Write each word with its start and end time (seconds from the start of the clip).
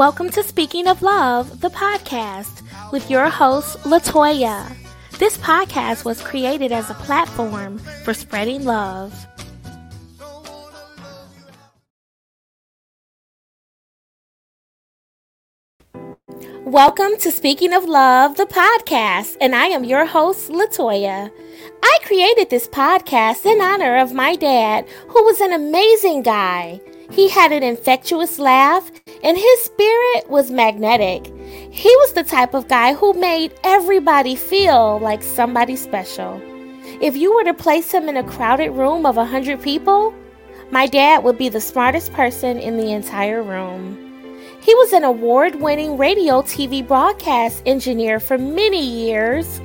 Welcome 0.00 0.30
to 0.30 0.42
Speaking 0.42 0.88
of 0.88 1.02
Love, 1.02 1.60
the 1.60 1.68
podcast, 1.68 2.62
with 2.90 3.10
your 3.10 3.28
host, 3.28 3.76
Latoya. 3.80 4.74
This 5.18 5.36
podcast 5.36 6.06
was 6.06 6.22
created 6.22 6.72
as 6.72 6.88
a 6.88 6.94
platform 6.94 7.76
for 8.02 8.14
spreading 8.14 8.64
love. 8.64 9.12
Welcome 16.64 17.18
to 17.18 17.30
Speaking 17.30 17.74
of 17.74 17.84
Love, 17.84 18.38
the 18.38 18.46
podcast, 18.46 19.36
and 19.38 19.54
I 19.54 19.66
am 19.66 19.84
your 19.84 20.06
host, 20.06 20.48
Latoya. 20.48 21.30
I 21.82 21.98
created 22.04 22.50
this 22.50 22.68
podcast 22.68 23.46
in 23.46 23.60
honor 23.60 23.98
of 23.98 24.12
my 24.12 24.36
dad, 24.36 24.86
who 25.08 25.24
was 25.24 25.40
an 25.40 25.52
amazing 25.52 26.22
guy. 26.22 26.80
He 27.10 27.28
had 27.28 27.52
an 27.52 27.62
infectious 27.62 28.38
laugh, 28.38 28.90
and 29.24 29.36
his 29.36 29.60
spirit 29.60 30.28
was 30.28 30.50
magnetic. 30.50 31.26
He 31.72 31.88
was 31.96 32.12
the 32.12 32.24
type 32.24 32.54
of 32.54 32.68
guy 32.68 32.94
who 32.94 33.12
made 33.14 33.54
everybody 33.64 34.36
feel 34.36 34.98
like 35.00 35.22
somebody 35.22 35.76
special. 35.76 36.40
If 37.00 37.16
you 37.16 37.34
were 37.34 37.44
to 37.44 37.54
place 37.54 37.90
him 37.90 38.08
in 38.08 38.16
a 38.16 38.24
crowded 38.24 38.70
room 38.72 39.06
of 39.06 39.16
a 39.16 39.20
100 39.20 39.62
people, 39.62 40.14
my 40.70 40.86
dad 40.86 41.24
would 41.24 41.38
be 41.38 41.48
the 41.48 41.60
smartest 41.60 42.12
person 42.12 42.58
in 42.58 42.76
the 42.76 42.92
entire 42.92 43.42
room. 43.42 44.06
He 44.60 44.74
was 44.74 44.92
an 44.92 45.04
award 45.04 45.54
winning 45.54 45.96
radio 45.96 46.42
TV 46.42 46.86
broadcast 46.86 47.62
engineer 47.64 48.20
for 48.20 48.36
many 48.36 48.84
years. 48.84 49.60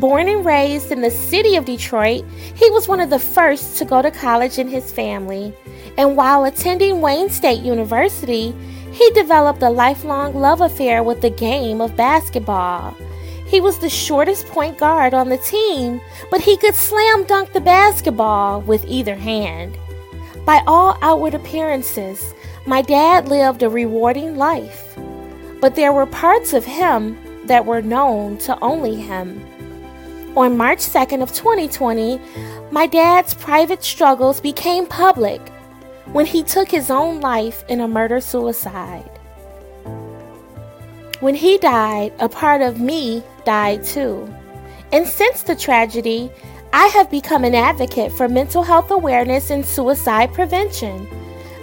Born 0.00 0.28
and 0.28 0.44
raised 0.44 0.90
in 0.90 1.00
the 1.00 1.10
city 1.10 1.56
of 1.56 1.64
Detroit, 1.64 2.24
he 2.54 2.70
was 2.70 2.88
one 2.88 3.00
of 3.00 3.10
the 3.10 3.18
first 3.18 3.76
to 3.78 3.84
go 3.84 4.02
to 4.02 4.10
college 4.10 4.58
in 4.58 4.68
his 4.68 4.90
family 4.90 5.54
and 5.98 6.16
while 6.16 6.44
attending 6.44 7.00
Wayne 7.00 7.28
State 7.28 7.62
University, 7.62 8.54
he 8.92 9.10
developed 9.10 9.62
a 9.62 9.70
lifelong 9.70 10.34
love 10.34 10.60
affair 10.60 11.02
with 11.02 11.20
the 11.20 11.30
game 11.30 11.80
of 11.80 11.96
basketball. 11.96 12.96
He 13.46 13.60
was 13.60 13.78
the 13.78 13.90
shortest 13.90 14.46
point 14.46 14.78
guard 14.78 15.12
on 15.12 15.28
the 15.28 15.38
team, 15.38 16.00
but 16.30 16.40
he 16.40 16.56
could 16.56 16.74
slam 16.74 17.24
dunk 17.24 17.52
the 17.52 17.60
basketball 17.60 18.62
with 18.62 18.84
either 18.86 19.14
hand. 19.14 19.76
By 20.46 20.62
all 20.66 20.96
outward 21.02 21.34
appearances, 21.34 22.34
my 22.66 22.80
dad 22.80 23.28
lived 23.28 23.62
a 23.62 23.68
rewarding 23.68 24.36
life, 24.36 24.96
but 25.60 25.74
there 25.74 25.92
were 25.92 26.06
parts 26.06 26.52
of 26.54 26.64
him 26.64 27.18
that 27.44 27.66
were 27.66 27.82
known 27.82 28.38
to 28.38 28.58
only 28.60 28.96
him. 28.96 29.44
On 30.34 30.56
March 30.56 30.78
2nd 30.78 31.22
of 31.22 31.30
2020, 31.34 32.18
my 32.70 32.86
dad's 32.86 33.34
private 33.34 33.84
struggles 33.84 34.40
became 34.40 34.86
public 34.86 35.46
when 36.12 36.24
he 36.24 36.42
took 36.42 36.70
his 36.70 36.90
own 36.90 37.20
life 37.20 37.64
in 37.68 37.80
a 37.80 37.88
murder 37.88 38.18
suicide. 38.18 39.10
When 41.20 41.34
he 41.34 41.58
died, 41.58 42.14
a 42.18 42.30
part 42.30 42.62
of 42.62 42.80
me 42.80 43.22
died 43.44 43.84
too. 43.84 44.26
And 44.90 45.06
since 45.06 45.42
the 45.42 45.54
tragedy, 45.54 46.30
I 46.72 46.86
have 46.86 47.10
become 47.10 47.44
an 47.44 47.54
advocate 47.54 48.10
for 48.10 48.26
mental 48.26 48.62
health 48.62 48.90
awareness 48.90 49.50
and 49.50 49.66
suicide 49.66 50.32
prevention. 50.32 51.06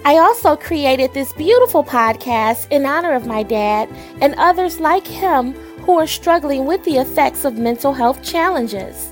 I 0.05 0.17
also 0.19 0.55
created 0.55 1.11
this 1.15 1.33
beautiful 1.33 1.83
podcast 1.83 2.67
in 2.69 2.85
honor 2.85 3.13
of 3.13 3.25
my 3.25 3.41
dad 3.41 3.89
and 4.21 4.35
others 4.35 4.79
like 4.79 5.07
him 5.07 5.55
who 5.89 5.97
are 5.97 6.05
struggling 6.05 6.67
with 6.67 6.83
the 6.83 6.97
effects 6.97 7.45
of 7.45 7.57
mental 7.57 7.93
health 7.93 8.21
challenges. 8.21 9.11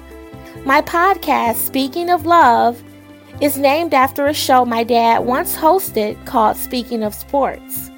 My 0.64 0.80
podcast, 0.80 1.56
Speaking 1.56 2.12
of 2.12 2.28
Love, 2.28 2.84
is 3.42 3.58
named 3.58 3.96
after 3.96 4.28
a 4.28 4.34
show 4.34 4.64
my 4.64 4.84
dad 4.84 5.26
once 5.26 5.56
hosted 5.58 6.24
called 6.28 6.56
Speaking 6.56 7.02
of 7.02 7.16
Sports. 7.16 7.90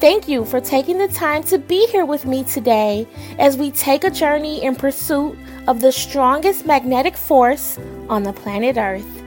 Thank 0.00 0.28
you 0.28 0.44
for 0.44 0.60
taking 0.60 0.98
the 0.98 1.08
time 1.08 1.42
to 1.44 1.56
be 1.56 1.86
here 1.86 2.04
with 2.04 2.26
me 2.26 2.44
today 2.44 3.08
as 3.38 3.56
we 3.56 3.70
take 3.70 4.04
a 4.04 4.10
journey 4.10 4.62
in 4.62 4.76
pursuit 4.76 5.38
of 5.66 5.80
the 5.80 5.90
strongest 5.90 6.66
magnetic 6.66 7.16
force 7.16 7.78
on 8.10 8.22
the 8.22 8.34
planet 8.34 8.76
Earth, 8.76 9.22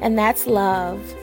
and 0.00 0.18
that's 0.18 0.46
love. 0.46 1.14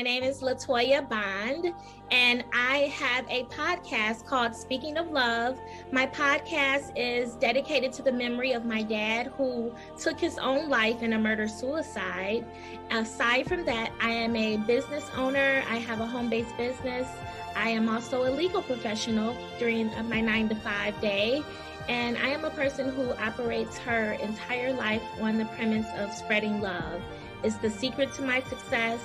My 0.00 0.04
name 0.04 0.22
is 0.22 0.40
Latoya 0.40 1.06
Bond, 1.06 1.74
and 2.10 2.42
I 2.54 2.90
have 2.94 3.26
a 3.28 3.44
podcast 3.54 4.24
called 4.24 4.56
Speaking 4.56 4.96
of 4.96 5.10
Love. 5.10 5.58
My 5.92 6.06
podcast 6.06 6.92
is 6.96 7.34
dedicated 7.34 7.92
to 7.92 8.02
the 8.02 8.10
memory 8.10 8.52
of 8.52 8.64
my 8.64 8.82
dad 8.82 9.26
who 9.36 9.74
took 9.98 10.18
his 10.18 10.38
own 10.38 10.70
life 10.70 11.02
in 11.02 11.12
a 11.12 11.18
murder 11.18 11.46
suicide. 11.46 12.46
Aside 12.90 13.46
from 13.46 13.66
that, 13.66 13.92
I 14.00 14.08
am 14.08 14.34
a 14.36 14.56
business 14.56 15.04
owner, 15.18 15.62
I 15.68 15.76
have 15.76 16.00
a 16.00 16.06
home 16.06 16.30
based 16.30 16.56
business. 16.56 17.06
I 17.54 17.68
am 17.68 17.86
also 17.90 18.26
a 18.26 18.32
legal 18.32 18.62
professional 18.62 19.36
during 19.58 19.90
my 20.08 20.22
nine 20.22 20.48
to 20.48 20.54
five 20.54 20.98
day. 21.02 21.42
And 21.90 22.16
I 22.16 22.28
am 22.28 22.46
a 22.46 22.50
person 22.50 22.88
who 22.88 23.12
operates 23.16 23.76
her 23.76 24.12
entire 24.14 24.72
life 24.72 25.02
on 25.20 25.36
the 25.36 25.44
premise 25.44 25.88
of 25.98 26.10
spreading 26.14 26.62
love. 26.62 27.02
It's 27.42 27.56
the 27.56 27.70
secret 27.70 28.14
to 28.14 28.22
my 28.22 28.40
success 28.44 29.00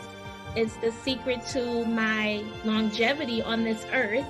it's 0.55 0.75
the 0.77 0.91
secret 0.91 1.45
to 1.47 1.85
my 1.85 2.43
longevity 2.63 3.41
on 3.41 3.63
this 3.63 3.85
earth. 3.91 4.25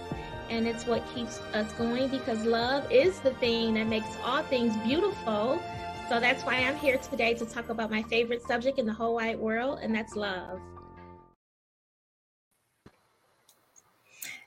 And 0.50 0.68
it's 0.68 0.86
what 0.86 1.04
keeps 1.14 1.40
us 1.54 1.72
going 1.74 2.08
because 2.10 2.44
love 2.46 2.92
is 2.92 3.20
the 3.20 3.32
thing 3.36 3.74
that 3.76 3.88
makes 3.88 4.18
all 4.24 4.44
things 4.44 4.76
beautiful. 4.78 5.62
So 6.08 6.20
that's 6.20 6.44
why 6.44 6.58
I'm 6.58 6.78
here 6.78 6.98
today 6.98 7.34
to 7.36 7.46
talk 7.46 7.70
about 7.70 7.90
my 7.90 8.04
favorite 8.04 8.44
subject 8.44 8.78
in 8.78 8.86
the 8.86 8.94
whole 8.94 9.16
wide 9.16 9.40
world, 9.40 9.80
and 9.82 9.94
that's 9.94 10.16
love. 10.16 10.62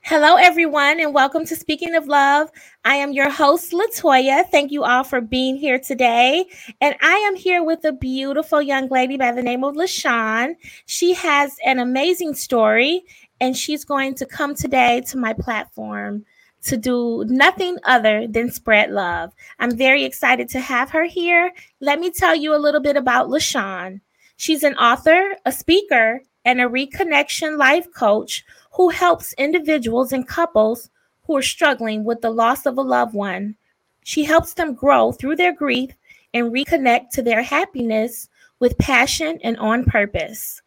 Hello, 0.09 0.37
everyone, 0.37 1.01
and 1.01 1.13
welcome 1.13 1.45
to 1.45 1.55
Speaking 1.55 1.95
of 1.95 2.07
Love. 2.07 2.51
I 2.83 2.95
am 2.95 3.13
your 3.13 3.29
host, 3.29 3.73
Latoya. 3.73 4.49
Thank 4.51 4.73
you 4.73 4.83
all 4.83 5.05
for 5.05 5.21
being 5.21 5.55
here 5.55 5.79
today. 5.79 6.47
And 6.81 6.97
I 7.03 7.13
am 7.13 7.37
here 7.37 7.63
with 7.63 7.85
a 7.85 7.93
beautiful 7.93 8.63
young 8.63 8.89
lady 8.89 9.19
by 9.19 9.33
the 9.33 9.43
name 9.43 9.65
of 9.65 9.75
LaShan. 9.75 10.55
She 10.87 11.13
has 11.13 11.59
an 11.63 11.79
amazing 11.79 12.33
story, 12.33 13.03
and 13.39 13.55
she's 13.55 13.85
going 13.85 14.15
to 14.15 14.25
come 14.25 14.55
today 14.55 15.03
to 15.09 15.19
my 15.19 15.35
platform 15.35 16.25
to 16.63 16.79
do 16.79 17.27
nothing 17.29 17.77
other 17.85 18.27
than 18.27 18.51
spread 18.51 18.91
love. 18.91 19.35
I'm 19.59 19.77
very 19.77 20.05
excited 20.05 20.49
to 20.49 20.61
have 20.61 20.89
her 20.89 21.05
here. 21.05 21.53
Let 21.81 22.01
me 22.01 22.11
tell 22.11 22.35
you 22.35 22.55
a 22.55 22.65
little 22.65 22.81
bit 22.81 22.97
about 22.97 23.29
LaShan. 23.29 24.01
She's 24.39 24.63
an 24.63 24.75
author, 24.77 25.37
a 25.45 25.53
speaker, 25.53 26.23
and 26.49 26.63
a 26.63 26.65
reconnection 26.65 27.59
life 27.59 27.93
coach 27.93 28.43
who 28.73 28.89
helps 28.89 29.35
individuals 29.35 30.15
and 30.15 30.27
couples 30.27 30.89
who 31.25 31.37
are 31.37 31.43
struggling 31.43 32.05
with 32.05 32.23
the 32.23 32.31
loss 32.31 32.65
of 32.65 32.79
a 32.79 32.81
loved 32.81 33.13
one. 33.13 33.55
She 34.03 34.25
helps 34.25 34.55
them 34.55 34.73
grow 34.73 35.13
through 35.13 35.37
their 35.37 35.53
grief 35.53 35.91
and 36.33 36.51
reconnect 36.51 37.11
to 37.11 37.23
their 37.23 37.43
happiness 37.43 38.31
with 38.61 38.79
passion 38.79 39.39
and 39.45 39.59
on 39.59 39.85
purpose. 39.85 40.63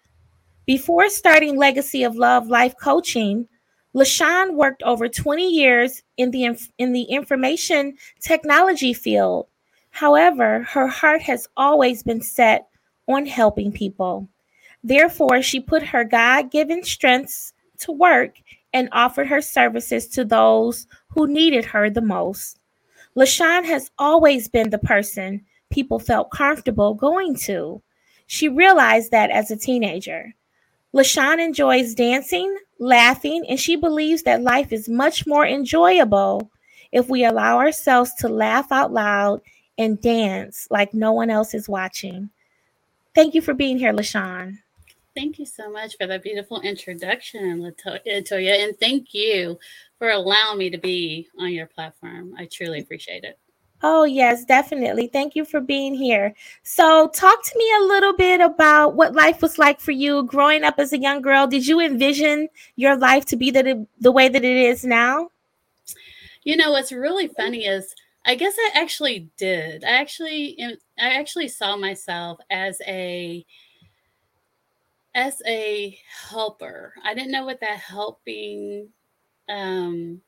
Before 0.68 1.10
starting 1.10 1.58
Legacy 1.58 2.04
of 2.04 2.16
Love 2.16 2.46
Life 2.46 2.76
Coaching, 2.80 3.48
LaShan 3.96 4.54
worked 4.54 4.84
over 4.84 5.10
20 5.10 5.50
years 5.50 6.04
in 6.16 6.30
the, 6.30 6.56
in 6.78 6.94
the 6.94 7.04
information 7.06 7.96
technology 8.20 8.94
field. 8.94 9.48
However, 9.90 10.62
her 10.62 10.86
heart 10.86 11.24
has 11.24 11.48
always 11.58 12.04
been 12.04 12.22
set 12.22 12.68
on 13.08 13.26
helping 13.26 13.72
people. 13.72 14.30
Therefore, 14.84 15.42
she 15.42 15.60
put 15.60 15.84
her 15.84 16.04
God 16.04 16.52
given 16.52 16.84
strengths 16.84 17.54
to 17.80 17.92
work 17.92 18.36
and 18.74 18.90
offered 18.92 19.28
her 19.28 19.42
services 19.42 20.08
to 20.10 20.26
those 20.26 20.88
who 21.10 21.28
needed 21.28 21.66
her 21.66 21.90
the 21.90 22.02
most. 22.02 22.60
LaShan 23.16 23.66
has 23.66 23.92
always 24.00 24.48
been 24.48 24.70
the 24.70 24.78
person 24.78 25.46
people 25.70 26.00
felt 26.00 26.32
comfortable 26.32 26.94
going 26.94 27.36
to. 27.36 27.82
She 28.28 28.48
realized 28.48 29.12
that 29.12 29.30
as 29.30 29.52
a 29.52 29.58
teenager. 29.58 30.34
LaShan 30.94 31.40
enjoys 31.40 31.96
dancing, 31.96 32.58
laughing, 32.80 33.46
and 33.48 33.60
she 33.60 33.76
believes 33.76 34.24
that 34.24 34.42
life 34.42 34.72
is 34.72 34.90
much 34.90 35.26
more 35.26 35.46
enjoyable 35.46 36.52
if 36.92 37.10
we 37.10 37.24
allow 37.24 37.58
ourselves 37.58 38.14
to 38.16 38.28
laugh 38.28 38.72
out 38.72 38.92
loud 38.92 39.42
and 39.78 40.02
dance 40.02 40.68
like 40.70 40.94
no 40.94 41.12
one 41.14 41.30
else 41.30 41.54
is 41.54 41.70
watching. 41.70 42.30
Thank 43.16 43.34
you 43.34 43.42
for 43.42 43.54
being 43.54 43.78
here, 43.78 43.94
LaShan. 43.94 44.58
Thank 45.14 45.40
you 45.40 45.46
so 45.46 45.70
much 45.70 45.98
for 45.98 46.08
that 46.08 46.24
beautiful 46.24 46.62
introduction, 46.62 47.60
Latoya, 47.62 48.64
and 48.64 48.78
thank 48.80 49.14
you 49.14 49.60
for 49.98 50.10
allowing 50.10 50.58
me 50.58 50.70
to 50.70 50.78
be 50.78 51.28
on 51.38 51.52
your 51.52 51.66
platform. 51.66 52.34
I 52.38 52.46
truly 52.46 52.80
appreciate 52.80 53.26
it. 53.26 53.38
Oh, 53.84 54.04
yes, 54.04 54.46
definitely. 54.46 55.08
Thank 55.08 55.36
you 55.36 55.44
for 55.44 55.60
being 55.60 55.96
here. 55.96 56.34
So, 56.64 57.10
talk 57.10 57.44
to 57.44 57.58
me 57.58 57.74
a 57.80 57.88
little 57.88 58.14
bit 58.14 58.40
about 58.40 58.96
what 58.96 59.14
life 59.14 59.42
was 59.42 59.58
like 59.58 59.80
for 59.80 59.92
you 59.92 60.24
growing 60.24 60.64
up 60.64 60.76
as 60.78 60.94
a 60.94 61.00
young 61.00 61.22
girl. 61.22 61.48
Did 61.48 61.68
you 61.68 61.82
envision 61.82 62.48
your 62.76 62.96
life 62.96 63.26
to 63.26 63.36
be 63.36 63.52
the, 63.52 63.86
the 64.00 64.12
way 64.12 64.30
that 64.30 64.46
it 64.46 64.58
is 64.58 64.86
now? 64.86 65.30
You 66.44 66.56
know, 66.58 66.72
what's 66.72 66.92
really 66.92 67.28
funny 67.28 67.66
is 67.66 67.94
I 68.24 68.36
guess 68.36 68.54
I 68.58 68.72
actually 68.76 69.30
did. 69.38 69.84
I 69.84 69.92
actually 69.92 70.58
I 71.00 71.10
actually 71.16 71.48
saw 71.48 71.76
myself 71.76 72.40
as 72.52 72.80
a 72.88 73.46
as 75.14 75.42
a 75.46 75.98
helper. 76.30 76.94
I 77.04 77.14
didn't 77.14 77.32
know 77.32 77.46
what 77.46 77.60
that 77.62 77.80
helping 77.80 78.90
um 79.50 80.22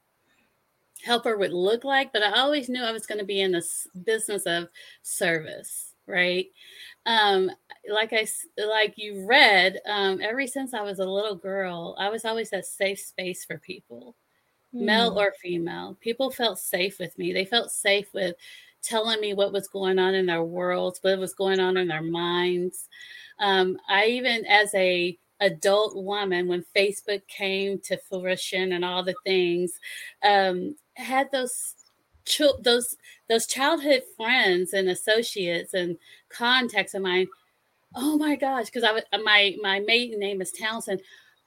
helper 1.04 1.38
would 1.38 1.54
look 1.54 1.84
like, 1.84 2.14
but 2.14 2.24
I 2.24 2.40
always 2.40 2.70
knew 2.70 2.82
I 2.82 2.92
was 2.92 3.06
going 3.06 3.20
to 3.20 3.26
be 3.26 3.42
in 3.42 3.52
the 3.52 3.64
business 4.06 4.44
of 4.46 4.70
service, 5.02 5.94
right? 6.08 6.48
Um, 7.06 7.52
like 7.92 8.14
I 8.14 8.26
like 8.58 8.94
you 8.98 9.26
read, 9.26 9.80
um, 9.86 10.22
ever 10.22 10.48
since 10.48 10.74
I 10.74 10.82
was 10.82 11.00
a 11.00 11.06
little 11.06 11.36
girl, 11.36 11.96
I 12.00 12.10
was 12.10 12.26
always 12.26 12.54
a 12.54 12.64
safe 12.64 13.00
space 13.00 13.44
for 13.44 13.58
people, 13.58 14.16
mm. 14.74 14.82
male 14.82 15.20
or 15.20 15.34
female. 15.42 15.98
People 16.00 16.32
felt 16.32 16.60
safe 16.60 17.00
with 17.00 17.18
me. 17.18 17.34
They 17.34 17.46
felt 17.46 17.72
safe 17.72 18.08
with 18.14 18.36
telling 18.82 19.20
me 19.20 19.34
what 19.34 19.54
was 19.54 19.68
going 19.68 20.00
on 20.00 20.14
in 20.14 20.26
their 20.26 20.44
worlds, 20.44 21.00
what 21.02 21.20
was 21.20 21.34
going 21.34 21.60
on 21.60 21.78
in 21.78 21.88
their 21.88 22.02
minds. 22.02 22.88
Um, 23.40 23.78
I 23.90 24.06
even, 24.06 24.46
as 24.46 24.74
a 24.76 25.18
adult 25.40 25.96
woman, 25.96 26.48
when 26.48 26.66
Facebook 26.76 27.28
came 27.28 27.80
to 27.80 27.98
fruition 28.10 28.72
and 28.74 28.86
all 28.86 29.04
the 29.04 29.16
things, 29.26 29.80
um, 30.24 30.76
had 30.96 31.32
those 31.32 31.76
those 32.62 32.96
those 33.28 33.46
childhood 33.46 34.02
friends 34.16 34.74
and 34.74 34.90
associates 34.90 35.74
and 35.74 35.98
contacts 36.30 36.94
of 36.94 37.02
mine. 37.02 37.28
Oh 37.96 38.18
my 38.18 38.36
gosh, 38.36 38.66
because 38.66 38.84
I 38.84 38.92
was, 38.92 39.04
my 39.24 39.56
my 39.62 39.80
maiden 39.80 40.20
name 40.20 40.42
is 40.42 40.52
Townsend. 40.52 41.02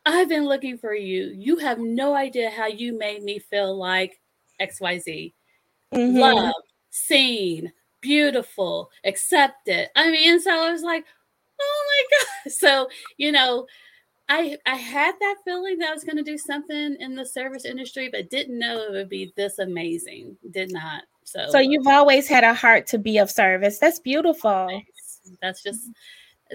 I've 0.05 0.29
been 0.29 0.45
looking 0.45 0.79
for 0.79 0.95
you. 0.95 1.33
You 1.35 1.57
have 1.57 1.79
no 1.81 2.15
idea 2.15 2.51
how 2.51 2.67
you 2.67 2.97
made 2.97 3.25
me 3.25 3.41
feel 3.41 3.77
like 3.77 4.21
XYZ. 4.61 5.33
Mm-hmm. 5.93 6.17
Love, 6.17 6.55
seen, 6.91 7.73
beautiful, 8.01 8.91
accepted. 9.05 9.89
I 9.97 10.11
mean, 10.13 10.41
so 10.41 10.53
I 10.53 10.71
was 10.71 10.83
like, 10.83 11.05
oh 11.61 11.85
my 11.89 12.19
God. 12.45 12.53
So, 12.53 12.89
you 13.17 13.33
know, 13.33 13.67
I 14.29 14.57
I 14.67 14.77
had 14.77 15.15
that 15.21 15.37
feeling 15.45 15.79
that 15.79 15.91
I 15.91 15.95
was 15.95 16.05
going 16.05 16.17
to 16.17 16.23
do 16.23 16.39
something 16.39 16.97
in 16.99 17.15
the 17.15 17.25
service 17.25 17.65
industry, 17.65 18.09
but 18.11 18.31
didn't 18.31 18.59
know 18.59 18.83
it 18.83 18.93
would 18.93 19.09
be 19.09 19.33
this 19.37 19.59
amazing. 19.59 20.37
Did 20.51 20.73
not. 20.73 21.05
So 21.25 21.47
So 21.51 21.59
you've 21.59 21.87
always 21.87 22.29
had 22.29 22.45
a 22.45 22.55
heart 22.55 22.87
to 22.89 22.99
be 22.99 23.19
of 23.19 23.31
service. 23.31 23.79
That's 23.79 24.01
beautiful. 24.01 24.83
That's 25.41 25.63
just 25.63 25.91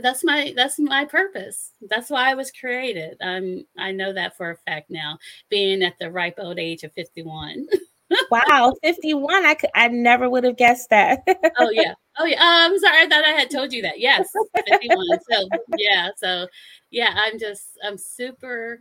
that's 0.01 0.24
my 0.24 0.53
that's 0.56 0.80
my 0.80 1.06
purpose. 1.06 1.74
That's 1.89 2.09
why 2.09 2.31
I 2.31 2.36
was 2.36 2.51
created. 2.51 3.18
I'm 3.21 3.65
I 3.77 3.92
know 3.92 4.13
that 4.13 4.38
for 4.38 4.51
a 4.51 4.57
fact 4.57 4.89
now, 4.89 5.18
being 5.50 5.83
at 5.83 5.98
the 6.00 6.12
ripe 6.12 6.36
old 6.38 6.59
age 6.59 6.83
of 6.83 6.94
51. 6.94 7.68
wow, 8.31 8.74
51. 8.84 9.46
I 9.46 9.54
could 9.54 9.69
I 9.75 9.88
never 9.88 10.30
would 10.30 10.44
have 10.44 10.58
guessed 10.58 10.90
that. 10.90 11.24
oh 11.58 11.69
yeah. 11.69 11.94
Oh 12.18 12.25
yeah. 12.25 12.38
Oh, 12.40 12.66
I'm 12.66 12.80
sorry. 12.80 13.04
I 13.04 13.08
thought 13.08 13.25
I 13.25 13.31
had 13.31 13.50
told 13.50 13.74
you 13.74 13.81
that. 13.84 14.00
Yes, 14.00 14.28
51. 14.68 15.19
so 15.30 15.50
yeah. 15.78 16.10
So 16.18 16.48
yeah, 16.90 17.13
I'm 17.16 17.40
just 17.40 17.78
I'm 17.84 17.98
super 17.98 18.80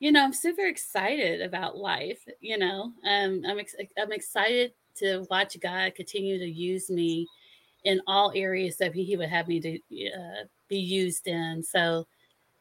you 0.00 0.10
know, 0.10 0.24
I'm 0.24 0.32
super 0.32 0.66
excited 0.66 1.42
about 1.42 1.76
life, 1.76 2.24
you 2.40 2.58
know. 2.58 2.92
Um 3.08 3.42
I'm 3.46 3.58
ex- 3.58 3.76
I'm 3.98 4.12
excited 4.12 4.72
to 4.96 5.26
watch 5.30 5.58
God 5.60 5.94
continue 5.94 6.38
to 6.38 6.46
use 6.46 6.90
me 6.90 7.26
in 7.84 8.00
all 8.06 8.32
areas 8.34 8.76
that 8.76 8.94
he 8.94 9.16
would 9.16 9.28
have 9.28 9.48
me 9.48 9.60
to 9.60 9.76
uh, 9.76 10.44
be 10.68 10.78
used 10.78 11.26
in. 11.26 11.62
So 11.62 12.06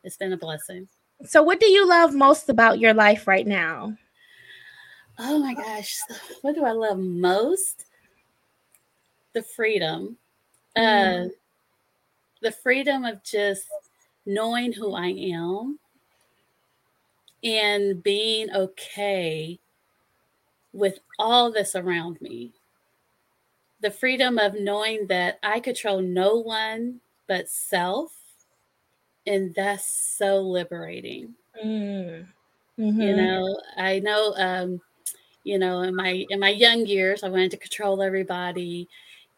it's 0.04 0.18
been 0.18 0.34
a 0.34 0.38
blessing. 0.38 0.88
So 1.26 1.44
what 1.44 1.60
do 1.60 1.68
you 1.68 1.88
love 1.88 2.16
most 2.16 2.50
about 2.50 2.80
your 2.80 2.94
life 2.94 3.28
right 3.28 3.46
now? 3.46 3.96
Oh 5.24 5.38
my 5.38 5.54
gosh, 5.54 6.00
what 6.42 6.56
do 6.56 6.66
I 6.66 6.72
love 6.72 6.98
most? 6.98 7.86
The 9.34 9.44
freedom. 9.44 10.18
Mm. 10.76 11.28
Uh 11.28 11.30
the 12.42 12.52
freedom 12.52 13.06
of 13.06 13.24
just 13.24 13.68
knowing 14.26 14.74
who 14.74 14.96
I 14.96 15.08
am 15.08 15.78
and 17.44 18.02
being 18.02 18.52
okay 18.52 19.60
with 20.74 21.00
all 21.20 21.52
this 21.52 21.76
around 21.76 22.20
me. 22.22 22.54
The 23.82 23.92
freedom 23.92 24.38
of 24.38 24.56
knowing 24.60 25.08
that 25.08 25.40
I 25.44 25.60
control 25.60 26.02
no 26.02 26.38
one 26.38 27.02
but 27.28 27.50
self. 27.50 28.16
And 29.28 29.54
that's 29.54 29.86
so 29.86 30.42
liberating. 30.42 31.36
Mm. 31.64 32.26
Mm-hmm. 32.80 33.02
You 33.02 33.16
know, 33.16 33.62
I 33.78 34.00
know 34.00 34.34
um, 34.36 34.82
you 35.44 35.58
know 35.58 35.82
in 35.82 35.96
my 35.96 36.26
in 36.30 36.40
my 36.40 36.50
young 36.50 36.86
years 36.86 37.24
i 37.24 37.30
wanted 37.30 37.52
to 37.52 37.58
control 37.58 38.02
everybody 38.02 38.88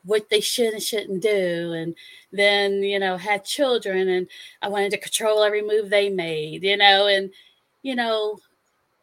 what 0.06 0.30
they 0.30 0.42
should 0.42 0.74
and 0.74 0.84
shouldn't 0.84 1.22
do 1.22 1.74
and 1.74 1.96
then 2.32 2.84
you 2.84 3.00
know 3.00 3.16
had 3.18 3.46
children 3.46 4.10
and 4.10 4.28
i 4.62 4.68
wanted 4.68 4.92
to 4.92 4.98
control 4.98 5.44
every 5.44 5.62
move 5.62 5.90
they 5.90 6.10
made 6.10 6.64
you 6.64 6.78
know 6.78 7.08
and 7.08 7.32
you 7.84 7.96
know 7.96 8.38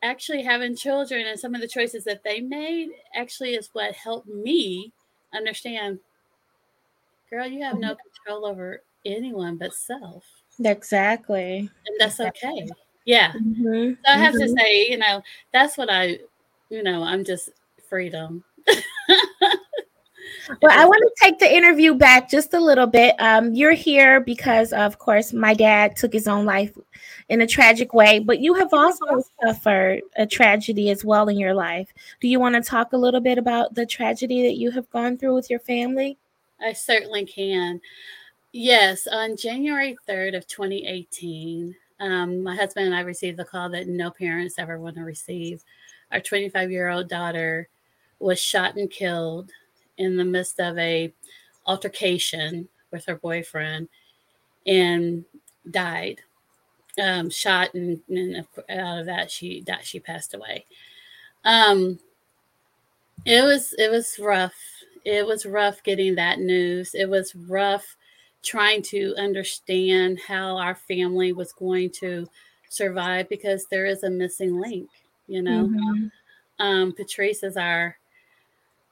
actually 0.03 0.43
having 0.43 0.77
children 0.77 1.27
and 1.27 1.39
some 1.39 1.55
of 1.55 1.61
the 1.61 1.69
choices 1.69 2.05
that 2.05 2.23
they 2.25 2.41
made 2.41 2.91
actually 3.15 3.55
is 3.55 3.71
what 3.73 3.95
helped 3.95 4.29
me 4.29 4.93
understand 5.35 5.99
girl 7.31 7.47
you 7.47 7.63
have 7.63 7.79
no 7.79 7.89
mm-hmm. 7.89 8.25
control 8.25 8.47
over 8.47 8.83
anyone 9.07 9.57
but 9.57 9.73
self 9.73 10.25
exactly 10.63 11.59
and 11.59 11.97
that's 11.99 12.21
okay 12.21 12.69
yeah 13.07 13.33
mm-hmm. 13.33 13.93
so 13.93 14.13
i 14.13 14.19
have 14.19 14.35
mm-hmm. 14.35 14.55
to 14.55 14.61
say 14.61 14.87
you 14.89 14.99
know 14.99 15.23
that's 15.53 15.79
what 15.79 15.89
i 15.91 16.19
you 16.71 16.83
know, 16.83 17.03
I'm 17.03 17.25
just 17.25 17.51
freedom. 17.89 18.45
well, 20.63 20.71
I 20.71 20.87
want 20.87 21.03
to 21.03 21.25
take 21.25 21.39
the 21.39 21.53
interview 21.53 21.95
back 21.95 22.31
just 22.31 22.55
a 22.55 22.61
little 22.61 22.87
bit. 22.87 23.17
Um, 23.19 23.53
you're 23.53 23.73
here 23.73 24.21
because, 24.21 24.73
of 24.73 24.99
course, 24.99 25.33
my 25.33 25.53
dad 25.53 25.97
took 25.97 26.13
his 26.13 26.29
own 26.29 26.47
life 26.47 26.77
in 27.29 27.41
a 27.41 27.47
tragic 27.47 27.93
way, 27.93 28.21
but 28.21 28.41
you 28.41 28.55
have 28.55 28.73
also 28.73 29.23
suffered 29.43 30.03
a 30.17 30.27
tragedy 30.27 30.91
as 30.91 31.05
well 31.05 31.29
in 31.29 31.39
your 31.39 31.55
life. 31.55 31.93
Do 32.21 32.29
you 32.29 32.41
want 32.41 32.55
to 32.55 32.63
talk 32.63 32.93
a 32.93 32.99
little 32.99 33.21
bit 33.21 33.39
about 33.39 33.75
the 33.75 33.87
tragedy 33.87 34.43
that 34.45 34.57
you 34.57 34.71
have 34.71 34.89
gone 34.91 35.19
through 35.19 35.35
with 35.35 35.51
your 35.51 35.61
family? 35.61 36.19
I 36.61 36.73
certainly 36.73 37.27
can. 37.27 37.81
Yes, 38.53 39.07
on 39.07 39.37
January 39.37 39.97
3rd 40.09 40.37
of 40.37 40.47
2018, 40.47 41.75
um, 42.01 42.43
my 42.43 42.57
husband 42.57 42.87
and 42.87 42.95
I 42.95 43.01
received 43.01 43.39
the 43.39 43.45
call 43.45 43.69
that 43.71 43.87
no 43.87 44.11
parents 44.11 44.59
ever 44.59 44.79
want 44.79 44.97
to 44.97 45.03
receive 45.03 45.63
our 46.13 46.21
25 46.21 46.71
year 46.71 46.89
old 46.89 47.09
daughter 47.09 47.69
was 48.19 48.39
shot 48.39 48.77
and 48.77 48.91
killed 48.91 49.51
in 49.97 50.17
the 50.17 50.25
midst 50.25 50.61
of 50.61 50.77
a 50.79 51.13
altercation 51.67 52.69
with 52.91 53.05
her 53.07 53.17
boyfriend 53.17 53.89
and 54.67 55.25
died 55.71 56.21
um, 57.01 57.31
shot 57.31 57.75
and, 57.75 58.01
and, 58.09 58.45
out 58.69 59.01
of 59.01 59.07
that 59.07 59.31
she 59.31 59.63
that 59.67 59.85
she 59.85 60.01
passed 60.01 60.35
away. 60.35 60.65
Um, 61.45 61.99
it 63.25 63.43
was 63.43 63.75
it 63.79 63.91
was 63.91 64.19
rough. 64.19 64.55
It 65.05 65.27
was 65.27 65.47
rough 65.47 65.83
getting 65.83 66.15
that 66.17 66.41
news. 66.41 66.95
It 66.95 67.09
was 67.09 67.35
rough 67.35 67.97
trying 68.43 68.83
to 68.83 69.15
understand 69.19 70.19
how 70.27 70.57
our 70.57 70.75
family 70.75 71.33
was 71.33 71.53
going 71.53 71.91
to 71.91 72.27
survive 72.69 73.29
because 73.29 73.67
there 73.67 73.87
is 73.87 74.03
a 74.03 74.11
missing 74.11 74.59
link 74.59 74.89
you 75.31 75.43
know. 75.43 75.69
Mm-hmm. 75.69 76.07
Um, 76.59 76.93
Patrice 76.93 77.43
is 77.43 77.57
our 77.57 77.97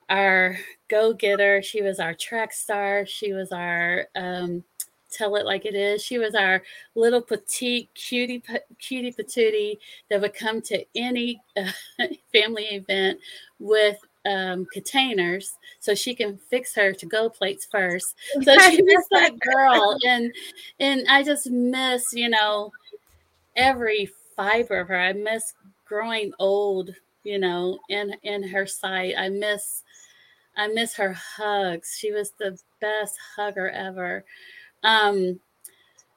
our 0.09 0.59
go 0.89 1.13
getter. 1.13 1.61
She 1.63 1.83
was 1.83 2.01
our 2.01 2.15
track 2.15 2.53
star. 2.53 3.05
She 3.05 3.33
was 3.33 3.53
our 3.53 4.07
um, 4.15 4.65
tell 5.11 5.37
it 5.37 5.45
like 5.45 5.67
it 5.67 5.75
is. 5.75 6.03
She 6.03 6.19
was 6.19 6.35
our 6.35 6.63
little 6.95 7.21
petite 7.21 7.93
cutie 7.95 8.43
cutie 8.79 9.13
patootie 9.13 9.79
that 10.09 10.21
would 10.21 10.35
come 10.35 10.63
to 10.63 10.85
any 10.95 11.43
uh, 11.57 11.71
family 12.33 12.65
event 12.65 13.19
with 13.59 13.99
um, 14.27 14.67
containers 14.73 15.57
so 15.81 15.95
she 15.95 16.15
can 16.15 16.39
fix 16.51 16.75
her 16.75 16.93
to 16.93 17.07
go 17.07 17.29
plates 17.29 17.67
first. 17.71 18.15
So 18.43 18.59
she 18.71 18.83
was 18.83 19.07
that 19.11 19.39
girl, 19.41 19.99
and 20.07 20.33
and 20.81 21.05
I 21.09 21.23
just 21.23 21.51
miss 21.51 22.05
you 22.13 22.29
know 22.29 22.73
every 23.57 24.11
fiber 24.37 24.81
of 24.81 24.89
her. 24.89 24.99
I 24.99 25.13
miss 25.13 25.55
growing 25.89 26.33
old, 26.39 26.91
you 27.25 27.39
know, 27.39 27.79
in 27.89 28.15
in 28.23 28.43
her 28.43 28.67
sight. 28.67 29.15
I 29.17 29.29
miss 29.29 29.83
I 30.57 30.69
miss 30.69 30.95
her 30.95 31.13
hugs. 31.13 31.97
She 31.99 32.13
was 32.13 32.33
the 32.33 32.59
best 32.81 33.17
hugger 33.37 33.71
ever. 33.71 34.25
Um 34.83 35.41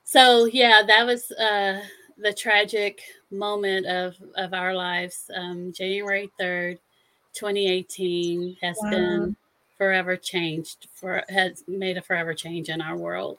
so 0.04 0.46
yeah, 0.46 0.82
that 0.86 1.06
was 1.06 1.32
uh 1.32 1.82
the 2.18 2.34
tragic 2.34 3.02
moment 3.32 3.86
of 3.86 4.16
of 4.36 4.54
our 4.54 4.74
lives. 4.74 5.30
Um 5.36 5.72
January 5.74 6.30
3rd, 6.40 6.78
2018 7.34 8.58
has 8.62 8.78
wow. 8.82 8.90
been 8.90 9.36
forever 9.78 10.16
changed 10.16 10.88
for 10.94 11.24
has 11.30 11.64
made 11.68 11.98
a 11.98 12.02
forever 12.02 12.34
change 12.34 12.70
in 12.70 12.82
our 12.82 12.98
world. 12.98 13.38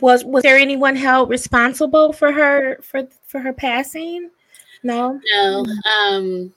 Was 0.00 0.24
was 0.24 0.42
there 0.42 0.58
anyone 0.58 0.96
held 0.96 1.30
responsible 1.30 2.12
for 2.12 2.32
her 2.32 2.78
for 2.82 3.06
for 3.26 3.40
her 3.40 3.52
passing? 3.52 4.30
No. 4.84 5.20
No. 5.32 5.66
Um 6.00 6.54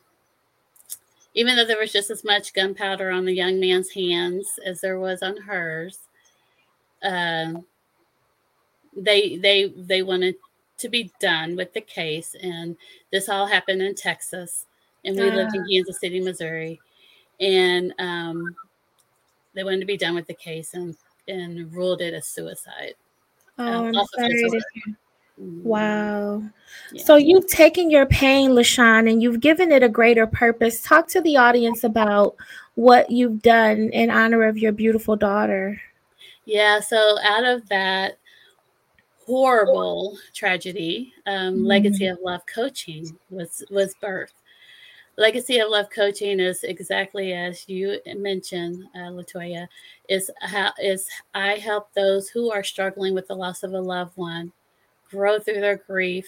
even 1.37 1.55
though 1.55 1.65
there 1.65 1.77
was 1.77 1.93
just 1.93 2.09
as 2.09 2.23
much 2.23 2.53
gunpowder 2.55 3.11
on 3.11 3.23
the 3.23 3.33
young 3.33 3.59
man's 3.59 3.91
hands 3.91 4.59
as 4.65 4.81
there 4.81 4.99
was 4.99 5.21
on 5.21 5.37
hers, 5.37 5.99
um, 7.03 7.63
they 8.95 9.37
they 9.37 9.71
they 9.77 10.01
wanted 10.01 10.35
to 10.79 10.89
be 10.89 11.11
done 11.19 11.55
with 11.55 11.73
the 11.73 11.81
case, 11.81 12.35
and 12.41 12.75
this 13.11 13.29
all 13.29 13.45
happened 13.45 13.83
in 13.83 13.93
Texas, 13.93 14.65
and 15.05 15.15
we 15.15 15.29
uh. 15.29 15.35
lived 15.35 15.53
in 15.53 15.61
ah. 15.61 15.65
Kansas 15.71 15.99
City, 15.99 16.19
Missouri, 16.19 16.79
and 17.39 17.93
um, 17.99 18.55
they 19.53 19.63
wanted 19.63 19.81
to 19.81 19.85
be 19.85 19.97
done 19.97 20.15
with 20.15 20.25
the 20.25 20.33
case 20.33 20.73
and 20.73 20.95
and 21.27 21.71
ruled 21.71 22.01
it 22.01 22.15
as 22.15 22.25
suicide. 22.25 22.95
Oh, 23.59 23.87
um, 23.89 23.95
I'm 23.95 24.05
sorry. 24.15 24.43
Mm-hmm. 24.43 24.91
Wow. 25.37 26.43
Yeah. 26.91 27.03
So 27.03 27.15
you've 27.15 27.47
taken 27.47 27.91
your 27.91 28.07
pain, 28.07 28.51
LaShan, 28.51 29.09
and 29.09 29.21
you've 29.21 29.39
given 29.39 29.71
it 29.71 29.83
a 29.83 29.89
greater 29.89 30.25
purpose. 30.25 30.81
Talk 30.81 31.07
to 31.09 31.21
the 31.21 31.37
audience 31.37 31.83
about 31.83 32.35
what 32.75 33.11
you've 33.11 33.41
done 33.41 33.89
in 33.89 34.09
honor 34.09 34.43
of 34.43 34.57
your 34.57 34.71
beautiful 34.71 35.15
daughter. 35.15 35.79
Yeah, 36.45 36.79
so 36.79 37.17
out 37.23 37.43
of 37.43 37.67
that 37.69 38.17
horrible 39.25 40.17
tragedy, 40.33 41.13
um, 41.25 41.55
mm-hmm. 41.55 41.65
Legacy 41.65 42.07
of 42.07 42.19
Love 42.23 42.41
Coaching 42.51 43.17
was 43.29 43.63
was 43.69 43.93
birthed. 44.01 44.33
Legacy 45.17 45.59
of 45.59 45.69
Love 45.69 45.89
Coaching 45.89 46.39
is 46.39 46.63
exactly 46.63 47.33
as 47.33 47.67
you 47.67 47.99
mentioned, 48.15 48.83
uh, 48.95 49.09
Latoya. 49.09 49.67
Is 50.07 50.31
how 50.41 50.71
is 50.81 51.07
I 51.33 51.55
help 51.55 51.93
those 51.93 52.29
who 52.29 52.51
are 52.51 52.63
struggling 52.63 53.13
with 53.13 53.27
the 53.27 53.35
loss 53.35 53.63
of 53.63 53.73
a 53.73 53.81
loved 53.81 54.15
one 54.15 54.53
grow 55.09 55.39
through 55.39 55.61
their 55.61 55.77
grief, 55.77 56.27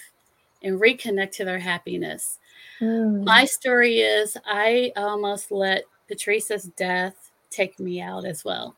and 0.64 0.80
reconnect 0.80 1.32
to 1.32 1.46
their 1.46 1.60
happiness. 1.60 2.40
Mm. 2.82 3.24
My 3.24 3.46
story 3.46 4.00
is 4.00 4.38
I 4.46 4.92
almost 4.96 5.52
let 5.52 5.84
Patrice's 6.08 6.66
death 6.76 7.32
take 7.50 7.80
me 7.80 8.02
out 8.02 8.26
as 8.26 8.44
well. 8.44 8.76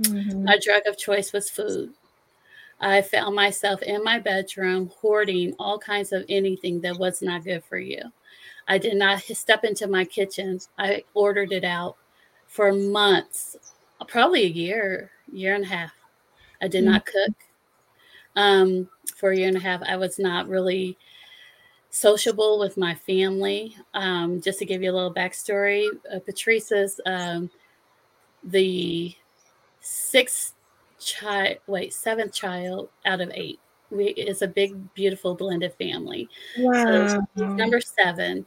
Mm-hmm. 0.00 0.44
My 0.44 0.58
drug 0.62 0.82
of 0.86 0.98
choice 0.98 1.32
was 1.32 1.50
food. 1.50 1.92
I 2.80 3.00
found 3.00 3.36
myself 3.36 3.80
in 3.82 4.02
my 4.02 4.18
bedroom 4.18 4.90
hoarding 5.00 5.54
all 5.58 5.78
kinds 5.78 6.12
of 6.12 6.24
anything 6.28 6.80
that 6.80 6.98
was 6.98 7.22
not 7.22 7.44
good 7.44 7.62
for 7.64 7.78
you. 7.78 8.00
I 8.66 8.78
did 8.78 8.96
not 8.96 9.22
step 9.22 9.64
into 9.64 9.86
my 9.86 10.04
kitchen. 10.04 10.58
I 10.78 11.04
ordered 11.14 11.52
it 11.52 11.64
out 11.64 11.96
for 12.46 12.72
months, 12.72 13.56
probably 14.08 14.44
a 14.44 14.48
year, 14.48 15.10
year 15.32 15.54
and 15.54 15.64
a 15.64 15.68
half. 15.68 15.92
I 16.60 16.68
did 16.68 16.84
mm-hmm. 16.84 16.92
not 16.92 17.06
cook. 17.06 17.34
Um, 18.34 18.88
for 19.22 19.30
a 19.30 19.36
year 19.36 19.46
and 19.46 19.56
a 19.56 19.60
half, 19.60 19.80
I 19.84 19.96
was 19.96 20.18
not 20.18 20.48
really 20.48 20.98
sociable 21.90 22.58
with 22.58 22.76
my 22.76 22.92
family. 22.92 23.76
Um, 23.94 24.40
just 24.40 24.58
to 24.58 24.64
give 24.64 24.82
you 24.82 24.90
a 24.90 24.92
little 24.92 25.14
backstory, 25.14 25.86
uh, 26.12 26.18
Patrice's 26.18 27.00
um, 27.06 27.48
the 28.42 29.14
sixth 29.80 30.54
child, 30.98 31.58
wait, 31.68 31.94
seventh 31.94 32.32
child 32.32 32.88
out 33.06 33.20
of 33.20 33.30
eight. 33.32 33.60
We, 33.92 34.06
it's 34.06 34.42
a 34.42 34.48
big, 34.48 34.92
beautiful 34.92 35.36
blended 35.36 35.74
family. 35.74 36.28
Wow. 36.58 37.06
So 37.36 37.46
number 37.46 37.80
seven. 37.80 38.44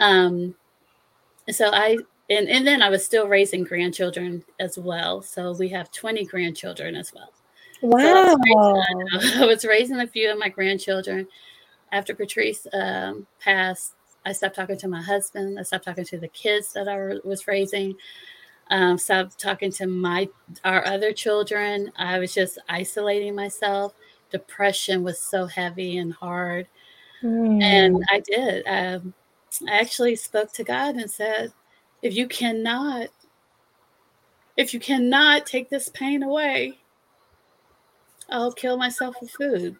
Um, 0.00 0.54
so 1.50 1.68
I 1.70 1.98
and, 2.30 2.48
and 2.48 2.66
then 2.66 2.80
I 2.80 2.88
was 2.88 3.04
still 3.04 3.28
raising 3.28 3.62
grandchildren 3.62 4.42
as 4.58 4.78
well. 4.78 5.20
So 5.20 5.52
we 5.52 5.68
have 5.68 5.92
20 5.92 6.24
grandchildren 6.24 6.96
as 6.96 7.12
well. 7.12 7.30
Wow. 7.82 8.00
So 8.00 8.08
I, 8.08 8.94
was 8.94 9.36
I, 9.36 9.46
was 9.46 9.64
raising, 9.64 10.00
a 10.00 10.06
few 10.06 10.30
of 10.30 10.38
my 10.38 10.48
grandchildren. 10.48 11.26
After 11.90 12.14
Patrice 12.14 12.66
um, 12.72 13.26
passed, 13.40 13.94
I 14.26 14.32
stopped 14.32 14.56
talking 14.56 14.76
to 14.78 14.88
my 14.88 15.00
husband. 15.00 15.58
I 15.58 15.62
stopped 15.62 15.84
talking 15.84 16.04
to 16.06 16.18
the 16.18 16.28
kids 16.28 16.72
that 16.74 16.88
I 16.88 17.26
was 17.26 17.46
raising. 17.46 17.94
Um, 18.70 18.98
stopped 18.98 19.38
talking 19.38 19.72
to 19.72 19.86
my 19.86 20.28
our 20.64 20.86
other 20.86 21.12
children. 21.12 21.90
I 21.96 22.18
was 22.18 22.34
just 22.34 22.58
isolating 22.68 23.34
myself. 23.34 23.94
Depression 24.30 25.02
was 25.02 25.18
so 25.18 25.46
heavy 25.46 25.96
and 25.96 26.12
hard, 26.12 26.66
mm. 27.22 27.62
and 27.62 28.04
I 28.10 28.20
did. 28.20 28.66
Um, 28.66 29.14
I 29.66 29.78
actually 29.78 30.16
spoke 30.16 30.52
to 30.52 30.64
God 30.64 30.96
and 30.96 31.10
said, 31.10 31.54
"If 32.02 32.14
you 32.14 32.28
cannot, 32.28 33.08
if 34.58 34.74
you 34.74 34.80
cannot 34.80 35.46
take 35.46 35.70
this 35.70 35.88
pain 35.88 36.22
away, 36.22 36.78
I'll 38.30 38.52
kill 38.52 38.76
myself 38.76 39.16
with 39.20 39.30
food. 39.30 39.76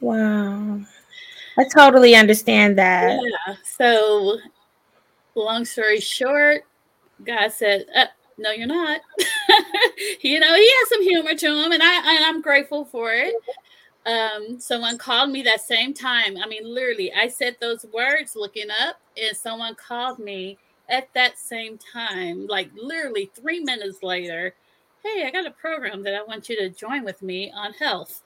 Wow. 0.00 0.80
I 1.58 1.64
totally 1.74 2.14
understand 2.14 2.76
that. 2.78 3.18
Yeah. 3.22 3.54
So, 3.64 4.38
long 5.34 5.64
story 5.64 6.00
short, 6.00 6.64
God 7.24 7.50
said, 7.50 7.86
uh, 7.94 8.06
"No, 8.36 8.50
you're 8.50 8.66
not." 8.66 9.00
you 10.20 10.38
know, 10.38 10.54
he 10.54 10.70
has 10.78 10.88
some 10.88 11.02
humor 11.02 11.34
to 11.34 11.64
him, 11.64 11.72
and 11.72 11.82
I 11.82 12.16
and 12.16 12.24
I'm 12.24 12.42
grateful 12.42 12.84
for 12.84 13.12
it. 13.12 13.34
Um, 14.04 14.60
someone 14.60 14.98
called 14.98 15.30
me 15.30 15.42
that 15.42 15.62
same 15.62 15.94
time. 15.94 16.36
I 16.36 16.46
mean, 16.46 16.62
literally, 16.64 17.12
I 17.12 17.28
said 17.28 17.56
those 17.60 17.86
words 17.92 18.36
looking 18.36 18.68
up, 18.86 19.00
and 19.16 19.36
someone 19.36 19.74
called 19.74 20.18
me 20.18 20.58
at 20.88 21.08
that 21.14 21.38
same 21.38 21.78
time, 21.78 22.46
like 22.46 22.70
literally 22.76 23.30
three 23.34 23.60
minutes 23.60 24.02
later 24.02 24.54
hey, 25.06 25.26
I 25.26 25.30
got 25.30 25.46
a 25.46 25.50
program 25.50 26.02
that 26.04 26.14
I 26.14 26.22
want 26.22 26.48
you 26.48 26.56
to 26.56 26.70
join 26.70 27.04
with 27.04 27.22
me 27.22 27.52
on 27.54 27.72
health. 27.74 28.22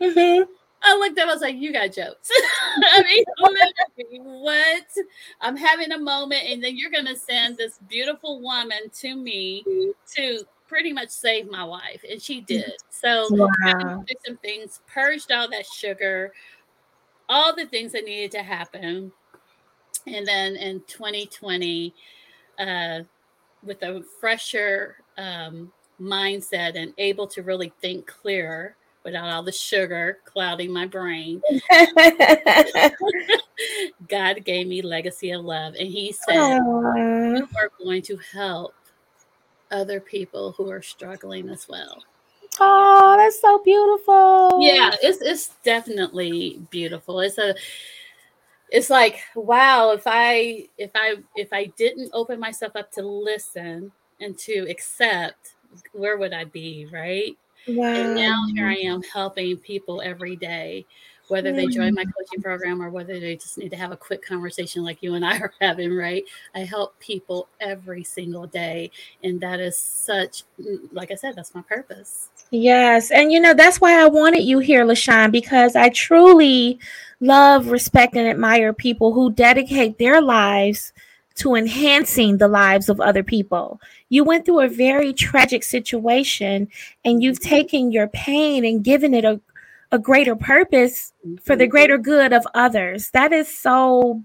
Mm-hmm. 0.00 0.50
I 0.82 0.96
looked 0.96 1.18
up, 1.18 1.28
I 1.28 1.32
was 1.32 1.42
like, 1.42 1.56
you 1.56 1.72
got 1.72 1.92
jokes. 1.92 2.30
I 2.76 3.02
mean, 3.02 3.24
what? 4.24 4.86
I'm 5.40 5.56
having 5.56 5.92
a 5.92 5.98
moment, 5.98 6.44
and 6.46 6.62
then 6.64 6.76
you're 6.76 6.90
going 6.90 7.06
to 7.06 7.16
send 7.16 7.58
this 7.58 7.78
beautiful 7.88 8.40
woman 8.40 8.90
to 9.00 9.14
me 9.14 9.64
to 10.16 10.44
pretty 10.66 10.92
much 10.92 11.10
save 11.10 11.50
my 11.50 11.62
life. 11.62 12.02
And 12.08 12.20
she 12.20 12.40
did. 12.40 12.72
So, 12.88 13.26
wow. 13.30 14.04
did 14.06 14.16
some 14.24 14.38
things, 14.38 14.80
purged 14.86 15.32
all 15.32 15.50
that 15.50 15.66
sugar, 15.66 16.32
all 17.28 17.54
the 17.54 17.66
things 17.66 17.92
that 17.92 18.04
needed 18.04 18.30
to 18.32 18.42
happen. 18.42 19.12
And 20.06 20.26
then 20.26 20.56
in 20.56 20.80
2020, 20.86 21.94
uh, 22.58 23.00
with 23.62 23.82
a 23.82 24.02
fresher 24.18 24.96
um, 25.18 25.72
mindset 26.00 26.76
and 26.76 26.92
able 26.98 27.26
to 27.28 27.42
really 27.42 27.72
think 27.80 28.06
clearer 28.06 28.76
without 29.04 29.30
all 29.30 29.42
the 29.42 29.52
sugar 29.52 30.18
clouding 30.24 30.72
my 30.72 30.86
brain. 30.86 31.42
God 34.08 34.44
gave 34.44 34.66
me 34.66 34.82
legacy 34.82 35.30
of 35.30 35.44
love. 35.44 35.74
And 35.74 35.88
he 35.88 36.12
said, 36.12 36.36
Aww. 36.36 37.38
You 37.38 37.48
are 37.56 37.70
going 37.78 38.02
to 38.02 38.18
help 38.32 38.74
other 39.70 40.00
people 40.00 40.52
who 40.52 40.70
are 40.70 40.82
struggling 40.82 41.48
as 41.48 41.68
well. 41.68 42.02
Oh, 42.58 43.16
that's 43.16 43.40
so 43.40 43.58
beautiful. 43.62 44.58
Yeah, 44.60 44.90
it's 45.02 45.22
it's 45.22 45.54
definitely 45.62 46.60
beautiful. 46.70 47.20
It's 47.20 47.38
a 47.38 47.54
it's 48.70 48.90
like, 48.90 49.20
wow, 49.34 49.92
if 49.92 50.02
I 50.06 50.68
if 50.76 50.90
I 50.94 51.16
if 51.36 51.52
I 51.52 51.66
didn't 51.76 52.10
open 52.12 52.38
myself 52.38 52.76
up 52.76 52.90
to 52.92 53.02
listen 53.02 53.92
and 54.20 54.36
to 54.38 54.66
accept 54.68 55.54
where 55.92 56.16
would 56.16 56.32
I 56.32 56.44
be, 56.44 56.86
right? 56.92 57.36
Wow. 57.68 57.86
And 57.86 58.14
now 58.14 58.46
here 58.54 58.66
I 58.66 58.76
am 58.76 59.02
helping 59.02 59.56
people 59.58 60.00
every 60.00 60.36
day, 60.36 60.86
whether 61.28 61.52
they 61.52 61.66
join 61.66 61.94
my 61.94 62.02
mm-hmm. 62.02 62.10
coaching 62.10 62.42
program 62.42 62.82
or 62.82 62.90
whether 62.90 63.20
they 63.20 63.36
just 63.36 63.58
need 63.58 63.70
to 63.70 63.76
have 63.76 63.92
a 63.92 63.96
quick 63.96 64.24
conversation 64.24 64.82
like 64.82 65.02
you 65.02 65.14
and 65.14 65.24
I 65.24 65.38
are 65.40 65.52
having, 65.60 65.94
right? 65.94 66.24
I 66.54 66.60
help 66.60 66.98
people 66.98 67.48
every 67.60 68.02
single 68.02 68.46
day. 68.46 68.90
And 69.22 69.40
that 69.40 69.60
is 69.60 69.76
such, 69.76 70.44
like 70.92 71.10
I 71.10 71.14
said, 71.14 71.36
that's 71.36 71.54
my 71.54 71.62
purpose. 71.62 72.30
Yes. 72.50 73.10
And 73.10 73.30
you 73.30 73.40
know, 73.40 73.54
that's 73.54 73.80
why 73.80 74.02
I 74.02 74.06
wanted 74.06 74.42
you 74.42 74.58
here, 74.58 74.84
LaShan, 74.84 75.30
because 75.30 75.76
I 75.76 75.90
truly 75.90 76.78
love, 77.20 77.68
respect, 77.68 78.16
and 78.16 78.26
admire 78.26 78.72
people 78.72 79.12
who 79.12 79.30
dedicate 79.32 79.98
their 79.98 80.20
lives 80.20 80.92
to 81.40 81.54
enhancing 81.54 82.36
the 82.36 82.48
lives 82.48 82.88
of 82.88 83.00
other 83.00 83.22
people. 83.22 83.80
You 84.10 84.24
went 84.24 84.44
through 84.44 84.60
a 84.60 84.68
very 84.68 85.12
tragic 85.12 85.64
situation 85.64 86.68
and 87.04 87.22
you've 87.22 87.40
mm-hmm. 87.40 87.48
taken 87.48 87.92
your 87.92 88.08
pain 88.08 88.64
and 88.64 88.84
given 88.84 89.14
it 89.14 89.24
a, 89.24 89.40
a 89.90 89.98
greater 89.98 90.36
purpose 90.36 91.12
for 91.42 91.56
the 91.56 91.66
greater 91.66 91.94
mm-hmm. 91.94 92.02
good 92.02 92.32
of 92.32 92.46
others. 92.54 93.10
That 93.10 93.32
is 93.32 93.48
so, 93.48 94.22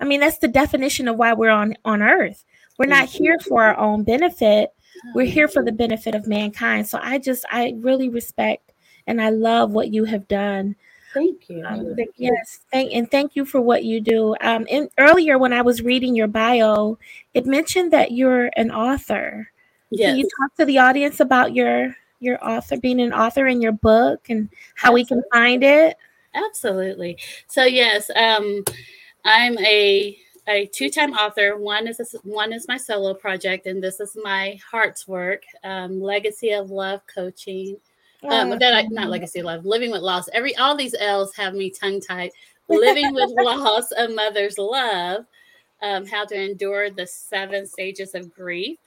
I 0.00 0.04
mean, 0.04 0.20
that's 0.20 0.38
the 0.38 0.48
definition 0.48 1.06
of 1.06 1.16
why 1.16 1.32
we're 1.32 1.50
on, 1.50 1.74
on 1.84 2.02
earth. 2.02 2.44
We're 2.76 2.86
not 2.86 3.08
mm-hmm. 3.08 3.22
here 3.22 3.38
for 3.38 3.62
our 3.62 3.78
own 3.78 4.02
benefit, 4.02 4.70
we're 5.14 5.26
here 5.26 5.46
for 5.46 5.62
the 5.62 5.72
benefit 5.72 6.14
of 6.14 6.26
mankind. 6.26 6.88
So 6.88 6.98
I 7.00 7.18
just, 7.18 7.44
I 7.50 7.74
really 7.76 8.08
respect 8.08 8.72
and 9.06 9.20
I 9.20 9.30
love 9.30 9.70
what 9.70 9.92
you 9.92 10.04
have 10.04 10.26
done 10.26 10.74
Thank 11.16 11.48
you. 11.48 11.64
Um, 11.64 11.96
yes, 12.16 12.60
thank 12.70 12.92
and 12.92 13.10
thank 13.10 13.34
you 13.36 13.46
for 13.46 13.58
what 13.58 13.84
you 13.84 14.02
do. 14.02 14.36
Um, 14.42 14.66
in, 14.66 14.90
earlier 14.98 15.38
when 15.38 15.50
I 15.50 15.62
was 15.62 15.80
reading 15.80 16.14
your 16.14 16.26
bio, 16.26 16.98
it 17.32 17.46
mentioned 17.46 17.90
that 17.94 18.12
you're 18.12 18.50
an 18.58 18.70
author. 18.70 19.50
Yes. 19.88 20.10
Can 20.10 20.18
you 20.18 20.28
talk 20.38 20.54
to 20.56 20.66
the 20.66 20.76
audience 20.76 21.20
about 21.20 21.54
your 21.54 21.96
your 22.20 22.38
author 22.46 22.76
being 22.76 23.00
an 23.00 23.14
author 23.14 23.46
in 23.46 23.62
your 23.62 23.72
book 23.72 24.28
and 24.28 24.50
how 24.74 24.88
Absolutely. 24.88 25.02
we 25.02 25.06
can 25.06 25.22
find 25.32 25.64
it? 25.64 25.96
Absolutely. 26.34 27.16
So 27.46 27.64
yes, 27.64 28.10
um, 28.14 28.62
I'm 29.24 29.56
a 29.60 30.18
a 30.46 30.66
two-time 30.66 31.14
author. 31.14 31.56
One 31.56 31.88
is 31.88 31.98
a, 31.98 32.18
one 32.28 32.52
is 32.52 32.68
my 32.68 32.76
solo 32.76 33.14
project, 33.14 33.64
and 33.64 33.82
this 33.82 34.00
is 34.00 34.18
my 34.22 34.60
heart's 34.70 35.08
work, 35.08 35.44
um, 35.64 35.98
Legacy 35.98 36.50
of 36.50 36.70
Love 36.70 37.00
Coaching. 37.06 37.78
Um, 38.30 38.58
that 38.58 38.74
I, 38.74 38.82
not 38.90 39.08
Legacy 39.08 39.40
of 39.40 39.46
Love, 39.46 39.64
Living 39.64 39.90
with 39.90 40.02
Loss. 40.02 40.28
Every 40.32 40.54
all 40.56 40.76
these 40.76 40.94
L's 40.98 41.34
have 41.36 41.54
me 41.54 41.70
tongue 41.70 42.00
tied. 42.00 42.30
Living 42.68 43.14
with 43.14 43.30
Loss, 43.38 43.92
a 43.92 44.08
Mother's 44.08 44.58
Love. 44.58 45.24
Um, 45.82 46.06
how 46.06 46.24
to 46.24 46.34
endure 46.34 46.90
the 46.90 47.06
seven 47.06 47.66
stages 47.66 48.14
of 48.14 48.34
grief. 48.34 48.78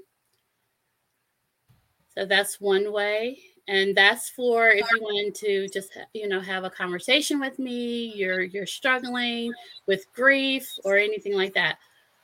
So 2.16 2.26
that's 2.26 2.62
one 2.62 2.92
way. 2.92 3.40
And 3.68 3.96
that's 3.96 4.30
for 4.30 4.70
if 4.70 4.86
you 4.92 5.02
want 5.02 5.36
to 5.38 5.68
just 5.70 5.98
you 6.14 6.28
know 6.28 6.40
have 6.42 6.66
a 6.66 6.70
conversation 6.70 7.40
with 7.40 7.58
me, 7.58 8.14
you're 8.16 8.42
you're 8.42 8.68
struggling 8.68 9.52
with 9.88 10.06
grief 10.14 10.70
or 10.84 10.98
anything 10.98 11.34
like 11.34 11.54
that. 11.54 11.78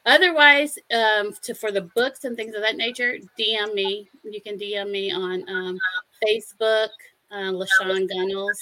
Otherwise, 0.10 0.80
um, 0.92 1.32
to 1.44 1.54
for 1.54 1.72
the 1.72 1.82
books 1.96 2.24
and 2.24 2.36
things 2.36 2.56
of 2.56 2.62
that 2.62 2.78
nature, 2.78 3.18
DM 3.40 3.76
me. 3.76 4.10
You 4.24 4.42
can 4.42 4.58
DM 4.58 4.90
me 4.90 5.12
on 5.12 5.48
um, 5.48 5.78
Facebook, 6.26 6.90
uh, 7.32 7.52
LaShan 7.52 8.10
Gunnels. 8.10 8.58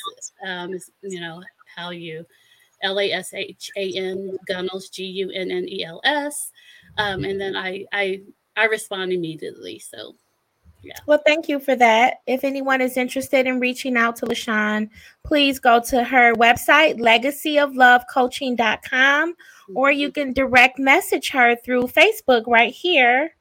Um, 0.46 0.74
you 1.04 1.22
know 1.22 1.42
how 1.74 1.92
you 1.92 2.26
L 2.84 3.00
A 3.00 3.14
S 3.14 3.34
H 3.34 3.72
A 3.78 3.94
N 3.94 4.38
Gunnels 4.46 4.90
G 4.90 5.06
U 5.06 5.32
N 5.32 5.50
N 5.50 5.70
E 5.70 5.86
L 5.86 6.02
S, 6.04 6.52
um, 6.98 7.24
and 7.24 7.40
then 7.40 7.56
I 7.56 7.86
I 7.94 8.24
I 8.58 8.66
respond 8.66 9.14
immediately. 9.14 9.80
So 9.80 10.16
yeah. 10.88 10.98
Well, 11.06 11.22
thank 11.26 11.50
you 11.50 11.60
for 11.60 11.76
that. 11.76 12.22
If 12.28 12.46
anyone 12.46 12.80
is 12.80 12.96
interested 12.96 13.46
in 13.46 13.60
reaching 13.60 13.98
out 13.98 14.16
to 14.18 14.26
LaShan, 14.26 14.90
please 15.26 15.60
go 15.60 15.82
to 15.82 16.02
her 16.02 16.34
website, 16.36 16.98
legacyoflovecoaching.com, 16.98 19.34
mm-hmm. 19.34 19.78
or 19.78 19.92
you 19.92 20.14
can 20.14 20.32
direct 20.32 20.80
message 20.80 21.30
her 21.32 21.58
through 21.58 21.84
Facebook 21.84 22.44
right 22.48 22.74
here. 22.74 23.32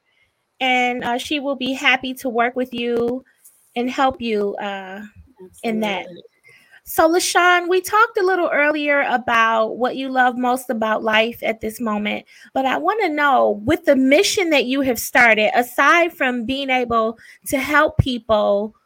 And 0.59 1.05
uh, 1.05 1.19
she 1.19 1.39
will 1.39 1.55
be 1.55 1.73
happy 1.73 2.15
to 2.15 2.29
work 2.29 2.57
with 2.57 2.75
you 2.75 3.25
and 3.77 3.89
help 3.89 4.21
you 4.21 4.57
uh, 4.57 5.03
in 5.63 5.79
that. 5.81 6.09
So, 6.89 7.11
LaShan, 7.11 7.69
we 7.69 7.81
talked 7.81 8.17
a 8.17 8.25
little 8.25 8.49
earlier 8.49 9.03
about 9.09 9.77
what 9.77 9.97
you 9.97 10.09
love 10.09 10.39
most 10.39 10.71
about 10.71 11.03
life 11.03 11.43
at 11.43 11.61
this 11.61 11.81
moment, 11.81 12.27
but 12.55 12.65
I 12.65 12.79
want 12.79 13.01
to 13.03 13.09
know 13.09 13.61
with 13.65 13.87
the 13.87 13.97
mission 13.97 14.51
that 14.51 14.67
you 14.67 14.83
have 14.83 15.01
started, 15.01 15.51
aside 15.59 16.13
from 16.13 16.45
being 16.45 16.71
able 16.71 17.19
to 17.49 17.59
help 17.59 17.99
people, 17.99 18.77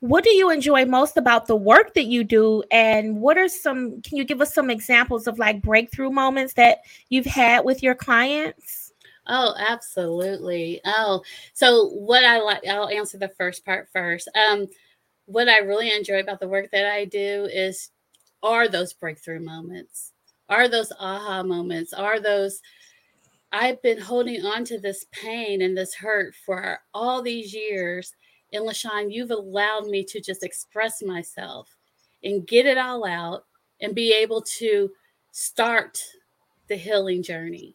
what 0.00 0.24
do 0.24 0.30
you 0.30 0.50
enjoy 0.50 0.86
most 0.86 1.16
about 1.16 1.46
the 1.46 1.54
work 1.54 1.94
that 1.94 2.06
you 2.06 2.24
do? 2.24 2.64
And 2.72 3.20
what 3.20 3.38
are 3.38 3.48
some, 3.48 4.02
can 4.02 4.16
you 4.16 4.24
give 4.24 4.40
us 4.40 4.52
some 4.52 4.68
examples 4.68 5.28
of 5.28 5.38
like 5.38 5.62
breakthrough 5.62 6.10
moments 6.10 6.54
that 6.54 6.78
you've 7.10 7.26
had 7.26 7.64
with 7.64 7.80
your 7.80 7.94
clients? 7.94 8.92
Oh, 9.28 9.54
absolutely. 9.56 10.80
Oh, 10.84 11.22
so 11.52 11.90
what 11.90 12.24
I 12.24 12.40
like, 12.40 12.66
I'll 12.66 12.88
answer 12.88 13.18
the 13.18 13.28
first 13.28 13.64
part 13.64 13.88
first. 13.92 14.28
Um, 14.34 14.66
what 15.26 15.48
I 15.48 15.58
really 15.58 15.92
enjoy 15.92 16.20
about 16.20 16.40
the 16.40 16.48
work 16.48 16.70
that 16.70 16.86
I 16.86 17.04
do 17.04 17.48
is 17.52 17.90
are 18.42 18.68
those 18.68 18.92
breakthrough 18.92 19.40
moments, 19.40 20.12
are 20.48 20.68
those 20.68 20.92
aha 20.98 21.42
moments, 21.42 21.92
are 21.92 22.20
those 22.20 22.60
I've 23.52 23.80
been 23.82 24.00
holding 24.00 24.44
on 24.44 24.64
to 24.66 24.78
this 24.78 25.06
pain 25.12 25.62
and 25.62 25.76
this 25.76 25.94
hurt 25.94 26.34
for 26.44 26.80
all 26.92 27.22
these 27.22 27.54
years. 27.54 28.12
And 28.52 28.64
LaShan, 28.64 29.12
you've 29.12 29.30
allowed 29.30 29.86
me 29.86 30.04
to 30.04 30.20
just 30.20 30.42
express 30.42 31.02
myself 31.02 31.74
and 32.22 32.46
get 32.46 32.66
it 32.66 32.78
all 32.78 33.06
out 33.06 33.44
and 33.80 33.94
be 33.94 34.12
able 34.12 34.42
to 34.58 34.90
start 35.32 36.02
the 36.68 36.76
healing 36.76 37.22
journey. 37.22 37.74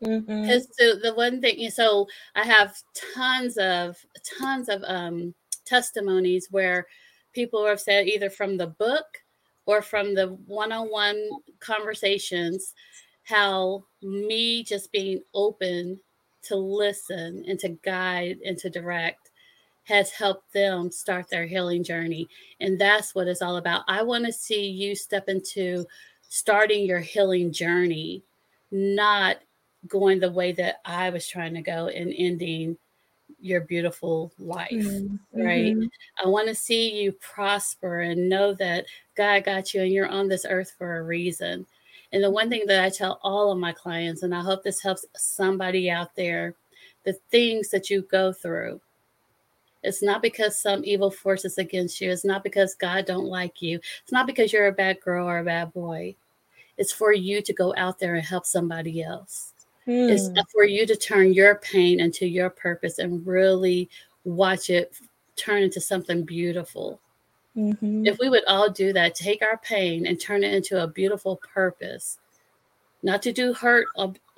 Because 0.00 0.68
mm-hmm. 0.80 1.02
the 1.02 1.12
one 1.14 1.40
thing, 1.40 1.68
so 1.70 2.06
I 2.34 2.44
have 2.44 2.74
tons 3.14 3.58
of 3.58 3.98
tons 4.38 4.68
of 4.68 4.82
um, 4.86 5.34
testimonies 5.70 6.48
where 6.50 6.86
people 7.32 7.64
have 7.64 7.80
said 7.80 8.08
either 8.08 8.28
from 8.28 8.56
the 8.56 8.66
book 8.66 9.06
or 9.66 9.80
from 9.80 10.14
the 10.14 10.26
one-on-one 10.46 11.30
conversations 11.60 12.74
how 13.22 13.84
me 14.02 14.64
just 14.64 14.90
being 14.90 15.22
open 15.32 16.00
to 16.42 16.56
listen 16.56 17.44
and 17.46 17.58
to 17.60 17.68
guide 17.84 18.38
and 18.44 18.58
to 18.58 18.68
direct 18.68 19.30
has 19.84 20.10
helped 20.10 20.52
them 20.52 20.90
start 20.90 21.28
their 21.30 21.46
healing 21.46 21.84
journey. 21.84 22.28
And 22.60 22.78
that's 22.78 23.14
what 23.14 23.28
it's 23.28 23.42
all 23.42 23.56
about. 23.56 23.82
I 23.88 24.02
want 24.02 24.26
to 24.26 24.32
see 24.32 24.66
you 24.66 24.94
step 24.96 25.28
into 25.28 25.86
starting 26.28 26.86
your 26.86 27.00
healing 27.00 27.52
journey 27.52 28.22
not 28.70 29.38
going 29.88 30.20
the 30.20 30.30
way 30.30 30.52
that 30.52 30.76
i 30.84 31.10
was 31.10 31.26
trying 31.26 31.54
to 31.54 31.62
go 31.62 31.88
and 31.88 32.14
ending 32.16 32.76
your 33.40 33.62
beautiful 33.62 34.32
life, 34.38 34.70
mm-hmm. 34.70 35.16
right? 35.42 35.74
Mm-hmm. 35.74 36.24
I 36.24 36.28
want 36.28 36.48
to 36.48 36.54
see 36.54 37.00
you 37.00 37.12
prosper 37.12 38.00
and 38.00 38.28
know 38.28 38.54
that 38.54 38.86
God 39.16 39.44
got 39.44 39.72
you 39.74 39.82
and 39.82 39.92
you're 39.92 40.08
on 40.08 40.28
this 40.28 40.46
earth 40.48 40.74
for 40.76 40.98
a 40.98 41.02
reason. 41.02 41.66
And 42.12 42.22
the 42.22 42.30
one 42.30 42.50
thing 42.50 42.64
that 42.66 42.84
I 42.84 42.90
tell 42.90 43.20
all 43.22 43.52
of 43.52 43.58
my 43.58 43.72
clients, 43.72 44.22
and 44.22 44.34
I 44.34 44.40
hope 44.40 44.62
this 44.62 44.82
helps 44.82 45.04
somebody 45.14 45.90
out 45.90 46.14
there, 46.16 46.54
the 47.04 47.14
things 47.30 47.70
that 47.70 47.88
you 47.88 48.02
go 48.02 48.32
through, 48.32 48.80
it's 49.82 50.02
not 50.02 50.20
because 50.20 50.60
some 50.60 50.84
evil 50.84 51.10
force 51.10 51.44
is 51.44 51.56
against 51.56 52.00
you. 52.00 52.10
It's 52.10 52.24
not 52.24 52.44
because 52.44 52.74
God 52.74 53.06
don't 53.06 53.26
like 53.26 53.62
you. 53.62 53.80
It's 54.02 54.12
not 54.12 54.26
because 54.26 54.52
you're 54.52 54.66
a 54.66 54.72
bad 54.72 55.00
girl 55.00 55.26
or 55.26 55.38
a 55.38 55.44
bad 55.44 55.72
boy. 55.72 56.16
It's 56.76 56.92
for 56.92 57.12
you 57.12 57.40
to 57.42 57.52
go 57.52 57.74
out 57.76 57.98
there 57.98 58.14
and 58.14 58.24
help 58.24 58.44
somebody 58.44 59.02
else. 59.02 59.52
Mm. 59.90 60.08
It's 60.08 60.52
for 60.52 60.64
you 60.64 60.86
to 60.86 60.94
turn 60.94 61.32
your 61.32 61.56
pain 61.56 61.98
into 61.98 62.24
your 62.24 62.48
purpose 62.48 62.98
and 63.00 63.26
really 63.26 63.90
watch 64.24 64.70
it 64.70 64.94
turn 65.34 65.64
into 65.64 65.80
something 65.80 66.22
beautiful. 66.22 67.00
Mm-hmm. 67.56 68.06
If 68.06 68.18
we 68.20 68.28
would 68.28 68.44
all 68.46 68.70
do 68.70 68.92
that, 68.92 69.16
take 69.16 69.42
our 69.42 69.58
pain 69.58 70.06
and 70.06 70.20
turn 70.20 70.44
it 70.44 70.54
into 70.54 70.80
a 70.80 70.86
beautiful 70.86 71.36
purpose, 71.36 72.18
not 73.02 73.20
to 73.22 73.32
do 73.32 73.52
hurt 73.52 73.88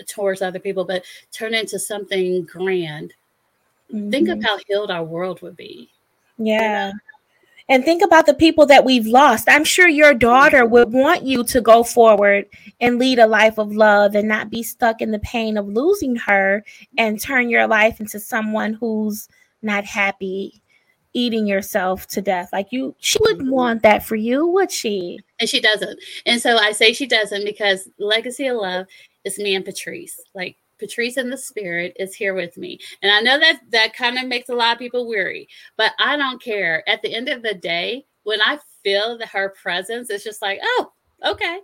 towards 0.07 0.41
other 0.41 0.59
people, 0.59 0.87
but 0.87 1.05
turn 1.33 1.53
it 1.53 1.61
into 1.61 1.79
something 1.79 2.45
grand. 2.45 3.13
Mm-hmm. 3.93 4.11
Think 4.11 4.29
of 4.31 4.39
mm-hmm. 4.39 4.47
how 4.47 4.59
healed 4.67 4.91
our 4.91 5.05
world 5.05 5.43
would 5.43 5.57
be. 5.57 5.91
Yeah. 6.39 6.93
And 7.69 7.85
think 7.85 8.03
about 8.03 8.27
the 8.27 8.35
people 8.35 8.67
that 8.67 8.85
we've 8.85 9.07
lost. 9.07 9.49
I'm 9.49 9.65
sure 9.65 9.89
your 9.89 10.15
daughter 10.15 10.67
would 10.67 10.93
want 10.93 11.23
you 11.23 11.45
to 11.45 11.61
go 11.61 11.83
forward 11.83 12.47
and 12.81 12.99
lead 12.99 13.19
a 13.19 13.27
life 13.27 13.59
of 13.59 13.73
love 13.73 14.15
and 14.15 14.29
not 14.29 14.51
be 14.51 14.63
stuck 14.63 15.01
in 15.01 15.11
the 15.11 15.19
pain 15.21 15.57
of 15.57 15.69
losing 15.69 16.17
her 16.17 16.65
and 16.99 17.21
turn 17.21 17.49
your 17.49 17.67
life 17.67 18.01
into 18.01 18.19
someone 18.19 18.75
who's 18.75 19.29
not 19.63 19.85
happy 19.85 20.63
eating 21.15 21.47
yourself 21.47 22.07
to 22.09 22.23
death. 22.23 22.49
Like 22.53 22.69
you, 22.71 22.95
she 22.99 23.19
wouldn't 23.21 23.43
mm-hmm. 23.43 23.51
want 23.51 23.83
that 23.83 24.05
for 24.05 24.17
you, 24.17 24.47
would 24.47 24.71
she? 24.71 25.21
And 25.41 25.49
she 25.49 25.61
doesn't. 25.61 25.99
And 26.27 26.41
so 26.41 26.57
I 26.57 26.73
say 26.73 26.93
she 26.93 27.07
doesn't 27.07 27.45
because 27.45 27.89
Legacy 27.99 28.47
of 28.47 28.57
Love 28.57 28.87
is 29.25 29.39
me 29.39 29.55
and 29.55 29.65
Patrice. 29.65 30.19
Like 30.35 30.57
Patrice 30.83 31.17
in 31.17 31.31
the 31.31 31.39
spirit 31.39 31.97
is 31.99 32.15
here 32.15 32.35
with 32.35 32.57
me. 32.57 32.79
And 33.03 33.13
I 33.13 33.21
know 33.21 33.39
that 33.39 33.61
that 33.71 33.95
kind 33.95 34.19
of 34.19 34.27
makes 34.27 34.49
a 34.49 34.55
lot 34.55 34.73
of 34.73 34.79
people 34.81 35.07
weary, 35.07 35.49
but 35.77 35.93
I 36.01 36.17
don't 36.17 36.43
care. 36.43 36.87
At 36.89 37.03
the 37.03 37.15
end 37.15 37.29
of 37.29 37.43
the 37.43 37.55
day, 37.55 38.05
when 38.25 38.41
I 38.41 38.59
feel 38.83 39.17
that 39.19 39.29
her 39.29 39.51
presence, 39.51 40.11
it's 40.11 40.25
just 40.25 40.43
like, 40.43 40.59
oh, 40.63 40.93
okay. 41.25 41.61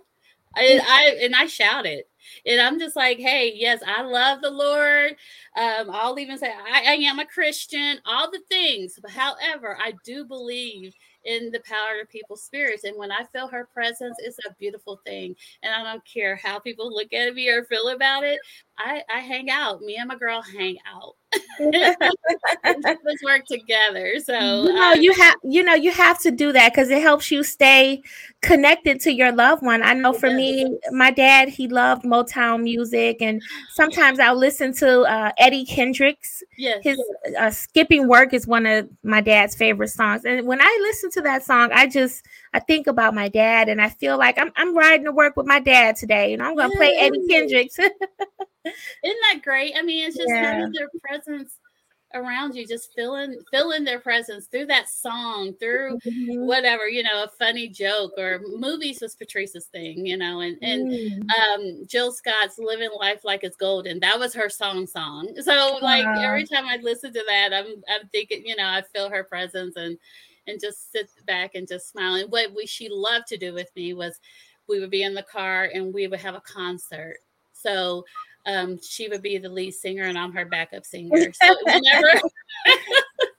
I, 0.55 0.79
I 0.87 1.23
and 1.23 1.35
I 1.35 1.45
shout 1.45 1.85
it. 1.85 2.09
And 2.45 2.61
I'm 2.61 2.79
just 2.79 2.95
like, 2.95 3.19
hey, 3.19 3.53
yes, 3.55 3.81
I 3.85 4.01
love 4.03 4.41
the 4.41 4.49
Lord. 4.49 5.11
Um, 5.55 5.89
I'll 5.91 6.17
even 6.17 6.37
say 6.37 6.51
I, 6.51 6.83
I 6.87 6.93
am 6.93 7.19
a 7.19 7.25
Christian, 7.25 7.99
all 8.05 8.31
the 8.31 8.41
things. 8.49 8.97
But 9.01 9.11
however, 9.11 9.77
I 9.81 9.93
do 10.03 10.25
believe 10.25 10.93
in 11.29 11.51
the 11.51 11.59
power 11.61 12.01
of 12.01 12.09
people's 12.09 12.43
spirits. 12.43 12.83
And 12.83 12.97
when 12.97 13.11
I 13.11 13.23
feel 13.31 13.47
her 13.47 13.69
presence, 13.71 14.17
it's 14.19 14.39
a 14.47 14.55
beautiful 14.59 14.99
thing. 15.05 15.35
And 15.61 15.73
I 15.73 15.83
don't 15.83 16.03
care 16.05 16.35
how 16.35 16.57
people 16.59 16.91
look 16.91 17.13
at 17.13 17.35
me 17.35 17.47
or 17.49 17.63
feel 17.65 17.89
about 17.89 18.23
it. 18.23 18.39
I, 18.79 19.03
I 19.13 19.19
hang 19.19 19.51
out. 19.51 19.81
Me 19.81 19.97
and 19.97 20.07
my 20.07 20.15
girl 20.15 20.41
hang 20.41 20.77
out. 20.91 21.15
Let's 21.59 23.23
work 23.23 23.45
together. 23.45 24.15
So 24.23 24.33
you 24.63 24.73
know, 24.73 24.93
you 24.93 25.13
have 25.13 25.35
you 25.43 25.63
know 25.63 25.73
you 25.73 25.91
have 25.91 26.19
to 26.21 26.31
do 26.31 26.51
that 26.51 26.73
because 26.73 26.89
it 26.89 27.01
helps 27.01 27.31
you 27.31 27.43
stay 27.43 28.01
connected 28.41 29.01
to 29.01 29.13
your 29.13 29.31
loved 29.31 29.61
one. 29.61 29.83
I 29.83 29.93
know 29.93 30.13
for 30.13 30.31
me, 30.31 30.79
my 30.91 31.11
dad 31.11 31.49
he 31.49 31.67
loved 31.67 32.03
Motown 32.03 32.63
music, 32.63 33.21
and 33.21 33.41
sometimes 33.73 34.19
I'll 34.19 34.37
listen 34.37 34.73
to 34.75 35.01
uh, 35.01 35.31
Eddie 35.37 35.65
Kendricks. 35.65 36.43
Yes, 36.57 36.79
his 36.83 36.99
uh, 37.37 37.51
"Skipping 37.51 38.07
Work" 38.07 38.33
is 38.33 38.47
one 38.47 38.65
of 38.65 38.89
my 39.03 39.21
dad's 39.21 39.55
favorite 39.55 39.89
songs, 39.89 40.25
and 40.25 40.47
when 40.47 40.61
I 40.61 40.79
listen 40.81 41.11
to 41.11 41.21
that 41.21 41.43
song, 41.43 41.71
I 41.73 41.87
just 41.87 42.23
I 42.53 42.59
think 42.59 42.87
about 42.87 43.13
my 43.13 43.29
dad, 43.29 43.69
and 43.69 43.81
I 43.81 43.89
feel 43.89 44.17
like 44.17 44.39
I'm 44.39 44.51
I'm 44.55 44.75
riding 44.75 45.05
to 45.05 45.11
work 45.11 45.35
with 45.35 45.45
my 45.45 45.59
dad 45.59 45.95
today, 45.95 46.33
and 46.33 46.41
I'm 46.41 46.55
gonna 46.55 46.75
play 46.75 46.95
Eddie 46.97 47.27
Kendricks. 47.27 47.77
Isn't 47.79 47.97
that 49.03 49.41
great? 49.43 49.73
I 49.77 49.81
mean, 49.81 50.07
it's 50.07 50.17
just 50.17 50.29
yeah. 50.29 50.53
having 50.53 50.71
their 50.71 50.89
presence 51.01 51.57
around 52.15 52.55
you, 52.55 52.65
just 52.65 52.93
feeling 52.95 53.39
feeling 53.51 53.83
their 53.83 53.99
presence 53.99 54.47
through 54.47 54.65
that 54.65 54.89
song, 54.89 55.53
through 55.59 55.99
mm-hmm. 55.99 56.45
whatever, 56.45 56.87
you 56.87 57.03
know, 57.03 57.23
a 57.23 57.27
funny 57.27 57.67
joke 57.67 58.13
or 58.17 58.41
movies 58.55 58.99
was 59.01 59.15
Patrice's 59.15 59.65
thing, 59.65 60.05
you 60.05 60.17
know, 60.17 60.39
and 60.39 60.57
and 60.61 60.89
mm. 60.89 61.21
um 61.39 61.85
Jill 61.87 62.11
Scott's 62.11 62.57
Living 62.57 62.89
Life 62.99 63.23
Like 63.23 63.43
It's 63.43 63.55
Golden, 63.55 63.99
that 63.99 64.19
was 64.19 64.33
her 64.33 64.49
song 64.49 64.87
song. 64.87 65.33
So 65.41 65.77
like 65.81 66.05
wow. 66.05 66.21
every 66.21 66.45
time 66.45 66.65
I 66.65 66.77
listen 66.81 67.13
to 67.13 67.23
that, 67.27 67.53
I'm 67.53 67.83
I'm 67.89 68.07
thinking, 68.09 68.43
you 68.45 68.55
know, 68.55 68.67
I 68.67 68.81
feel 68.93 69.09
her 69.09 69.23
presence 69.23 69.75
and 69.75 69.97
and 70.49 70.59
just 70.59 70.91
sit 70.91 71.09
back 71.25 71.55
and 71.55 71.67
just 71.67 71.89
smile. 71.89 72.15
And 72.15 72.31
what 72.31 72.53
we 72.55 72.65
she 72.65 72.89
loved 72.89 73.27
to 73.27 73.37
do 73.37 73.53
with 73.53 73.69
me 73.75 73.93
was 73.93 74.19
we 74.67 74.79
would 74.79 74.91
be 74.91 75.03
in 75.03 75.13
the 75.13 75.23
car 75.23 75.69
and 75.73 75.93
we 75.93 76.07
would 76.07 76.19
have 76.19 76.35
a 76.35 76.41
concert. 76.41 77.17
So 77.53 78.05
um, 78.45 78.79
she 78.81 79.09
would 79.09 79.21
be 79.21 79.37
the 79.37 79.49
lead 79.49 79.71
singer 79.71 80.03
and 80.03 80.17
I'm 80.17 80.31
her 80.33 80.45
backup 80.45 80.85
singer. 80.85 81.31
So 81.33 81.55
whenever 81.63 82.21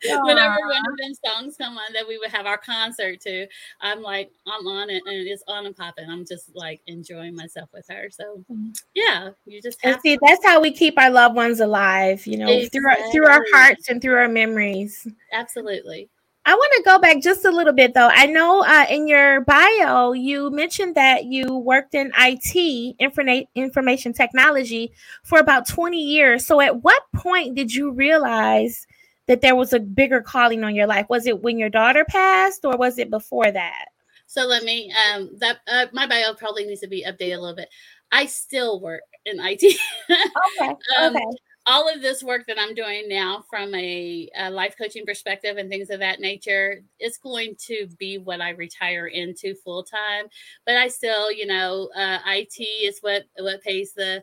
whenever 0.23 0.57
one 0.61 0.83
of 0.89 0.97
them 0.99 1.13
songs 1.25 1.57
come 1.57 1.77
on 1.77 1.93
that 1.93 2.07
we 2.07 2.19
would 2.19 2.31
have 2.31 2.47
our 2.47 2.57
concert 2.59 3.21
to, 3.21 3.47
I'm 3.81 4.03
like, 4.03 4.31
I'm 4.47 4.67
on 4.67 4.91
it 4.91 5.03
and 5.07 5.27
it's 5.27 5.43
on 5.47 5.67
and 5.67 5.77
popping. 5.77 6.09
I'm 6.09 6.25
just 6.27 6.55
like 6.55 6.81
enjoying 6.87 7.37
myself 7.37 7.69
with 7.73 7.87
her. 7.91 8.09
So 8.11 8.45
mm-hmm. 8.51 8.71
yeah, 8.95 9.31
you 9.47 9.61
just 9.61 9.83
have 9.85 10.01
see 10.01 10.17
to- 10.17 10.21
that's 10.27 10.45
how 10.45 10.61
we 10.61 10.73
keep 10.73 10.99
our 10.99 11.11
loved 11.11 11.37
ones 11.37 11.61
alive, 11.61 12.27
you 12.27 12.39
know, 12.39 12.49
exactly. 12.49 12.81
through 12.81 12.89
our, 12.89 13.13
through 13.13 13.27
our 13.27 13.45
hearts 13.53 13.89
and 13.89 14.01
through 14.01 14.17
our 14.17 14.29
memories. 14.29 15.07
Absolutely. 15.33 16.09
I 16.47 16.55
want 16.55 16.73
to 16.77 16.83
go 16.85 16.99
back 16.99 17.21
just 17.21 17.45
a 17.45 17.51
little 17.51 17.73
bit 17.73 17.93
though. 17.93 18.09
I 18.11 18.27
know 18.27 18.63
uh, 18.63 18.87
in 18.89 19.07
your 19.07 19.43
bio 19.43 20.13
you 20.13 20.51
mentioned 20.51 20.95
that 20.95 21.25
you 21.25 21.55
worked 21.55 21.95
in 21.95 22.13
IT, 22.19 22.97
informa- 22.99 23.47
information 23.55 24.13
technology, 24.13 24.93
for 25.23 25.39
about 25.39 25.69
20 25.69 25.99
years. 25.99 26.47
So, 26.47 26.61
at 26.61 26.83
what 26.83 27.03
point 27.15 27.57
did 27.57 27.75
you 27.75 27.91
realize 27.91 28.87
that 29.27 29.43
there 29.43 29.55
was 29.55 29.73
a 29.73 29.81
bigger 29.81 30.23
calling 30.23 30.65
on 30.65 30.75
your 30.75 30.87
life? 30.87 31.07
Was 31.11 31.27
it 31.27 31.43
when 31.43 31.59
your 31.59 31.69
daughter 31.69 32.05
passed, 32.05 32.65
or 32.65 32.77
was 32.77 32.99
it 32.99 33.11
before 33.11 33.51
that? 33.51 33.87
So 34.27 34.47
let 34.47 34.63
me. 34.63 34.93
Um, 34.93 35.31
that 35.39 35.59
uh, 35.69 35.87
my 35.93 36.07
bio 36.07 36.35
probably 36.35 36.65
needs 36.65 36.81
to 36.81 36.89
be 36.89 37.05
updated 37.07 37.37
a 37.37 37.41
little 37.41 37.57
bit. 37.57 37.69
I 38.11 38.27
still 38.27 38.81
work 38.81 39.03
in 39.27 39.39
IT. 39.41 39.63
okay. 40.11 40.75
um, 40.99 41.17
okay 41.17 41.25
all 41.67 41.93
of 41.93 42.01
this 42.01 42.23
work 42.23 42.47
that 42.47 42.59
I'm 42.59 42.75
doing 42.75 43.09
now 43.09 43.45
from 43.49 43.75
a, 43.75 44.29
a, 44.37 44.51
life 44.51 44.75
coaching 44.79 45.05
perspective 45.05 45.57
and 45.57 45.69
things 45.69 45.91
of 45.91 46.01
that 46.01 46.21
nature, 46.21 46.83
it's 46.99 47.19
going 47.19 47.57
to 47.67 47.87
be 47.99 48.19
what 48.19 48.41
I 48.41 48.51
retire 48.51 49.07
into 49.07 49.55
full 49.55 49.83
time. 49.83 50.27
But 50.65 50.77
I 50.77 50.89
still, 50.89 51.31
you 51.31 51.47
know, 51.47 51.91
uh, 51.95 52.19
IT 52.27 52.63
is 52.63 52.99
what 53.01 53.25
what 53.39 53.63
pays 53.63 53.93
the 53.93 54.23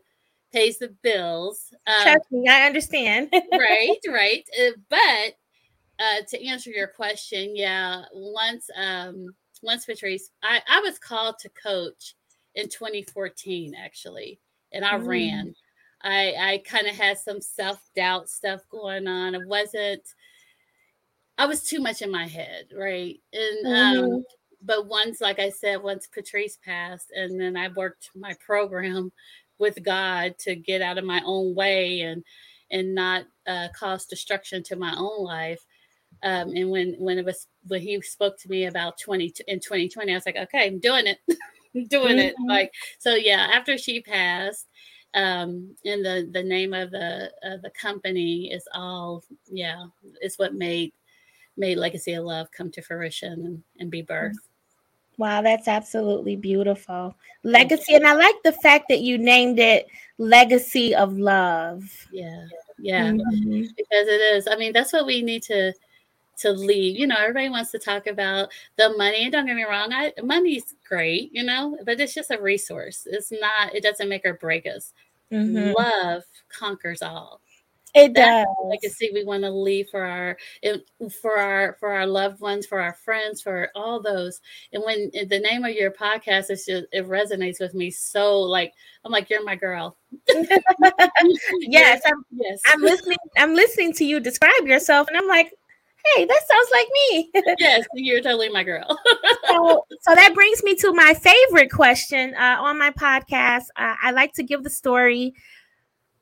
pays 0.52 0.80
the 0.80 0.96
bills. 1.04 1.74
Um, 1.86 2.04
Trust 2.04 2.32
me, 2.32 2.48
I 2.50 2.66
understand. 2.66 3.30
right, 3.52 3.98
right. 4.10 4.44
Uh, 4.60 4.72
but 4.90 5.36
uh, 6.00 6.22
to 6.30 6.46
answer 6.46 6.72
your 6.72 6.88
question, 6.88 7.56
yeah, 7.56 8.04
once 8.14 8.70
um, 8.76 9.28
once 9.62 9.86
Patrice, 9.86 10.32
I, 10.44 10.62
I 10.68 10.80
was 10.82 11.00
called 11.00 11.38
to 11.40 11.50
coach 11.50 12.16
in 12.56 12.70
2014 12.70 13.76
actually, 13.76 14.40
and 14.72 14.84
I 14.84 14.94
mm. 14.94 15.06
ran. 15.06 15.56
I 16.08 16.34
I 16.40 16.58
kind 16.66 16.88
of 16.88 16.96
had 16.96 17.18
some 17.18 17.42
self 17.42 17.82
doubt 17.96 18.30
stuff 18.30 18.62
going 18.70 19.08
on. 19.08 19.36
It 19.36 19.46
wasn't. 19.46 20.04
I 21.38 21.46
was 21.46 21.64
too 21.64 21.82
much 21.82 22.02
in 22.02 22.12
my 22.12 22.26
head, 22.26 22.68
right? 22.76 23.20
And 23.34 23.68
um, 23.68 23.74
mm-hmm. 23.74 24.14
um, 24.14 24.24
but 24.64 24.88
once, 24.88 25.22
like 25.22 25.40
I 25.40 25.50
said, 25.50 25.84
once 25.84 26.08
Patrice 26.08 26.58
passed, 26.64 27.12
and 27.16 27.40
then 27.40 27.58
I 27.58 27.68
worked 27.70 28.10
my 28.16 28.34
program 28.44 29.12
with 29.60 29.84
God 29.84 30.36
to 30.40 30.56
get 30.56 30.82
out 30.82 30.98
of 30.98 31.04
my 31.04 31.22
own 31.26 31.54
way 31.54 32.02
and 32.02 32.24
and 32.72 32.96
not 32.96 33.26
uh, 33.46 33.68
cause 33.78 34.06
destruction 34.06 34.64
to 34.64 34.76
my 34.78 34.96
own 34.98 35.24
life. 35.24 35.64
Um, 36.24 36.56
and 36.56 36.72
when 36.72 36.96
when 37.00 37.18
it 37.18 37.26
was 37.26 37.48
when 37.68 37.82
he 37.82 38.02
spoke 38.02 38.40
to 38.40 38.50
me 38.50 38.66
about 38.66 38.98
20 38.98 39.34
in 39.48 39.60
2020, 39.60 40.12
I 40.12 40.16
was 40.16 40.26
like, 40.26 40.38
okay, 40.38 40.68
I'm 40.68 40.80
doing 40.80 41.06
it, 41.06 41.20
doing 41.90 42.18
mm-hmm. 42.18 42.20
it. 42.20 42.36
Like 42.48 42.72
so, 42.98 43.14
yeah. 43.16 43.50
After 43.54 43.78
she 43.78 44.02
passed, 44.02 44.68
um, 45.14 45.76
and 45.86 46.06
the 46.06 46.30
the 46.32 46.44
name 46.44 46.74
of 46.74 46.92
the 46.92 47.32
uh, 47.44 47.58
the 47.64 47.72
company 47.72 48.52
is 48.52 48.68
all 48.74 49.24
yeah 49.50 49.86
it's 50.22 50.38
what 50.38 50.54
made 50.54 50.94
made 51.56 51.78
legacy 51.78 52.14
of 52.14 52.24
love 52.26 52.52
come 52.52 52.70
to 52.72 52.82
fruition 52.82 53.34
and, 53.46 53.64
and 53.80 53.92
be 53.92 54.04
birthed. 54.04 54.36
Wow 55.18 55.42
that's 55.42 55.68
absolutely 55.68 56.36
beautiful. 56.36 57.16
Legacy 57.44 57.96
and 57.96 58.06
i 58.06 58.14
like 58.14 58.36
the 58.44 58.52
fact 58.52 58.86
that 58.90 59.02
you 59.02 59.18
named 59.18 59.60
it 59.60 59.88
legacy 60.18 60.94
of 60.94 61.18
love. 61.18 61.84
Yeah 62.12 62.46
yeah. 62.80 63.12
Mm-hmm. 63.12 63.62
because 63.76 64.08
it 64.08 64.22
is 64.36 64.48
i 64.48 64.56
mean 64.56 64.74
that's 64.74 64.94
what 64.94 65.06
we 65.06 65.22
need 65.22 65.44
to 65.44 65.74
to 66.38 66.52
leave. 66.52 66.98
You 66.98 67.08
know, 67.08 67.18
everybody 67.18 67.50
wants 67.50 67.72
to 67.72 67.80
talk 67.80 68.08
about 68.08 68.50
the 68.78 68.90
money. 68.98 69.24
And 69.24 69.32
don't 69.32 69.46
get 69.46 69.56
me 69.56 69.64
wrong, 69.64 69.92
I, 69.92 70.14
money's 70.24 70.76
great, 70.88 71.32
you 71.34 71.44
know, 71.44 71.78
but 71.86 72.00
it's 72.00 72.14
just 72.14 72.32
a 72.32 72.42
resource. 72.42 73.08
It's 73.10 73.32
not, 73.32 73.76
it 73.76 73.84
doesn't 73.84 74.10
make 74.10 74.26
or 74.26 74.34
break 74.34 74.66
us. 74.66 74.94
Mm-hmm. 75.32 75.74
Love 75.78 76.24
conquers 76.50 77.02
all. 77.02 77.42
It 77.98 78.14
does. 78.14 78.46
legacy 78.66 79.10
we 79.12 79.24
want 79.24 79.44
to 79.44 79.50
leave 79.50 79.90
for 79.90 80.04
our 80.04 80.38
for 81.22 81.38
our 81.38 81.78
for 81.80 81.90
our 81.90 82.06
loved 82.06 82.40
ones, 82.42 82.68
for 82.68 82.80
our 82.80 82.94
friends, 82.94 83.42
for 83.42 83.70
all 83.76 84.02
those. 84.02 84.40
And 84.72 84.84
when 84.84 85.10
the 85.12 85.40
name 85.40 85.64
of 85.64 85.72
your 85.72 85.92
podcast 85.92 86.52
is 86.52 86.66
just 86.66 86.86
it 86.92 87.08
resonates 87.08 87.60
with 87.60 87.74
me 87.74 87.90
so 87.90 88.40
like 88.40 88.74
I'm 89.04 89.12
like 89.12 89.30
you're 89.30 89.44
my 89.44 89.56
girl. 89.56 89.98
yes, 90.28 92.02
I'm, 92.06 92.26
yes. 92.32 92.62
I'm 92.68 92.82
listening. 92.82 93.18
I'm 93.38 93.56
listening 93.56 93.94
to 93.94 94.06
you 94.06 94.20
describe 94.20 94.68
yourself, 94.68 95.08
and 95.08 95.18
I'm 95.18 95.28
like, 95.28 95.54
hey, 96.16 96.26
that 96.26 96.42
sounds 96.48 96.70
like 96.72 96.88
me. 96.94 97.32
yes, 97.60 97.86
you're 97.94 98.22
totally 98.22 98.50
my 98.50 98.64
girl. 98.64 98.86
so, 99.48 99.86
so 100.02 100.16
that 100.16 100.34
brings 100.34 100.64
me 100.64 100.76
to 100.76 100.94
my 100.94 101.14
favorite 101.14 101.72
question 101.72 102.34
uh, 102.36 102.58
on 102.60 102.78
my 102.78 102.92
podcast. 102.92 103.66
Uh, 103.76 103.96
I 104.02 104.12
like 104.12 104.34
to 104.34 104.44
give 104.44 104.64
the 104.64 104.70
story. 104.70 105.34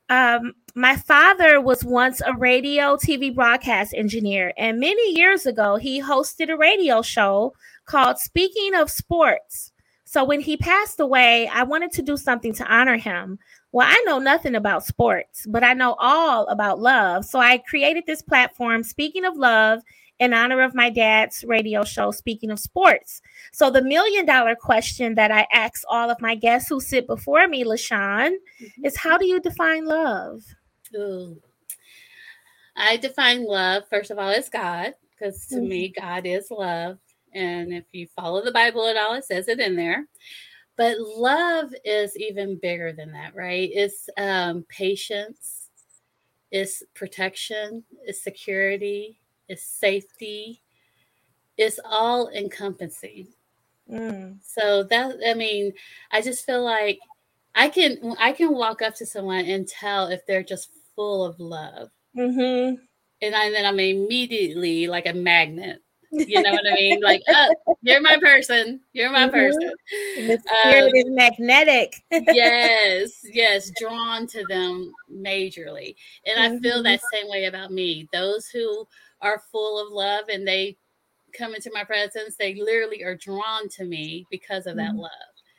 Um, 0.09 0.53
my 0.75 0.95
father 0.95 1.59
was 1.59 1.83
once 1.83 2.21
a 2.21 2.33
radio 2.37 2.95
TV 2.95 3.33
broadcast 3.33 3.93
engineer, 3.93 4.53
and 4.57 4.79
many 4.79 5.13
years 5.13 5.45
ago, 5.45 5.77
he 5.77 6.01
hosted 6.01 6.49
a 6.49 6.57
radio 6.57 7.01
show 7.01 7.53
called 7.85 8.19
Speaking 8.19 8.75
of 8.75 8.91
Sports. 8.91 9.71
So 10.03 10.23
when 10.23 10.39
he 10.39 10.55
passed 10.55 10.99
away, 10.99 11.47
I 11.47 11.63
wanted 11.63 11.91
to 11.93 12.01
do 12.01 12.15
something 12.15 12.53
to 12.53 12.73
honor 12.73 12.97
him. 12.97 13.39
Well, 13.75 13.85
I 13.89 14.01
know 14.05 14.19
nothing 14.19 14.55
about 14.55 14.85
sports, 14.85 15.45
but 15.49 15.61
I 15.61 15.73
know 15.73 15.97
all 15.99 16.47
about 16.47 16.79
love. 16.79 17.25
So 17.25 17.39
I 17.39 17.57
created 17.57 18.05
this 18.07 18.21
platform, 18.21 18.83
Speaking 18.85 19.25
of 19.25 19.35
Love, 19.35 19.81
in 20.17 20.33
honor 20.33 20.61
of 20.61 20.73
my 20.73 20.89
dad's 20.89 21.43
radio 21.43 21.83
show, 21.83 22.11
Speaking 22.11 22.51
of 22.51 22.59
Sports. 22.61 23.21
So, 23.51 23.69
the 23.69 23.81
million 23.81 24.25
dollar 24.25 24.55
question 24.55 25.15
that 25.15 25.29
I 25.29 25.45
ask 25.51 25.83
all 25.89 26.09
of 26.09 26.21
my 26.21 26.35
guests 26.35 26.69
who 26.69 26.79
sit 26.79 27.05
before 27.05 27.49
me, 27.49 27.65
LaShan, 27.65 28.35
mm-hmm. 28.61 28.85
is 28.85 28.95
how 28.95 29.17
do 29.17 29.25
you 29.25 29.41
define 29.41 29.83
love? 29.83 30.41
Ooh. 30.95 31.41
I 32.77 32.95
define 32.95 33.43
love, 33.43 33.83
first 33.89 34.09
of 34.09 34.17
all, 34.17 34.29
as 34.29 34.47
God, 34.47 34.93
because 35.11 35.47
to 35.47 35.55
mm-hmm. 35.55 35.67
me, 35.67 35.93
God 35.99 36.25
is 36.25 36.49
love. 36.49 36.97
And 37.33 37.73
if 37.73 37.83
you 37.91 38.07
follow 38.15 38.41
the 38.41 38.53
Bible 38.53 38.87
at 38.87 38.95
all, 38.95 39.15
it 39.15 39.25
says 39.25 39.49
it 39.49 39.59
in 39.59 39.75
there. 39.75 40.07
But 40.77 40.99
love 40.99 41.73
is 41.85 42.17
even 42.17 42.57
bigger 42.57 42.91
than 42.91 43.11
that, 43.13 43.33
right? 43.33 43.69
It's 43.73 44.09
um, 44.17 44.65
patience, 44.67 45.69
it's 46.51 46.83
protection, 46.93 47.83
it's 48.03 48.21
security, 48.21 49.19
it's 49.47 49.63
safety, 49.63 50.61
it's 51.57 51.79
all 51.85 52.29
encompassing. 52.29 53.27
Mm. 53.89 54.37
So 54.41 54.83
that 54.83 55.17
I 55.25 55.33
mean, 55.33 55.71
I 56.11 56.21
just 56.21 56.45
feel 56.45 56.63
like 56.63 56.99
I 57.53 57.69
can 57.69 58.15
I 58.19 58.33
can 58.33 58.53
walk 58.53 58.81
up 58.81 58.95
to 58.95 59.05
someone 59.05 59.45
and 59.45 59.67
tell 59.67 60.07
if 60.07 60.25
they're 60.25 60.43
just 60.43 60.71
full 60.95 61.23
of 61.23 61.39
love. 61.39 61.89
Mm-hmm. 62.17 62.75
And 63.21 63.35
I, 63.35 63.49
then 63.49 63.65
I'm 63.65 63.79
immediately 63.79 64.87
like 64.87 65.05
a 65.05 65.13
magnet 65.13 65.81
you 66.11 66.41
know 66.41 66.51
what 66.51 66.67
I 66.67 66.73
mean? 66.75 67.01
Like, 67.01 67.21
oh, 67.29 67.53
you're 67.81 68.01
my 68.01 68.17
person. 68.21 68.81
You're 68.93 69.11
my 69.11 69.27
mm-hmm. 69.27 69.31
person. 69.31 69.71
The 70.27 70.39
spirit 70.39 70.83
um, 70.83 70.95
is 70.95 71.05
magnetic. 71.07 72.03
yes, 72.11 73.11
yes, 73.31 73.71
drawn 73.79 74.27
to 74.27 74.45
them 74.47 74.93
majorly. 75.11 75.95
And 76.25 76.37
mm-hmm. 76.37 76.57
I 76.57 76.59
feel 76.59 76.83
that 76.83 76.99
mm-hmm. 76.99 77.17
same 77.17 77.29
way 77.29 77.45
about 77.45 77.71
me. 77.71 78.07
Those 78.11 78.47
who 78.47 78.87
are 79.21 79.41
full 79.51 79.85
of 79.85 79.91
love 79.91 80.25
and 80.31 80.47
they 80.47 80.77
come 81.33 81.53
into 81.53 81.71
my 81.73 81.83
presence, 81.83 82.35
they 82.37 82.55
literally 82.55 83.03
are 83.03 83.15
drawn 83.15 83.67
to 83.69 83.85
me 83.85 84.25
because 84.29 84.67
of 84.67 84.77
that 84.77 84.91
mm-hmm. 84.91 84.99
love. 84.99 85.11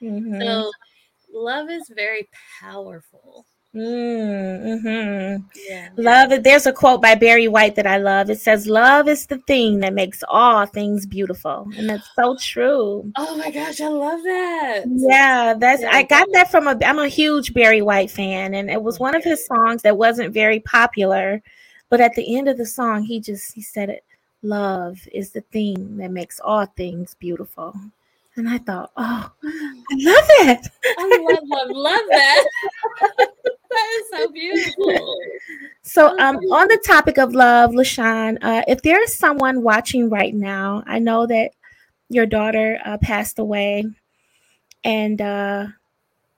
Mm-hmm. 0.03 0.41
So, 0.41 0.71
love 1.33 1.71
is 1.71 1.91
very 1.95 2.29
powerful. 2.61 3.47
Mm, 3.77 4.81
hmm 4.81 5.45
yeah. 5.69 5.89
Love. 5.97 6.33
It. 6.33 6.45
There's 6.45 6.65
a 6.67 6.73
quote 6.73 7.03
by 7.03 7.15
Barry 7.15 7.47
White 7.47 7.75
that 7.75 7.87
I 7.87 7.99
love. 7.99 8.31
It 8.31 8.41
says, 8.41 8.67
"Love 8.67 9.07
is 9.07 9.27
the 9.27 9.37
thing 9.47 9.81
that 9.81 9.93
makes 9.93 10.25
all 10.31 10.65
things 10.65 11.05
beautiful," 11.05 11.69
and 11.77 11.91
that's 11.91 12.09
so 12.17 12.37
true. 12.41 13.13
Oh 13.17 13.37
my 13.37 13.51
gosh, 13.51 13.81
I 13.83 13.89
love 13.89 14.23
that. 14.23 14.85
Yeah, 14.87 15.55
that's. 15.59 15.83
Yeah. 15.83 15.91
I 15.93 16.05
got 16.05 16.27
that 16.33 16.51
from 16.51 16.67
a. 16.69 16.79
I'm 16.87 16.99
a 16.99 17.09
huge 17.09 17.53
Barry 17.53 17.83
White 17.83 18.11
fan, 18.11 18.55
and 18.55 18.71
it 18.71 18.83
was 18.83 18.99
one 18.99 19.15
of 19.15 19.23
his 19.23 19.45
songs 19.45 19.83
that 19.83 19.99
wasn't 19.99 20.33
very 20.33 20.61
popular, 20.61 21.43
but 21.91 22.01
at 22.01 22.15
the 22.15 22.37
end 22.37 22.49
of 22.49 22.57
the 22.57 22.67
song, 22.67 23.03
he 23.03 23.21
just 23.21 23.53
he 23.55 23.61
said 23.61 23.91
it. 23.91 24.05
Love 24.43 24.99
is 25.13 25.33
the 25.33 25.43
thing 25.53 25.99
that 25.99 26.11
makes 26.11 26.41
all 26.41 26.65
things 26.65 27.15
beautiful. 27.19 27.75
And 28.37 28.49
I 28.49 28.59
thought, 28.59 28.93
oh, 28.97 29.33
I 29.45 29.95
love 29.97 30.25
it. 30.29 30.67
I 30.85 31.27
love, 31.31 31.43
love, 31.47 31.71
love 31.71 32.03
that. 32.11 32.45
that 33.71 33.99
is 33.99 34.09
so 34.11 34.29
beautiful. 34.29 35.17
So, 35.83 36.19
um, 36.19 36.37
on 36.37 36.69
the 36.69 36.83
topic 36.85 37.19
of 37.19 37.35
love, 37.35 37.71
LaShan, 37.71 38.39
uh, 38.43 38.63
if 38.69 38.83
there 38.83 39.03
is 39.03 39.17
someone 39.17 39.63
watching 39.63 40.11
right 40.11 40.35
now, 40.35 40.83
I 40.87 40.99
know 40.99 41.27
that 41.27 41.53
your 42.11 42.27
daughter 42.27 42.79
uh, 42.85 42.99
passed 42.99 43.39
away, 43.39 43.87
and 44.85 45.21
uh, 45.21 45.67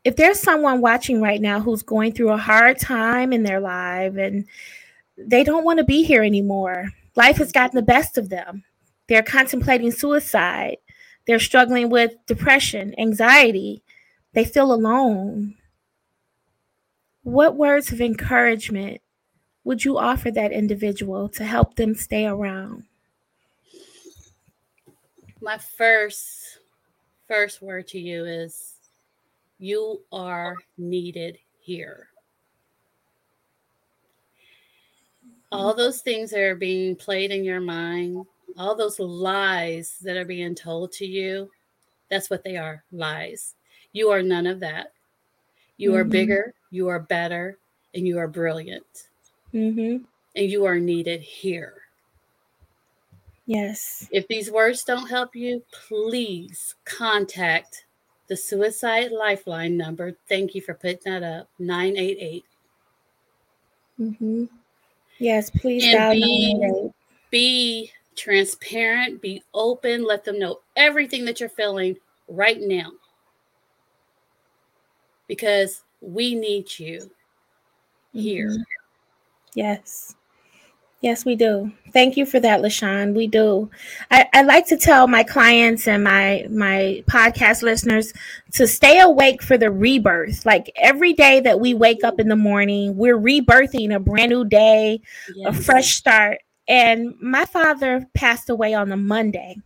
if 0.05 0.15
there's 0.15 0.39
someone 0.39 0.81
watching 0.81 1.21
right 1.21 1.41
now 1.41 1.61
who's 1.61 1.83
going 1.83 2.13
through 2.13 2.31
a 2.31 2.39
hard 2.39 2.79
time 2.79 3.33
in 3.33 3.43
their 3.43 3.61
life 3.61 4.17
and 4.17 4.47
they 5.17 5.43
don't 5.43 5.65
want 5.65 5.79
to 5.79 5.85
be 5.85 6.05
here 6.05 6.23
anymore, 6.23 6.91
life 7.17 7.39
has 7.39 7.51
gotten 7.53 7.75
the 7.75 7.83
best 7.83 8.17
of 8.17 8.29
them. 8.29 8.65
They're 9.09 9.23
contemplating 9.23 9.91
suicide 9.91 10.77
they're 11.29 11.39
struggling 11.39 11.91
with 11.91 12.15
depression, 12.25 12.99
anxiety. 12.99 13.83
They 14.33 14.47
feel 14.47 14.73
alone. 14.73 15.57
What 17.23 17.55
words 17.55 17.93
of 17.93 18.01
encouragement 18.01 19.03
would 19.63 19.85
you 19.85 19.99
offer 19.99 20.31
that 20.31 20.53
individual 20.53 21.29
to 21.29 21.45
help 21.45 21.75
them 21.75 21.95
stay 21.95 22.25
around? 22.25 22.85
My 25.43 25.59
first 25.59 26.61
first 27.27 27.61
word 27.61 27.87
to 27.89 27.99
you 27.99 28.25
is 28.25 28.77
you 29.59 30.01
are 30.11 30.57
needed 30.79 31.37
here. 31.61 32.09
All 35.53 35.75
those 35.75 36.01
things 36.01 36.31
that 36.31 36.41
are 36.41 36.55
being 36.55 36.97
played 36.97 37.33
in 37.33 37.45
your 37.45 37.61
mind, 37.61 38.25
all 38.57 38.75
those 38.75 38.99
lies 38.99 39.97
that 40.03 40.17
are 40.17 40.25
being 40.25 40.55
told 40.55 40.93
to 40.93 41.07
you, 41.07 41.51
that's 42.11 42.31
what 42.31 42.45
they 42.45 42.57
are 42.57 42.85
lies. 42.93 43.55
You 43.93 44.11
are 44.11 44.23
none 44.23 44.47
of 44.47 44.61
that. 44.61 44.93
You 45.77 45.91
mm-hmm. 45.91 45.99
are 45.99 46.05
bigger, 46.05 46.55
you 46.71 46.89
are 46.89 47.01
better, 47.01 47.59
and 47.95 48.07
you 48.07 48.19
are 48.19 48.29
brilliant. 48.29 49.09
Mm-hmm. 49.55 50.05
And 50.37 50.51
you 50.51 50.65
are 50.67 50.79
needed 50.79 51.21
here. 51.23 51.75
Yes. 53.47 54.07
If 54.13 54.29
these 54.29 54.51
words 54.51 54.85
don't 54.85 55.09
help 55.09 55.35
you, 55.35 55.63
please 55.89 56.75
contact 56.85 57.87
the 58.29 58.37
Suicide 58.37 59.11
Lifeline 59.11 59.77
number. 59.77 60.17
Thank 60.29 60.55
you 60.55 60.61
for 60.61 60.75
putting 60.75 61.01
that 61.07 61.23
up 61.23 61.49
988. 61.59 62.45
Mm-hmm. 63.99 64.45
Yes, 65.19 65.51
please 65.51 65.85
and 65.85 66.13
be, 66.13 66.91
be 67.31 67.91
transparent, 68.19 69.23
be 69.23 69.43
open, 69.55 70.05
let 70.05 70.25
them 70.25 70.39
know 70.39 70.61
everything 70.77 71.25
that 71.25 71.41
you're 71.41 71.49
feeling 71.49 71.97
right 72.29 72.61
now. 72.61 72.91
Because 75.27 75.83
we 76.01 76.35
need 76.35 76.79
you 76.79 77.11
here. 78.13 78.49
Mm-hmm. 78.49 78.63
Yes. 79.55 80.15
Yes, 81.01 81.25
we 81.25 81.37
do. 81.37 81.71
Thank 81.93 82.17
you 82.17 82.27
for 82.27 82.41
that, 82.41 82.61
LaShan. 82.61 83.15
We 83.15 83.29
do. 83.29 83.71
I, 84.11 84.27
I 84.35 84.43
like 84.43 84.67
to 84.67 84.77
tell 84.77 85.07
my 85.07 85.23
clients 85.23 85.87
and 85.87 86.03
my 86.03 86.45
my 86.51 87.05
podcast 87.09 87.63
listeners 87.63 88.13
to 88.55 88.67
stay 88.67 88.99
awake 88.99 89.41
for 89.41 89.57
the 89.57 89.71
rebirth. 89.71 90.45
Like 90.45 90.73
every 90.75 91.13
day 91.13 91.39
that 91.41 91.61
we 91.61 91.73
wake 91.73 92.03
up 92.03 92.19
in 92.19 92.27
the 92.29 92.35
morning, 92.35 92.97
we're 92.97 93.17
rebirthing 93.17 93.95
a 93.95 94.01
brand 94.01 94.31
new 94.31 94.45
day, 94.45 95.01
yes. 95.37 95.57
a 95.57 95.63
fresh 95.63 95.95
start. 95.95 96.41
And 96.69 97.15
my 97.21 97.47
father 97.47 98.07
passed 98.15 98.51
away 98.51 98.75
on 98.75 98.93
a 98.93 98.97
Monday, 98.97 99.57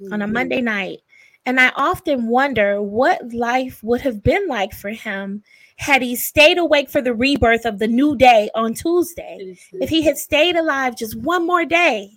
mm-hmm. 0.00 0.12
on 0.12 0.22
a 0.22 0.24
mm-hmm. 0.24 0.34
Monday 0.34 0.60
night. 0.60 0.98
And 1.44 1.58
I 1.58 1.72
often 1.76 2.28
wonder 2.28 2.80
what 2.80 3.32
life 3.32 3.82
would 3.82 4.02
have 4.02 4.22
been 4.22 4.46
like 4.48 4.72
for 4.72 4.90
him 4.90 5.42
had 5.76 6.02
he 6.02 6.14
stayed 6.14 6.58
awake 6.58 6.90
for 6.90 7.00
the 7.00 7.14
rebirth 7.14 7.64
of 7.64 7.78
the 7.78 7.88
new 7.88 8.16
day 8.16 8.50
on 8.54 8.74
Tuesday. 8.74 9.38
Mm-hmm. 9.40 9.82
If 9.82 9.88
he 9.88 10.02
had 10.02 10.18
stayed 10.18 10.56
alive 10.56 10.96
just 10.96 11.16
one 11.16 11.46
more 11.46 11.64
day, 11.64 12.10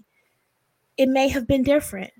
it 0.97 1.07
may 1.09 1.29
have 1.29 1.47
been 1.47 1.63
different. 1.63 2.11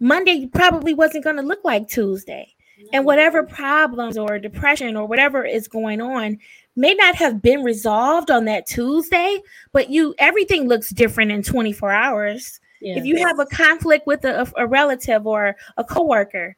Monday 0.00 0.46
probably 0.46 0.94
wasn't 0.94 1.24
going 1.24 1.36
to 1.36 1.42
look 1.42 1.64
like 1.64 1.88
Tuesday. 1.88 2.52
And 2.92 3.04
whatever 3.04 3.42
problems 3.42 4.18
or 4.18 4.38
depression 4.38 4.96
or 4.96 5.06
whatever 5.06 5.44
is 5.44 5.66
going 5.66 6.00
on 6.00 6.38
may 6.76 6.94
not 6.94 7.14
have 7.16 7.42
been 7.42 7.62
resolved 7.62 8.30
on 8.30 8.44
that 8.44 8.66
Tuesday, 8.66 9.40
but 9.72 9.90
you 9.90 10.14
everything 10.18 10.68
looks 10.68 10.90
different 10.90 11.32
in 11.32 11.42
24 11.42 11.90
hours. 11.90 12.60
If 12.82 13.04
you 13.04 13.16
have 13.16 13.40
a 13.40 13.46
conflict 13.46 14.06
with 14.06 14.24
a, 14.24 14.50
a 14.56 14.66
relative 14.66 15.26
or 15.26 15.56
a 15.76 15.82
coworker, 15.82 16.56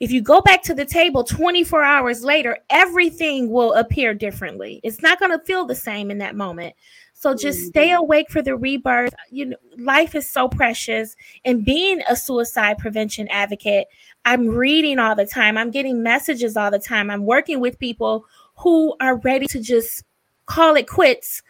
if 0.00 0.10
you 0.10 0.20
go 0.20 0.40
back 0.40 0.62
to 0.64 0.74
the 0.74 0.84
table 0.84 1.22
24 1.22 1.82
hours 1.82 2.24
later, 2.24 2.58
everything 2.68 3.50
will 3.50 3.72
appear 3.74 4.14
differently. 4.14 4.80
It's 4.82 5.00
not 5.00 5.20
going 5.20 5.30
to 5.30 5.44
feel 5.44 5.64
the 5.64 5.76
same 5.76 6.10
in 6.10 6.18
that 6.18 6.34
moment. 6.34 6.74
So 7.14 7.36
just 7.36 7.60
mm-hmm. 7.60 7.68
stay 7.68 7.92
awake 7.92 8.28
for 8.28 8.42
the 8.42 8.56
rebirth. 8.56 9.14
You 9.30 9.46
know, 9.46 9.56
life 9.78 10.16
is 10.16 10.28
so 10.28 10.48
precious. 10.48 11.14
And 11.44 11.64
being 11.64 12.02
a 12.08 12.16
suicide 12.16 12.78
prevention 12.78 13.28
advocate, 13.28 13.86
I'm 14.24 14.48
reading 14.48 14.98
all 14.98 15.14
the 15.14 15.24
time. 15.24 15.56
I'm 15.56 15.70
getting 15.70 16.02
messages 16.02 16.56
all 16.56 16.72
the 16.72 16.80
time. 16.80 17.08
I'm 17.08 17.24
working 17.24 17.60
with 17.60 17.78
people 17.78 18.26
who 18.56 18.94
are 19.00 19.16
ready 19.18 19.46
to 19.46 19.60
just 19.60 20.04
call 20.46 20.74
it 20.74 20.86
quits 20.86 21.42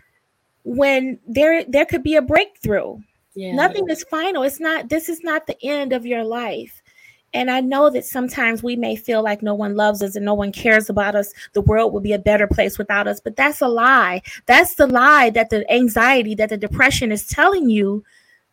when 0.65 1.19
there 1.27 1.65
there 1.65 1.87
could 1.87 2.03
be 2.03 2.17
a 2.17 2.23
breakthrough. 2.23 2.99
Yeah. 3.35 3.55
Nothing 3.55 3.88
is 3.88 4.05
final. 4.05 4.43
It's 4.43 4.61
not 4.61 4.88
this 4.88 5.09
is 5.09 5.23
not 5.23 5.47
the 5.47 5.57
end 5.65 5.93
of 5.93 6.07
your 6.07 6.25
life. 6.25 6.83
And 7.35 7.51
I 7.51 7.61
know 7.61 7.88
that 7.88 8.05
sometimes 8.05 8.62
we 8.62 8.77
may 8.77 8.95
feel 8.95 9.23
like 9.23 9.43
no 9.43 9.55
one 9.55 9.75
loves 9.75 10.03
us 10.03 10.17
and 10.17 10.25
no 10.25 10.35
one 10.35 10.53
cares 10.53 10.91
about 10.91 11.15
us. 11.15 11.33
The 11.55 11.62
world 11.62 11.95
would 11.95 12.03
be 12.03 12.12
a 12.12 12.19
better 12.19 12.47
place 12.47 12.77
without 12.77 13.09
us, 13.09 13.21
but 13.21 13.37
that's 13.37 13.62
a 13.62 13.69
lie. 13.69 14.21
That's 14.45 14.75
the 14.75 14.87
lie 14.87 15.31
that 15.31 15.49
the 15.49 15.71
anxiety, 15.73 16.35
that 16.35 16.51
the 16.51 16.59
depression 16.59 17.11
is 17.11 17.27
telling 17.27 17.71
you 17.71 18.05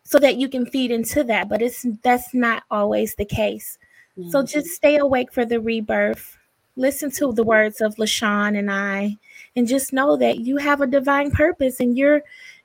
so 0.04 0.18
that 0.18 0.36
you 0.36 0.48
can 0.48 0.64
feed 0.64 0.90
into 0.90 1.22
that, 1.24 1.48
but 1.48 1.60
it's 1.60 1.86
that's 2.02 2.32
not 2.32 2.62
always 2.70 3.14
the 3.14 3.26
case. 3.26 3.78
Mm-hmm. 4.18 4.30
So 4.30 4.42
just 4.42 4.68
stay 4.68 4.96
awake 4.96 5.30
for 5.30 5.44
the 5.44 5.60
rebirth 5.60 6.38
listen 6.80 7.10
to 7.12 7.32
the 7.32 7.44
words 7.44 7.80
of 7.80 7.94
LaShan 7.96 8.58
and 8.58 8.70
I, 8.70 9.16
and 9.56 9.68
just 9.68 9.92
know 9.92 10.16
that 10.16 10.40
you 10.40 10.56
have 10.56 10.80
a 10.80 10.86
divine 10.86 11.30
purpose 11.30 11.80
and 11.80 11.96
you're 11.96 12.22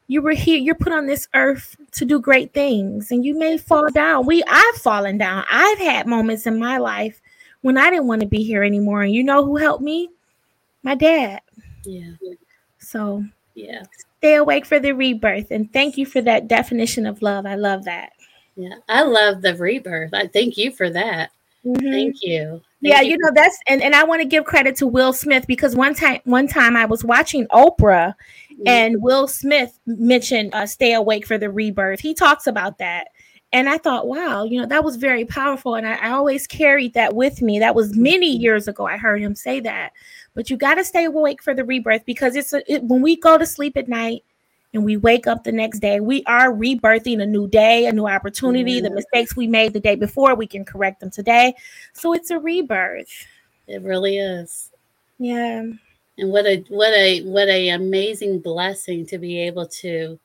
you 0.08 0.21
were 0.21 0.34
here 0.34 0.58
you're 0.60 0.75
put 0.75 0.93
on 0.93 1.08
this 1.08 1.28
earth 1.34 1.75
to 1.91 2.06
do 2.06 2.19
great 2.19 2.54
things 2.54 3.12
and 3.12 3.25
you 3.25 3.38
may 3.38 3.58
fall 3.58 3.89
down 3.89 4.23
we 4.28 4.43
i've 4.47 4.75
fallen 4.75 5.17
down 5.17 5.43
i've 5.51 5.80
had 5.80 6.06
moments 6.06 6.45
in 6.45 6.60
my 6.60 6.78
life 6.78 7.19
when 7.62 7.75
i 7.75 7.89
didn't 7.89 8.06
want 8.06 8.21
to 8.21 8.28
be 8.28 8.43
here 8.43 8.63
anymore 8.63 9.01
and 9.01 9.15
you 9.15 9.23
know 9.23 9.43
who 9.43 9.56
helped 9.58 9.82
me 9.84 10.08
my 10.84 10.93
dad 10.93 11.41
Yeah. 11.86 12.12
so 12.78 13.25
Yeah. 13.56 13.82
stay 14.19 14.36
awake 14.36 14.67
for 14.67 14.80
the 14.80 14.91
rebirth 14.91 15.49
and 15.49 15.73
thank 15.73 15.97
you 15.97 16.06
for 16.06 16.21
that 16.21 16.47
definition 16.47 17.08
of 17.08 17.23
love 17.23 17.47
i 17.47 17.56
love 17.56 17.84
that 17.86 18.12
Yeah. 18.56 18.75
I 18.88 19.01
love 19.01 19.41
the 19.41 19.56
rebirth. 19.56 20.13
I 20.13 20.28
thank 20.28 20.56
you 20.56 20.71
for 20.71 20.89
that. 20.91 21.32
Mhm. 21.65 21.91
Thank 21.91 22.15
you. 22.21 22.43
Thank 22.43 22.62
yeah 22.82 23.01
you 23.01 23.17
know 23.17 23.32
that's 23.34 23.58
and, 23.67 23.82
and 23.82 23.95
i 23.95 24.04
want 24.04 24.21
to 24.21 24.28
give 24.28 24.43
credit 24.45 24.75
to 24.75 24.86
will 24.86 25.12
smith 25.12 25.47
because 25.47 25.75
one 25.75 25.95
time 25.95 26.19
one 26.25 26.47
time 26.47 26.75
i 26.78 26.86
was 26.86 27.04
watching 27.04 27.47
oprah 27.47 28.13
Mhm. 28.51 28.63
and 28.67 29.01
will 29.01 29.28
smith 29.28 29.80
mentioned 29.88 30.54
uh, 30.54 30.67
stay 30.67 30.93
awake 30.93 31.25
for 31.25 31.38
the 31.39 31.49
rebirth 31.49 31.99
he 31.99 32.13
talks 32.13 32.45
about 32.45 32.78
that 32.78 33.08
and 33.54 33.67
i 33.69 33.78
thought 33.80 34.06
wow 34.08 34.43
you 34.43 34.60
know 34.62 34.67
that 34.67 34.84
was 34.84 34.97
very 34.97 35.25
powerful 35.25 35.73
and 35.75 35.88
i, 35.88 35.95
I 35.95 36.12
always 36.12 36.45
carried 36.45 36.93
that 36.93 37.15
with 37.15 37.41
me 37.41 37.58
that 37.60 37.73
was 37.73 37.95
many 37.97 38.28
years 38.30 38.67
ago 38.67 38.86
i 38.86 38.97
heard 38.97 39.21
him 39.21 39.34
say 39.34 39.60
that 39.62 39.91
but 40.36 40.49
you 40.51 40.58
got 40.58 40.75
to 40.75 40.84
stay 40.84 41.06
awake 41.06 41.41
for 41.41 41.56
the 41.56 41.63
rebirth 41.63 42.06
because 42.06 42.36
it's 42.36 42.54
a, 42.54 42.62
it, 42.71 42.84
when 42.84 43.01
we 43.01 43.15
go 43.15 43.38
to 43.38 43.45
sleep 43.47 43.78
at 43.78 43.88
night 43.88 44.23
and 44.75 44.85
we 44.85 44.97
wake 44.97 45.25
up 45.25 45.43
the 45.43 45.51
next 45.51 45.79
day 45.79 45.99
we 45.99 46.23
are 46.25 46.51
rebirthing 46.53 47.21
a 47.21 47.25
new 47.25 47.47
day 47.47 47.88
a 47.88 47.91
new 47.91 48.05
opportunity 48.07 48.79
the 48.81 48.89
Mhm. 48.89 48.95
mistakes 48.95 49.35
we 49.35 49.47
made 49.47 49.73
the 49.73 49.79
day 49.79 49.95
before 49.95 50.35
we 50.35 50.45
can 50.45 50.63
correct 50.65 50.99
them 50.99 51.09
today 51.09 51.55
so 51.93 52.13
it's 52.13 52.29
a 52.29 52.39
rebirth 52.39 53.25
it 53.67 53.81
really 53.81 54.17
is. 54.19 54.69
yeah 55.17 55.63
And 56.17 56.29
what 56.31 56.45
a 56.45 56.63
what 56.69 56.93
a 56.93 57.21
what 57.23 57.47
a 57.47 57.69
amazing 57.69 58.39
blessing 58.39 59.05
to 59.07 59.17
be 59.17 59.39
able 59.41 59.67
to 59.81 60.19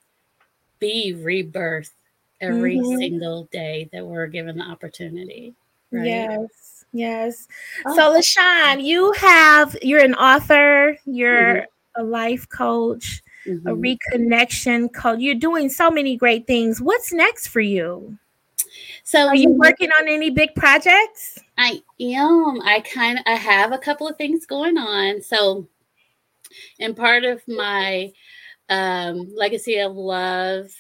be 0.79 1.15
rebirth 1.15 1.93
every 2.41 2.77
Mhm. 2.79 2.99
single 2.99 3.45
day 3.53 3.89
that 3.93 4.05
we're 4.05 4.27
given 4.27 4.59
the 4.59 4.65
opportunity. 4.65 5.55
Right. 5.91 6.07
Yes, 6.07 6.85
yes. 6.93 7.49
Oh. 7.87 7.95
So, 7.97 8.03
LaShan, 8.19 8.83
you 8.83 9.13
have 9.13 9.77
you're 9.83 10.05
an 10.05 10.15
author, 10.15 10.97
you're 11.05 11.67
a 11.97 12.03
life 12.05 12.49
coach, 12.49 13.23
a 13.47 13.51
Mhm. 13.51 13.99
reconnection 14.15 14.93
coach. 14.93 15.21
You're 15.21 15.35
doing 15.35 15.69
so 15.69 15.91
many 15.91 16.17
great 16.17 16.47
things. 16.47 16.81
What's 16.81 17.13
next 17.13 17.49
for 17.49 17.61
you? 17.61 18.19
So 19.05 19.29
Are 19.29 19.37
you 19.37 19.51
working 19.51 19.91
on 19.93 20.09
any 20.09 20.31
big 20.31 20.55
projects? 20.55 21.39
I 21.59 21.83
am. 22.01 22.61
I 22.63 22.81
kind 22.81 23.19
of 23.19 23.25
I 23.27 23.35
have 23.35 23.73
a 23.73 23.79
couple 23.79 24.07
of 24.07 24.17
things 24.17 24.47
going 24.47 24.79
on. 24.79 25.23
So, 25.23 25.67
and 26.79 26.97
part 26.97 27.25
of 27.25 27.43
my 27.49 28.13
um, 28.69 29.33
legacy 29.35 29.79
of 29.79 29.97
love 29.97 30.71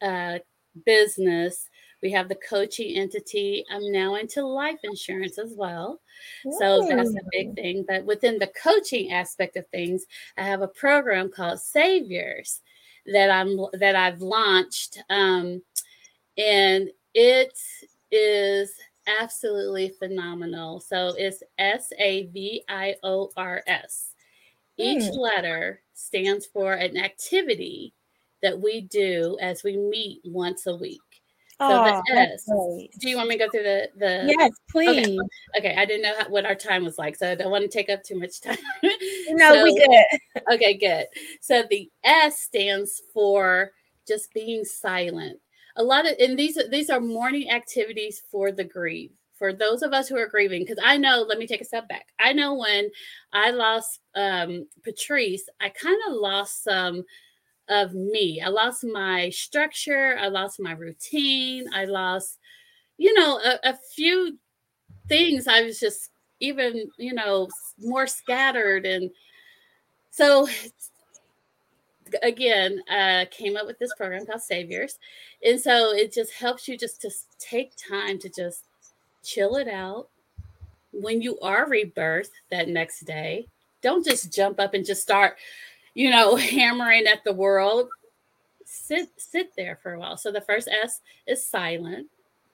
uh, 0.00 0.38
business, 0.84 1.68
we 2.06 2.12
have 2.12 2.28
the 2.28 2.36
coaching 2.36 2.96
entity. 2.96 3.64
I'm 3.70 3.90
now 3.90 4.14
into 4.16 4.46
life 4.46 4.78
insurance 4.84 5.38
as 5.38 5.54
well. 5.56 6.00
So 6.48 6.86
that's 6.88 7.14
a 7.16 7.24
big 7.32 7.52
thing. 7.54 7.84
But 7.88 8.04
within 8.04 8.38
the 8.38 8.46
coaching 8.62 9.12
aspect 9.12 9.56
of 9.56 9.66
things, 9.68 10.06
I 10.36 10.42
have 10.44 10.62
a 10.62 10.68
program 10.68 11.30
called 11.30 11.60
Saviors 11.60 12.60
that 13.06 13.30
I'm 13.30 13.58
that 13.74 13.96
I've 13.96 14.20
launched, 14.20 14.98
um, 15.10 15.62
and 16.38 16.90
it 17.14 17.58
is 18.10 18.72
absolutely 19.20 19.90
phenomenal. 19.98 20.80
So 20.80 21.14
it's 21.18 21.42
S 21.58 21.92
A 21.98 22.26
V 22.26 22.64
I 22.68 22.96
O 23.02 23.30
R 23.36 23.62
S. 23.66 24.14
Each 24.78 25.12
Hmm. 25.12 25.16
letter 25.16 25.82
stands 25.94 26.46
for 26.46 26.74
an 26.74 26.96
activity 26.98 27.94
that 28.42 28.60
we 28.60 28.82
do 28.82 29.38
as 29.40 29.64
we 29.64 29.76
meet 29.76 30.20
once 30.24 30.66
a 30.66 30.76
week. 30.76 31.00
So 31.58 31.66
Oh, 31.70 31.84
the 31.84 32.02
that's 32.14 32.48
S. 32.50 32.98
Do 33.00 33.08
you 33.08 33.16
want 33.16 33.30
me 33.30 33.38
to 33.38 33.44
go 33.44 33.50
through 33.50 33.62
the 33.62 33.88
the? 33.96 34.34
Yes, 34.38 34.52
please. 34.70 35.18
Okay, 35.56 35.74
I 35.74 35.86
didn't 35.86 36.02
know 36.02 36.14
how, 36.18 36.28
what 36.28 36.44
our 36.44 36.54
time 36.54 36.84
was 36.84 36.98
like, 36.98 37.16
so 37.16 37.30
I 37.30 37.34
don't 37.34 37.50
want 37.50 37.62
to 37.62 37.68
take 37.68 37.88
up 37.88 38.02
too 38.02 38.18
much 38.18 38.40
time. 38.42 38.58
No, 39.30 39.62
we 39.64 39.70
So- 39.70 39.86
good. 39.86 40.20
Okay, 40.54 40.74
good. 40.74 41.06
So 41.40 41.64
the 41.70 41.90
S 42.04 42.38
stands 42.40 43.00
for 43.14 43.72
just 44.06 44.32
being 44.34 44.64
silent. 44.64 45.40
A 45.76 45.82
lot 45.82 46.06
of 46.06 46.14
and 46.20 46.38
these 46.38 46.58
are- 46.58 46.68
these 46.68 46.90
are 46.90 47.00
morning 47.00 47.50
activities 47.50 48.22
for 48.30 48.52
the 48.52 48.64
grief. 48.64 49.12
For 49.38 49.52
those 49.52 49.82
of 49.82 49.92
us 49.92 50.08
who 50.08 50.16
are 50.16 50.28
grieving, 50.28 50.62
because 50.62 50.82
I 50.82 50.96
know, 50.96 51.24
let 51.28 51.38
me 51.38 51.46
take 51.46 51.60
a 51.60 51.64
step 51.66 51.86
back. 51.88 52.06
I 52.18 52.32
know 52.32 52.54
when 52.54 52.90
I 53.34 53.50
lost 53.50 54.00
um, 54.14 54.66
Patrice, 54.82 55.46
I 55.60 55.68
kind 55.68 55.98
of 56.08 56.14
lost 56.14 56.64
some 56.64 57.04
of 57.68 57.94
me. 57.94 58.40
I 58.40 58.48
lost 58.48 58.84
my 58.84 59.30
structure. 59.30 60.16
I 60.20 60.28
lost 60.28 60.60
my 60.60 60.72
routine. 60.72 61.66
I 61.74 61.84
lost, 61.84 62.38
you 62.98 63.12
know, 63.14 63.38
a, 63.38 63.70
a 63.70 63.76
few 63.94 64.38
things. 65.08 65.46
I 65.48 65.62
was 65.62 65.80
just 65.80 66.10
even, 66.40 66.90
you 66.98 67.14
know, 67.14 67.48
more 67.78 68.06
scattered. 68.06 68.86
And 68.86 69.10
so, 70.10 70.48
again, 72.22 72.82
uh, 72.90 73.24
came 73.30 73.56
up 73.56 73.66
with 73.66 73.78
this 73.78 73.94
program 73.94 74.26
called 74.26 74.42
Saviors. 74.42 74.98
And 75.44 75.60
so 75.60 75.92
it 75.92 76.12
just 76.12 76.32
helps 76.32 76.68
you 76.68 76.78
just 76.78 77.00
to 77.02 77.10
take 77.38 77.72
time 77.76 78.18
to 78.20 78.28
just 78.28 78.64
chill 79.22 79.56
it 79.56 79.68
out. 79.68 80.08
When 80.92 81.20
you 81.20 81.38
are 81.40 81.68
rebirthed 81.68 82.30
that 82.50 82.68
next 82.68 83.00
day, 83.00 83.48
don't 83.82 84.04
just 84.04 84.32
jump 84.32 84.58
up 84.58 84.72
and 84.72 84.84
just 84.84 85.02
start, 85.02 85.36
you 85.96 86.10
know, 86.10 86.36
hammering 86.36 87.06
at 87.06 87.24
the 87.24 87.32
world. 87.32 87.88
Sit 88.64 89.08
sit 89.16 89.52
there 89.56 89.78
for 89.82 89.94
a 89.94 89.98
while. 89.98 90.16
So 90.18 90.30
the 90.30 90.42
first 90.42 90.68
S 90.68 91.00
is 91.26 91.44
silent 91.44 92.06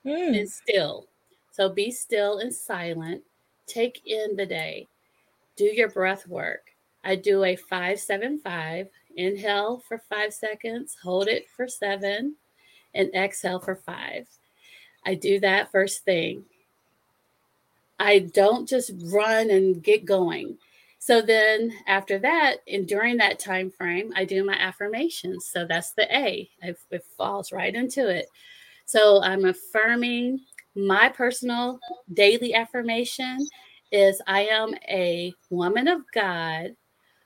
Mm. 0.05 0.37
and 0.41 0.51
still. 0.51 1.07
So 1.53 1.69
be 1.69 1.91
still 1.93 2.39
and 2.39 2.53
silent. 2.53 3.23
Take 3.67 4.03
in 4.07 4.35
the 4.37 4.47
day. 4.47 4.89
Do 5.57 5.65
your 5.65 5.89
breath 5.91 6.27
work. 6.27 6.71
I 7.05 7.15
do 7.17 7.45
a 7.45 7.55
five, 7.57 8.01
seven, 8.01 8.39
five. 8.39 8.89
Inhale 9.17 9.83
for 9.87 9.99
five 9.99 10.33
seconds, 10.35 10.97
hold 11.03 11.29
it 11.29 11.47
for 11.49 11.69
seven, 11.69 12.35
and 12.95 13.15
exhale 13.15 13.61
for 13.61 13.77
five. 13.77 14.27
I 15.05 15.15
do 15.15 15.39
that 15.41 15.71
first 15.71 16.05
thing. 16.05 16.45
I 17.99 18.21
don't 18.21 18.69
just 18.69 18.91
run 19.13 19.51
and 19.51 19.83
get 19.83 20.05
going. 20.05 20.59
So 21.05 21.21
then 21.21 21.73
after 21.88 22.17
that, 22.21 22.59
and 22.69 22.87
during 22.87 23.17
that 23.17 23.41
time 23.41 23.73
frame, 23.73 24.12
I 24.15 24.25
do 24.25 24.45
my 24.45 24.55
affirmations. 24.55 25.51
So 25.53 25.67
that's 25.69 25.95
the 25.95 26.07
A. 26.17 26.49
It, 26.62 26.79
it 26.93 27.05
falls 27.19 27.51
right 27.51 27.75
into 27.75 28.09
it. 28.09 28.27
So 28.85 29.21
I'm 29.21 29.45
affirming 29.45 30.38
my 30.77 31.09
personal 31.09 31.81
daily 32.15 32.55
affirmation 32.55 33.49
is 33.91 34.23
I 34.29 34.43
am 34.43 34.77
a 34.88 35.35
woman 35.51 35.88
of 35.88 36.03
God 36.15 36.77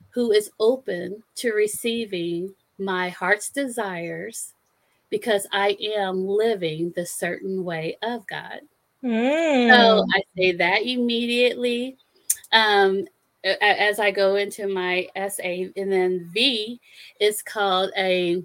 who 0.09 0.31
is 0.31 0.49
open 0.59 1.21
to 1.35 1.51
receiving 1.51 2.55
my 2.79 3.09
heart's 3.09 3.51
desires 3.51 4.53
because 5.11 5.45
I 5.51 5.77
am 5.95 6.25
living 6.25 6.93
the 6.95 7.05
certain 7.05 7.63
way 7.63 7.99
of 8.01 8.25
God. 8.25 8.61
So 9.03 9.07
Mm. 9.07 10.05
I 10.15 10.21
say 10.35 10.51
that 10.53 10.81
immediately 10.81 11.97
um, 12.51 13.05
as 13.43 13.99
I 13.99 14.11
go 14.11 14.35
into 14.35 14.67
my 14.67 15.07
essay. 15.15 15.71
And 15.75 15.91
then 15.91 16.29
V 16.33 16.79
is 17.19 17.41
called 17.41 17.91
a 17.97 18.43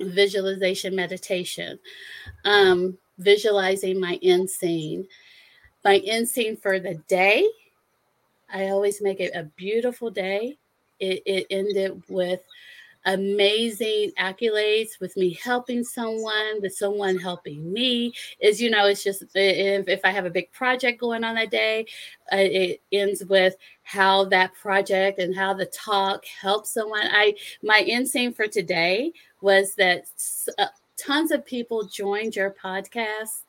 visualization 0.00 0.96
meditation, 0.96 1.78
um, 2.44 2.98
visualizing 3.18 4.00
my 4.00 4.18
end 4.22 4.48
scene. 4.50 5.06
My 5.84 5.98
end 5.98 6.28
scene 6.28 6.56
for 6.56 6.78
the 6.78 6.94
day, 7.08 7.46
I 8.52 8.68
always 8.68 9.00
make 9.00 9.20
it 9.20 9.34
a 9.34 9.44
beautiful 9.56 10.10
day. 10.10 10.58
It, 11.00 11.22
it 11.26 11.46
ended 11.50 12.02
with 12.08 12.40
amazing 13.06 14.12
accolades 14.18 15.00
with 15.00 15.16
me 15.16 15.34
helping 15.42 15.82
someone 15.82 16.60
with 16.60 16.74
someone 16.74 17.18
helping 17.18 17.72
me 17.72 18.12
is 18.40 18.60
you 18.60 18.70
know 18.70 18.86
it's 18.86 19.02
just 19.02 19.22
if, 19.34 19.88
if 19.88 20.00
i 20.04 20.10
have 20.10 20.24
a 20.24 20.30
big 20.30 20.50
project 20.52 21.00
going 21.00 21.24
on 21.24 21.34
that 21.34 21.50
day 21.50 21.84
uh, 22.32 22.36
it 22.36 22.80
ends 22.92 23.24
with 23.24 23.56
how 23.82 24.24
that 24.26 24.54
project 24.54 25.18
and 25.18 25.34
how 25.34 25.52
the 25.52 25.66
talk 25.66 26.24
helps 26.24 26.72
someone. 26.72 27.02
I 27.10 27.34
my 27.62 27.84
end 27.86 28.08
scene 28.08 28.32
for 28.32 28.46
today 28.46 29.12
was 29.40 29.74
that 29.74 30.06
uh, 30.58 30.66
tons 30.96 31.30
of 31.30 31.44
people 31.44 31.84
joined 31.84 32.36
your 32.36 32.54
podcast 32.62 33.44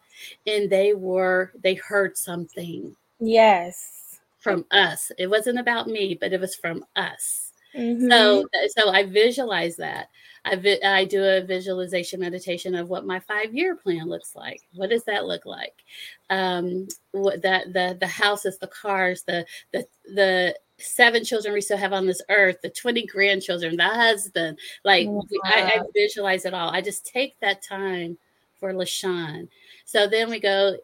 and 0.47 0.69
they 0.69 0.93
were 0.93 1.51
they 1.61 1.75
heard 1.75 2.17
something 2.17 2.95
Yes. 3.19 4.19
from 4.39 4.65
us. 4.71 5.11
It 5.17 5.27
wasn't 5.27 5.59
about 5.59 5.87
me 5.87 6.17
but 6.19 6.33
it 6.33 6.41
was 6.41 6.55
from 6.55 6.83
us 6.95 7.42
Mhm. 7.75 8.09
so, 8.09 8.45
so 8.77 8.89
I 8.89 9.03
visualize 9.03 9.75
that. 9.77 10.09
I 10.45 10.55
vi- 10.55 10.83
I 10.83 11.05
do 11.05 11.23
a 11.23 11.41
visualization 11.41 12.19
meditation 12.19 12.75
of 12.75 12.89
what 12.89 13.05
my 13.05 13.19
five 13.19 13.53
year 13.55 13.75
plan 13.75 14.09
looks 14.09 14.35
like. 14.35 14.61
What 14.73 14.89
does 14.89 15.03
that 15.05 15.25
look 15.25 15.45
like? 15.45 15.83
Um, 16.29 16.87
what 17.11 17.41
that 17.43 17.71
the 17.73 17.97
the 17.99 18.07
houses, 18.07 18.57
the 18.57 18.67
cars, 18.67 19.23
the 19.23 19.45
the 19.71 19.87
the 20.05 20.55
seven 20.77 21.23
children 21.23 21.53
we 21.53 21.61
still 21.61 21.77
have 21.77 21.93
on 21.93 22.05
this 22.05 22.21
earth, 22.29 22.57
the 22.61 22.69
20 22.69 23.05
grandchildren, 23.05 23.77
the 23.77 23.83
husband. 23.83 24.59
Like 24.83 25.07
wow. 25.07 25.21
I, 25.45 25.61
I, 25.75 25.79
visualize 25.93 26.45
it 26.45 26.53
all. 26.53 26.69
I 26.69 26.81
just 26.81 27.05
take 27.05 27.39
that 27.39 27.61
time 27.61 28.17
for 28.59 28.73
LaShan. 28.73 29.47
So 29.85 30.07
then 30.07 30.29
we 30.29 30.39
go 30.39 30.77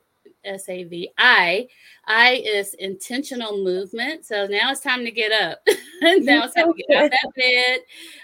S 0.44 0.70
A 0.70 0.84
V 0.84 1.12
I. 1.18 1.68
I 2.06 2.44
is 2.46 2.74
intentional 2.76 3.64
movement. 3.64 4.26
So 4.26 4.48
now 4.48 4.72
it's 4.72 4.82
time 4.82 5.04
to 5.06 5.12
get 5.12 5.32
up. 5.32 5.60
now 6.02 6.44
it's 6.46 6.54
time 6.54 6.74
to 6.74 6.84
get 6.88 7.04
out 7.04 7.12
that 7.12 7.32
bed, 7.36 7.80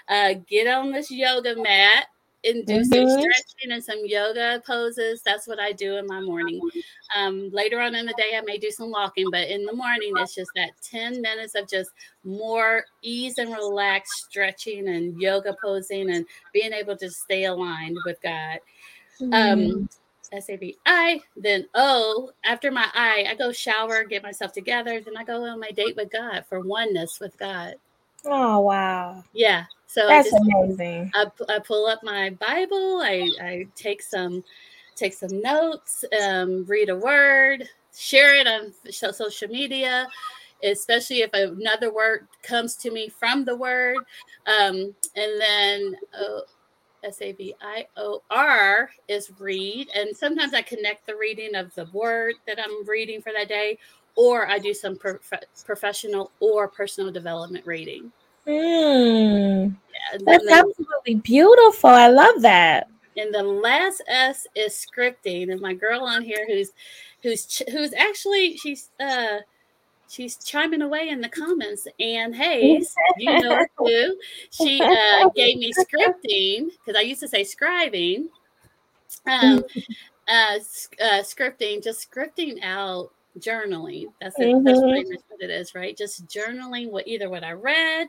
uh, 0.08 0.40
get 0.48 0.66
on 0.66 0.92
this 0.92 1.10
yoga 1.10 1.60
mat, 1.60 2.06
and 2.46 2.64
do 2.66 2.80
mm-hmm. 2.80 2.84
some 2.84 3.10
stretching 3.10 3.72
and 3.72 3.82
some 3.82 4.00
yoga 4.04 4.62
poses. 4.66 5.22
That's 5.24 5.46
what 5.46 5.58
I 5.58 5.72
do 5.72 5.96
in 5.96 6.06
my 6.06 6.20
morning. 6.20 6.60
Um, 7.16 7.50
later 7.50 7.80
on 7.80 7.94
in 7.94 8.06
the 8.06 8.14
day, 8.16 8.36
I 8.36 8.40
may 8.42 8.58
do 8.58 8.70
some 8.70 8.90
walking, 8.90 9.26
but 9.30 9.48
in 9.48 9.64
the 9.64 9.74
morning, 9.74 10.12
it's 10.16 10.34
just 10.34 10.50
that 10.54 10.70
10 10.82 11.20
minutes 11.20 11.54
of 11.54 11.68
just 11.68 11.90
more 12.24 12.84
ease 13.02 13.38
and 13.38 13.52
relaxed 13.52 14.26
stretching 14.28 14.88
and 14.88 15.20
yoga 15.20 15.56
posing 15.60 16.10
and 16.10 16.26
being 16.52 16.72
able 16.72 16.96
to 16.96 17.10
stay 17.10 17.44
aligned 17.44 17.98
with 18.04 18.20
God. 18.22 18.58
Um, 19.20 19.30
mm-hmm. 19.30 19.72
Um, 19.72 19.88
S 20.36 20.50
A 20.50 20.56
V 20.56 20.76
I, 20.86 21.20
then 21.36 21.66
O. 21.74 22.30
After 22.44 22.70
my 22.70 22.86
I, 22.94 23.26
I 23.30 23.34
go 23.34 23.52
shower, 23.52 24.04
get 24.04 24.22
myself 24.22 24.52
together, 24.52 25.00
then 25.00 25.16
I 25.16 25.24
go 25.24 25.44
on 25.44 25.60
my 25.60 25.70
date 25.70 25.96
with 25.96 26.10
God 26.10 26.44
for 26.48 26.60
oneness 26.60 27.18
with 27.20 27.36
God. 27.38 27.74
Oh 28.24 28.60
wow! 28.60 29.24
Yeah, 29.32 29.64
so 29.86 30.06
that's 30.06 30.28
I 30.28 30.30
just, 30.30 30.42
amazing. 30.42 31.10
I, 31.14 31.26
I 31.48 31.58
pull 31.58 31.86
up 31.86 32.02
my 32.02 32.30
Bible. 32.30 33.00
I 33.02 33.30
I 33.40 33.66
take 33.74 34.02
some 34.02 34.44
take 34.94 35.14
some 35.14 35.40
notes, 35.40 36.04
um, 36.22 36.64
read 36.66 36.88
a 36.88 36.96
word, 36.96 37.68
share 37.96 38.34
it 38.34 38.46
on 38.46 38.72
social 38.90 39.48
media, 39.48 40.06
especially 40.62 41.20
if 41.20 41.30
another 41.32 41.92
word 41.92 42.26
comes 42.42 42.76
to 42.76 42.90
me 42.90 43.08
from 43.08 43.44
the 43.44 43.56
word, 43.56 43.98
um, 44.46 44.94
and 45.14 45.40
then. 45.40 45.96
Uh, 46.18 46.40
S 47.06 47.22
A 47.22 47.32
V 47.32 47.54
I 47.60 47.86
O 47.96 48.22
R 48.30 48.90
is 49.08 49.30
read. 49.38 49.88
And 49.94 50.16
sometimes 50.16 50.54
I 50.54 50.62
connect 50.62 51.06
the 51.06 51.16
reading 51.16 51.54
of 51.54 51.74
the 51.74 51.88
word 51.92 52.34
that 52.46 52.58
I'm 52.58 52.86
reading 52.86 53.22
for 53.22 53.32
that 53.36 53.48
day, 53.48 53.78
or 54.16 54.48
I 54.48 54.58
do 54.58 54.74
some 54.74 54.96
prof- 54.96 55.32
professional 55.64 56.32
or 56.40 56.68
personal 56.68 57.12
development 57.12 57.66
reading. 57.66 58.12
Mm. 58.46 59.74
Yeah, 60.12 60.18
That's 60.24 60.48
absolutely 60.48 61.16
beautiful. 61.16 61.90
I 61.90 62.08
love 62.08 62.42
that. 62.42 62.88
And 63.16 63.34
the 63.34 63.42
last 63.42 64.02
S 64.08 64.46
is 64.54 64.72
scripting. 64.72 65.50
And 65.50 65.60
my 65.60 65.74
girl 65.74 66.02
on 66.02 66.22
here 66.22 66.46
who's 66.46 66.72
who's 67.22 67.62
who's 67.70 67.94
actually 67.94 68.56
she's 68.58 68.90
uh 69.00 69.38
she's 70.08 70.36
chiming 70.36 70.82
away 70.82 71.08
in 71.08 71.20
the 71.20 71.28
comments. 71.28 71.86
And 71.98 72.34
Hayes, 72.34 72.94
you 73.18 73.40
know 73.40 73.56
her 73.56 73.70
too. 73.84 74.18
She 74.50 74.80
uh, 74.80 75.28
gave 75.34 75.58
me 75.58 75.72
scripting 75.72 76.70
because 76.84 76.96
I 76.96 77.02
used 77.02 77.20
to 77.20 77.28
say 77.28 77.42
scribing. 77.42 78.26
Um, 79.26 79.64
uh, 80.28 80.58
uh, 81.00 81.22
scripting, 81.22 81.82
just 81.82 82.10
scripting 82.10 82.62
out 82.62 83.10
journaling. 83.38 84.06
That's, 84.20 84.38
it, 84.38 84.46
mm-hmm. 84.46 84.64
that's 84.64 84.80
pretty 84.80 85.10
much 85.10 85.20
what 85.28 85.42
it 85.42 85.50
is, 85.50 85.74
right? 85.74 85.96
Just 85.96 86.26
journaling 86.26 86.90
what 86.90 87.06
either 87.06 87.28
what 87.28 87.44
I 87.44 87.52
read, 87.52 88.08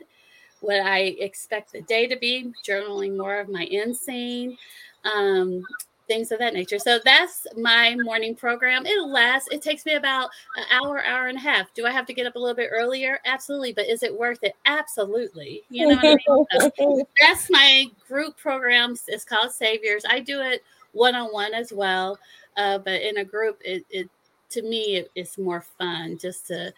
what 0.60 0.80
I 0.80 1.16
expect 1.20 1.72
the 1.72 1.82
day 1.82 2.06
to 2.06 2.16
be, 2.16 2.52
journaling 2.66 3.16
more 3.16 3.38
of 3.38 3.48
my 3.48 3.64
end 3.64 3.96
scene, 3.96 4.56
um, 5.04 5.62
things 6.08 6.32
of 6.32 6.40
that 6.40 6.54
nature. 6.54 6.78
So 6.78 6.98
that's 7.04 7.46
my 7.56 7.94
morning 8.00 8.34
program. 8.34 8.86
It 8.86 9.00
lasts, 9.06 9.48
it 9.52 9.62
takes 9.62 9.86
me 9.86 9.94
about 9.94 10.30
an 10.56 10.64
hour, 10.72 11.04
hour 11.04 11.28
and 11.28 11.38
a 11.38 11.40
half. 11.40 11.72
Do 11.74 11.86
I 11.86 11.92
have 11.92 12.06
to 12.06 12.14
get 12.14 12.26
up 12.26 12.34
a 12.34 12.38
little 12.38 12.56
bit 12.56 12.70
earlier? 12.72 13.20
Absolutely. 13.26 13.74
But 13.74 13.86
is 13.86 14.02
it 14.02 14.18
worth 14.18 14.42
it? 14.42 14.54
Absolutely. 14.66 15.62
You 15.68 15.88
know 15.88 15.96
what 15.96 16.20
I 16.58 16.70
mean? 16.78 17.04
that's 17.20 17.48
my 17.50 17.84
group 18.08 18.36
programs. 18.36 19.04
It's 19.06 19.24
called 19.24 19.52
Saviors. 19.52 20.04
I 20.08 20.18
do 20.20 20.40
it 20.40 20.64
one 20.92 21.14
on 21.14 21.32
one 21.32 21.54
as 21.54 21.72
well. 21.72 22.18
Uh, 22.56 22.78
but 22.78 23.02
in 23.02 23.18
a 23.18 23.24
group, 23.24 23.60
it, 23.64 23.84
it 23.90 24.08
to 24.50 24.62
me, 24.62 24.96
it, 24.96 25.10
it's 25.14 25.38
more 25.38 25.60
fun 25.78 26.18
just 26.18 26.46
to 26.48 26.72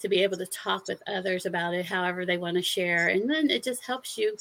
to 0.00 0.08
be 0.08 0.20
able 0.20 0.36
to 0.36 0.46
talk 0.46 0.88
with 0.88 1.00
others 1.06 1.46
about 1.46 1.74
it 1.74 1.86
however 1.86 2.26
they 2.26 2.36
want 2.36 2.56
to 2.56 2.62
share 2.62 3.06
and 3.06 3.30
then 3.30 3.48
it 3.48 3.62
just 3.62 3.84
helps 3.84 4.18
you 4.18 4.36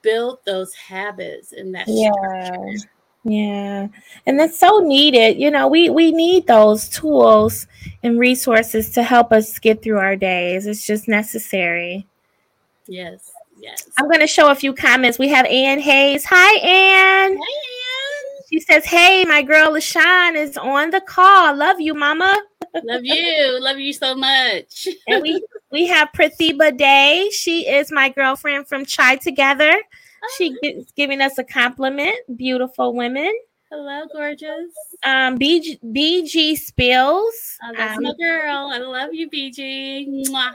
build 0.00 0.38
those 0.46 0.72
habits 0.74 1.52
and 1.52 1.74
that 1.74 1.84
yeah 1.86 2.10
structure. 2.46 2.88
Yeah. 3.24 3.88
And 4.26 4.38
that's 4.38 4.58
so 4.58 4.80
needed. 4.80 5.38
You 5.38 5.50
know, 5.50 5.66
we 5.66 5.88
we 5.88 6.12
need 6.12 6.46
those 6.46 6.88
tools 6.88 7.66
and 8.02 8.18
resources 8.18 8.90
to 8.90 9.02
help 9.02 9.32
us 9.32 9.58
get 9.58 9.82
through 9.82 9.98
our 9.98 10.14
days. 10.14 10.66
It's 10.66 10.86
just 10.86 11.08
necessary. 11.08 12.06
Yes. 12.86 13.32
Yes. 13.58 13.88
I'm 13.98 14.08
going 14.08 14.20
to 14.20 14.26
show 14.26 14.50
a 14.50 14.54
few 14.54 14.74
comments. 14.74 15.18
We 15.18 15.28
have 15.28 15.46
Ann 15.46 15.80
Hayes. 15.80 16.24
Hi 16.26 16.58
Ann. 16.58 17.32
Hi 17.32 17.42
Ann. 17.42 18.42
She 18.50 18.60
says, 18.60 18.84
"Hey, 18.84 19.24
my 19.24 19.42
girl 19.42 19.72
LaShan 19.72 20.36
is 20.36 20.58
on 20.58 20.90
the 20.90 21.00
call. 21.00 21.56
Love 21.56 21.80
you, 21.80 21.94
mama." 21.94 22.42
Love 22.82 23.00
you. 23.04 23.58
Love 23.60 23.78
you 23.78 23.92
so 23.92 24.14
much. 24.14 24.86
and 25.06 25.22
we 25.22 25.42
we 25.70 25.86
have 25.86 26.10
Prathiba 26.14 26.76
Day. 26.76 27.30
She 27.32 27.66
is 27.68 27.90
my 27.90 28.10
girlfriend 28.10 28.68
from 28.68 28.84
Chai 28.84 29.16
Together. 29.16 29.74
She 30.36 30.56
is 30.62 30.86
giving 30.96 31.20
us 31.20 31.38
a 31.38 31.44
compliment. 31.44 32.16
Beautiful 32.36 32.94
women. 32.94 33.32
Hello, 33.70 34.06
gorgeous. 34.12 34.72
Um, 35.04 35.38
BG, 35.38 35.80
BG 35.82 36.56
Spills. 36.56 37.58
Oh, 37.62 37.72
that's 37.76 37.96
um, 37.96 38.04
my 38.04 38.12
girl. 38.20 38.70
I 38.72 38.78
love 38.78 39.12
you, 39.12 39.28
BG. 39.28 40.28
Mwah. 40.28 40.52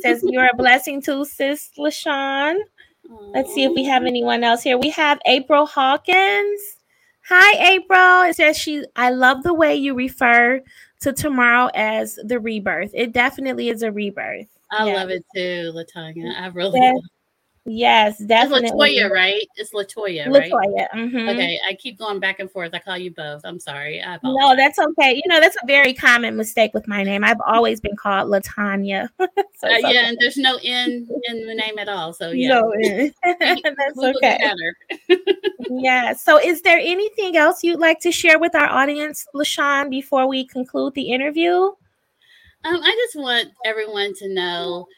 Says 0.00 0.22
you're 0.24 0.48
a 0.50 0.56
blessing 0.56 1.02
too, 1.02 1.24
sis 1.24 1.70
LaShan. 1.78 2.56
Let's 3.34 3.52
see 3.52 3.64
if 3.64 3.72
we 3.74 3.84
have 3.84 4.04
anyone 4.04 4.44
else 4.44 4.62
here. 4.62 4.78
We 4.78 4.90
have 4.90 5.20
April 5.26 5.66
Hawkins. 5.66 6.60
Hi, 7.28 7.74
April. 7.74 8.22
It 8.22 8.36
says 8.36 8.56
she. 8.56 8.84
I 8.96 9.10
love 9.10 9.42
the 9.42 9.54
way 9.54 9.74
you 9.74 9.94
refer 9.94 10.60
to 11.00 11.12
tomorrow 11.12 11.70
as 11.74 12.18
the 12.24 12.40
rebirth. 12.40 12.90
It 12.94 13.12
definitely 13.12 13.68
is 13.68 13.82
a 13.82 13.92
rebirth. 13.92 14.46
I 14.70 14.86
yeah. 14.86 14.94
love 14.94 15.10
it 15.10 15.24
too, 15.34 15.72
Latanya. 15.74 16.34
I 16.40 16.46
really 16.46 16.78
yes. 16.80 16.94
love 16.94 17.04
Yes, 17.64 18.18
definitely. 18.18 18.96
It's 18.96 19.04
Latoya, 19.04 19.10
right? 19.10 19.46
It's 19.54 19.72
Latoya, 19.72 20.26
right? 20.26 20.50
Latoya. 20.50 20.88
Mm-hmm. 20.90 21.28
Okay, 21.28 21.60
I 21.68 21.74
keep 21.74 21.96
going 21.96 22.18
back 22.18 22.40
and 22.40 22.50
forth. 22.50 22.74
I 22.74 22.80
call 22.80 22.98
you 22.98 23.12
both. 23.12 23.42
I'm 23.44 23.60
sorry. 23.60 24.02
no, 24.24 24.56
that's 24.56 24.80
okay. 24.80 25.14
You 25.14 25.22
know, 25.26 25.38
that's 25.40 25.56
a 25.62 25.66
very 25.66 25.94
common 25.94 26.36
mistake 26.36 26.74
with 26.74 26.88
my 26.88 27.04
name. 27.04 27.22
I've 27.22 27.40
always 27.46 27.80
been 27.80 27.94
called 27.94 28.28
Latanya. 28.30 29.10
so 29.18 29.68
uh, 29.68 29.76
yeah, 29.78 29.88
okay. 29.88 29.96
and 29.96 30.16
there's 30.20 30.36
no 30.36 30.58
N 30.64 31.08
in 31.28 31.46
the 31.46 31.54
name 31.54 31.78
at 31.78 31.88
all. 31.88 32.12
So 32.12 32.30
yeah, 32.30 32.48
no, 32.48 32.72
N. 32.82 33.14
that's 33.22 33.98
okay. 33.98 34.40
yeah. 35.70 36.14
So, 36.14 36.40
is 36.40 36.62
there 36.62 36.78
anything 36.78 37.36
else 37.36 37.62
you'd 37.62 37.78
like 37.78 38.00
to 38.00 38.10
share 38.10 38.40
with 38.40 38.56
our 38.56 38.68
audience, 38.68 39.24
LaShan, 39.36 39.88
before 39.88 40.26
we 40.26 40.48
conclude 40.48 40.94
the 40.94 41.12
interview? 41.12 41.52
Um, 42.64 42.80
I 42.82 43.06
just 43.06 43.16
want 43.16 43.50
everyone 43.64 44.14
to 44.14 44.28
know. 44.34 44.88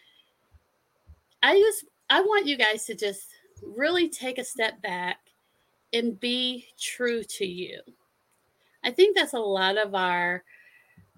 I 1.43 1.59
just 1.59 1.85
I 2.11 2.21
want 2.21 2.47
you 2.47 2.57
guys 2.57 2.85
to 2.87 2.95
just 2.95 3.29
really 3.63 4.09
take 4.09 4.39
a 4.39 4.45
step 4.45 4.81
back 4.83 5.19
and 5.93 6.19
be 6.19 6.67
true 6.79 7.23
to 7.23 7.47
you. 7.47 7.81
I 8.83 8.91
think 8.91 9.17
that's 9.17 9.33
a 9.33 9.39
lot 9.39 9.79
of 9.79 9.95
our 9.95 10.45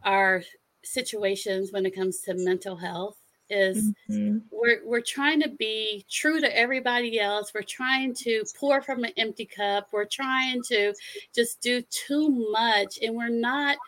our 0.05 0.43
situations 0.84 1.72
when 1.72 1.84
it 1.84 1.95
comes 1.95 2.20
to 2.20 2.34
mental 2.34 2.76
health 2.76 3.16
is 3.49 3.93
mm-hmm. 4.11 4.39
we're 4.51 4.80
we're 4.84 5.01
trying 5.01 5.41
to 5.41 5.49
be 5.49 6.05
true 6.11 6.41
to 6.41 6.57
everybody 6.57 7.18
else. 7.20 7.53
We're 7.55 7.62
trying 7.62 8.14
to 8.14 8.45
pour 8.59 8.82
from 8.82 9.05
an 9.05 9.12
empty 9.16 9.47
cup. 9.47 9.89
We're 9.93 10.05
trying 10.05 10.62
to 10.68 10.95
just 11.34 11.61
do 11.61 11.82
too 11.82 12.28
much 12.51 12.99
and 13.03 13.14
we're 13.14 13.28
not 13.28 13.78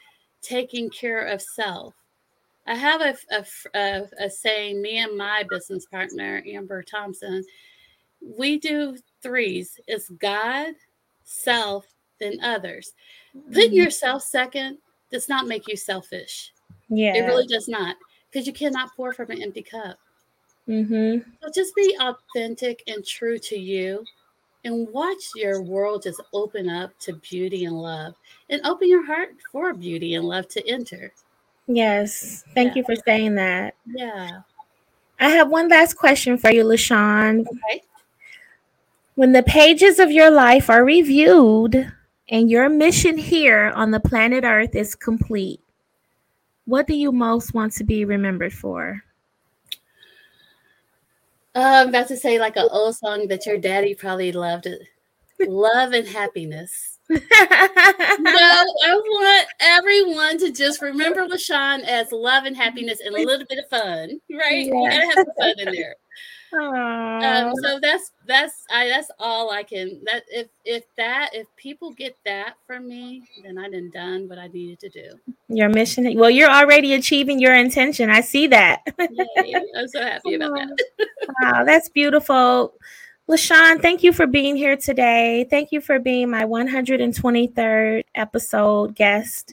taking 0.43 0.91
care 0.91 1.27
of 1.27 1.43
self. 1.43 1.95
I 2.69 2.75
have 2.75 3.01
a, 3.01 3.17
a, 3.31 3.45
a, 3.75 4.27
a 4.27 4.31
saying, 4.31 4.83
me 4.83 4.99
and 4.99 5.17
my 5.17 5.45
business 5.49 5.87
partner, 5.87 6.43
Amber 6.47 6.83
Thompson, 6.83 7.43
we 8.21 8.59
do 8.59 8.97
threes 9.23 9.81
it's 9.87 10.11
God, 10.11 10.75
self, 11.25 11.87
then 12.21 12.39
others. 12.43 12.93
Mm-hmm. 13.35 13.55
Putting 13.55 13.73
yourself 13.73 14.23
second 14.23 14.79
does 15.11 15.29
not 15.31 15.47
make 15.47 15.67
you 15.67 15.77
selfish. 15.77 16.53
Yeah. 16.91 17.15
It 17.17 17.23
really 17.23 17.47
does 17.47 17.69
not 17.69 17.97
because 18.31 18.47
you 18.47 18.53
cannot 18.53 18.95
pour 18.95 19.15
from 19.15 19.31
an 19.31 19.43
empty 19.43 19.63
cup. 19.63 19.99
Mm-hmm. 20.69 21.31
So 21.43 21.51
just 21.55 21.75
be 21.75 21.97
authentic 21.99 22.83
and 22.87 23.05
true 23.05 23.39
to 23.39 23.59
you 23.59 24.05
and 24.65 24.89
watch 24.93 25.31
your 25.35 25.63
world 25.63 26.03
just 26.03 26.21
open 26.35 26.69
up 26.69 26.91
to 27.01 27.15
beauty 27.15 27.65
and 27.65 27.81
love 27.81 28.15
and 28.51 28.61
open 28.67 28.89
your 28.89 29.07
heart 29.07 29.31
for 29.51 29.73
beauty 29.73 30.17
and 30.17 30.27
love 30.27 30.49
to 30.49 30.69
enter. 30.69 31.13
Yes. 31.69 32.45
Thank 32.55 32.71
yeah. 32.71 32.75
you 32.77 32.85
for 32.85 32.97
saying 33.05 33.35
that. 33.37 33.75
Yeah. 33.87 34.41
I 35.21 35.29
have 35.29 35.51
one 35.51 35.69
last 35.69 35.95
question 35.95 36.39
for 36.39 36.51
you, 36.51 36.65
LaShan. 36.65 37.47
Okay. 37.47 37.83
When 39.15 39.33
the 39.33 39.43
pages 39.43 39.99
of 39.99 40.11
your 40.11 40.31
life 40.31 40.71
are 40.71 40.85
reviewed 40.85 41.93
and 42.31 42.51
your 42.51 42.69
mission 42.69 43.19
here 43.19 43.73
on 43.75 43.91
the 43.91 44.01
planet 44.01 44.45
Earth 44.45 44.75
is 44.75 44.95
complete, 44.95 45.61
what 46.65 46.87
do 46.87 46.95
you 46.95 47.13
most 47.13 47.53
want 47.53 47.73
to 47.75 47.85
be 47.85 48.05
remembered 48.05 48.53
for? 48.53 49.03
Uh, 51.55 51.83
I'm 51.83 51.89
about 51.89 52.09
to 52.09 52.17
say 52.17 52.39
like 52.39 52.57
an 52.57 52.69
old 52.71 52.97
song 52.97 53.27
that 53.29 53.45
your 53.45 53.59
daddy 53.59 53.95
probably 53.95 54.33
loved. 54.33 54.69
Love 55.41 55.93
and 55.93 56.07
happiness. 56.07 56.98
No, 57.11 57.19
I 58.21 58.95
want 58.95 59.49
everyone 59.61 60.39
to 60.39 60.53
just 60.53 60.83
remember 60.83 61.27
LaShan 61.27 61.85
as 61.85 62.13
love 62.13 62.45
and 62.45 62.57
happiness 62.57 63.01
and 63.05 63.15
a 63.15 63.23
little 63.23 63.47
bit 63.49 63.59
of 63.59 63.69
fun, 63.69 64.21
right? 64.31 64.67
Yeah. 64.67 64.75
You 64.75 64.91
gotta 64.91 65.07
have 65.07 65.15
some 65.15 65.27
fun 65.39 65.55
in 65.59 65.73
there. 65.73 65.97
Um, 66.51 67.53
so 67.63 67.79
that's 67.81 68.13
that's 68.27 68.65
I 68.71 68.89
that's 68.89 69.11
all 69.19 69.51
I 69.51 69.63
can 69.63 70.01
that 70.05 70.25
if 70.29 70.49
if 70.65 70.85
that 70.97 71.31
if 71.35 71.47
people 71.57 71.93
get 71.93 72.17
that 72.25 72.55
from 72.67 72.89
me, 72.89 73.23
then 73.45 73.59
I 73.59 73.69
done 73.69 73.91
done 73.93 74.29
what 74.29 74.39
I 74.39 74.47
needed 74.49 74.79
to 74.81 74.89
do. 74.89 75.35
Your 75.49 75.69
mission. 75.69 76.11
Well, 76.17 76.31
you're 76.31 76.51
already 76.51 76.95
achieving 76.95 77.39
your 77.39 77.55
intention. 77.55 78.09
I 78.09 78.23
see 78.23 78.47
that. 78.47 78.81
Yay, 78.99 79.55
I'm 79.77 79.89
so 79.89 80.01
happy 80.03 80.35
about 80.35 80.55
that. 80.55 81.09
wow, 81.43 81.65
that's 81.65 81.91
beautiful. 81.91 82.75
LaShan, 83.29 83.83
thank 83.83 84.03
you 84.03 84.11
for 84.11 84.27
being 84.27 84.57
here 84.57 84.75
today. 84.75 85.47
Thank 85.51 85.71
you 85.71 85.83
for 85.83 85.99
being 85.99 86.31
my 86.31 86.45
123rd 86.45 88.05
episode 88.15 88.95
guest. 88.95 89.53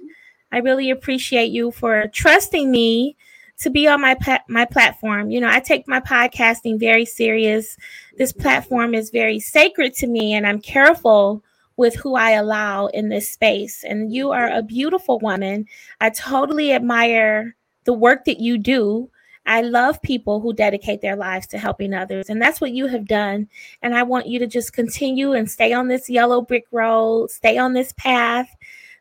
I 0.53 0.59
really 0.59 0.91
appreciate 0.91 1.51
you 1.51 1.71
for 1.71 2.07
trusting 2.07 2.71
me 2.71 3.17
to 3.57 3.69
be 3.69 3.85
on 3.85 3.99
my 3.99 4.15
my 4.47 4.63
platform. 4.63 5.29
You 5.29 5.41
know, 5.41 5.49
I 5.49 5.59
take 5.59 5.89
my 5.89 5.99
podcasting 5.99 6.79
very 6.79 7.03
serious. 7.03 7.75
This 8.17 8.31
platform 8.31 8.95
is 8.95 9.09
very 9.09 9.41
sacred 9.41 9.93
to 9.95 10.07
me 10.07 10.33
and 10.33 10.47
I'm 10.47 10.61
careful 10.61 11.43
with 11.75 11.95
who 11.95 12.15
I 12.15 12.31
allow 12.31 12.85
in 12.87 13.09
this 13.09 13.29
space. 13.29 13.83
And 13.83 14.13
you 14.13 14.31
are 14.31 14.47
a 14.49 14.63
beautiful 14.63 15.19
woman. 15.19 15.65
I 15.99 16.11
totally 16.11 16.71
admire 16.71 17.57
the 17.83 17.93
work 17.93 18.23
that 18.23 18.39
you 18.39 18.57
do. 18.57 19.09
I 19.45 19.61
love 19.61 20.01
people 20.01 20.39
who 20.39 20.53
dedicate 20.53 21.01
their 21.01 21.15
lives 21.15 21.47
to 21.47 21.57
helping 21.57 21.93
others. 21.93 22.29
And 22.29 22.41
that's 22.41 22.59
what 22.59 22.71
you 22.71 22.87
have 22.87 23.07
done. 23.07 23.47
And 23.81 23.95
I 23.95 24.03
want 24.03 24.27
you 24.27 24.39
to 24.39 24.47
just 24.47 24.73
continue 24.73 25.33
and 25.33 25.49
stay 25.49 25.71
on 25.73 25.87
this 25.87 26.09
yellow 26.09 26.41
brick 26.41 26.65
road, 26.71 27.29
stay 27.31 27.57
on 27.57 27.73
this 27.73 27.93
path 27.93 28.55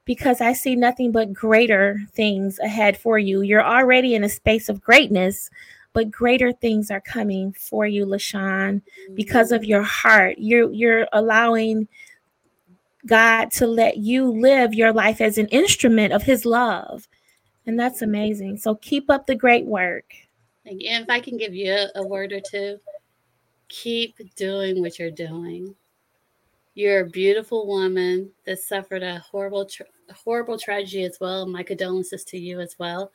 because 0.05 0.41
I 0.41 0.53
see 0.53 0.77
nothing 0.77 1.13
but 1.13 1.33
greater 1.33 1.99
things 2.13 2.59
ahead 2.59 2.97
for 2.97 3.19
you. 3.19 3.41
You're 3.41 3.65
already 3.65 4.15
in 4.15 4.25
a 4.25 4.29
space 4.29 4.69
of 4.69 4.83
greatness, 4.83 5.49
but 5.93 6.11
greater 6.11 6.53
things 6.53 6.91
are 6.91 7.01
coming 7.01 7.53
for 7.53 7.87
you, 7.87 8.05
LaShan, 8.05 8.83
because 9.15 9.51
of 9.53 9.65
your 9.65 9.83
heart. 9.83 10.37
You're 10.39 10.71
you're 10.73 11.09
allowing 11.13 11.89
God 13.07 13.51
to 13.53 13.67
let 13.67 13.99
you 13.99 14.31
live 14.31 14.75
your 14.75 14.93
life 14.93 15.21
as 15.21 15.39
an 15.39 15.47
instrument 15.49 16.13
of 16.13 16.23
his 16.23 16.45
love. 16.45 17.09
And 17.67 17.79
that's 17.79 18.03
amazing. 18.03 18.59
So 18.59 18.75
keep 18.75 19.11
up 19.11 19.27
the 19.27 19.35
great 19.35 19.65
work. 19.67 20.15
And 20.67 20.81
if 20.81 21.11
I 21.11 21.21
can 21.21 21.37
give 21.37 21.55
you 21.55 21.77
a 21.95 22.07
word 22.07 22.33
or 22.33 22.41
two, 22.41 22.79
keep 23.69 24.17
doing 24.37 24.81
what 24.81 24.99
you're 24.99 25.11
doing. 25.11 25.75
You're 26.75 27.01
a 27.01 27.11
beautiful 27.11 27.67
woman 27.67 28.31
that 28.47 28.59
suffered 28.59 29.03
a 29.03 29.19
horrible, 29.19 29.67
tra- 29.67 29.87
horrible 30.13 30.59
tragedy 30.59 31.05
as 31.05 31.19
well. 31.21 31.47
My 31.47 31.63
condolences 31.63 32.25
to 32.25 32.39
you 32.39 32.61
as 32.61 32.77
well. 32.79 33.13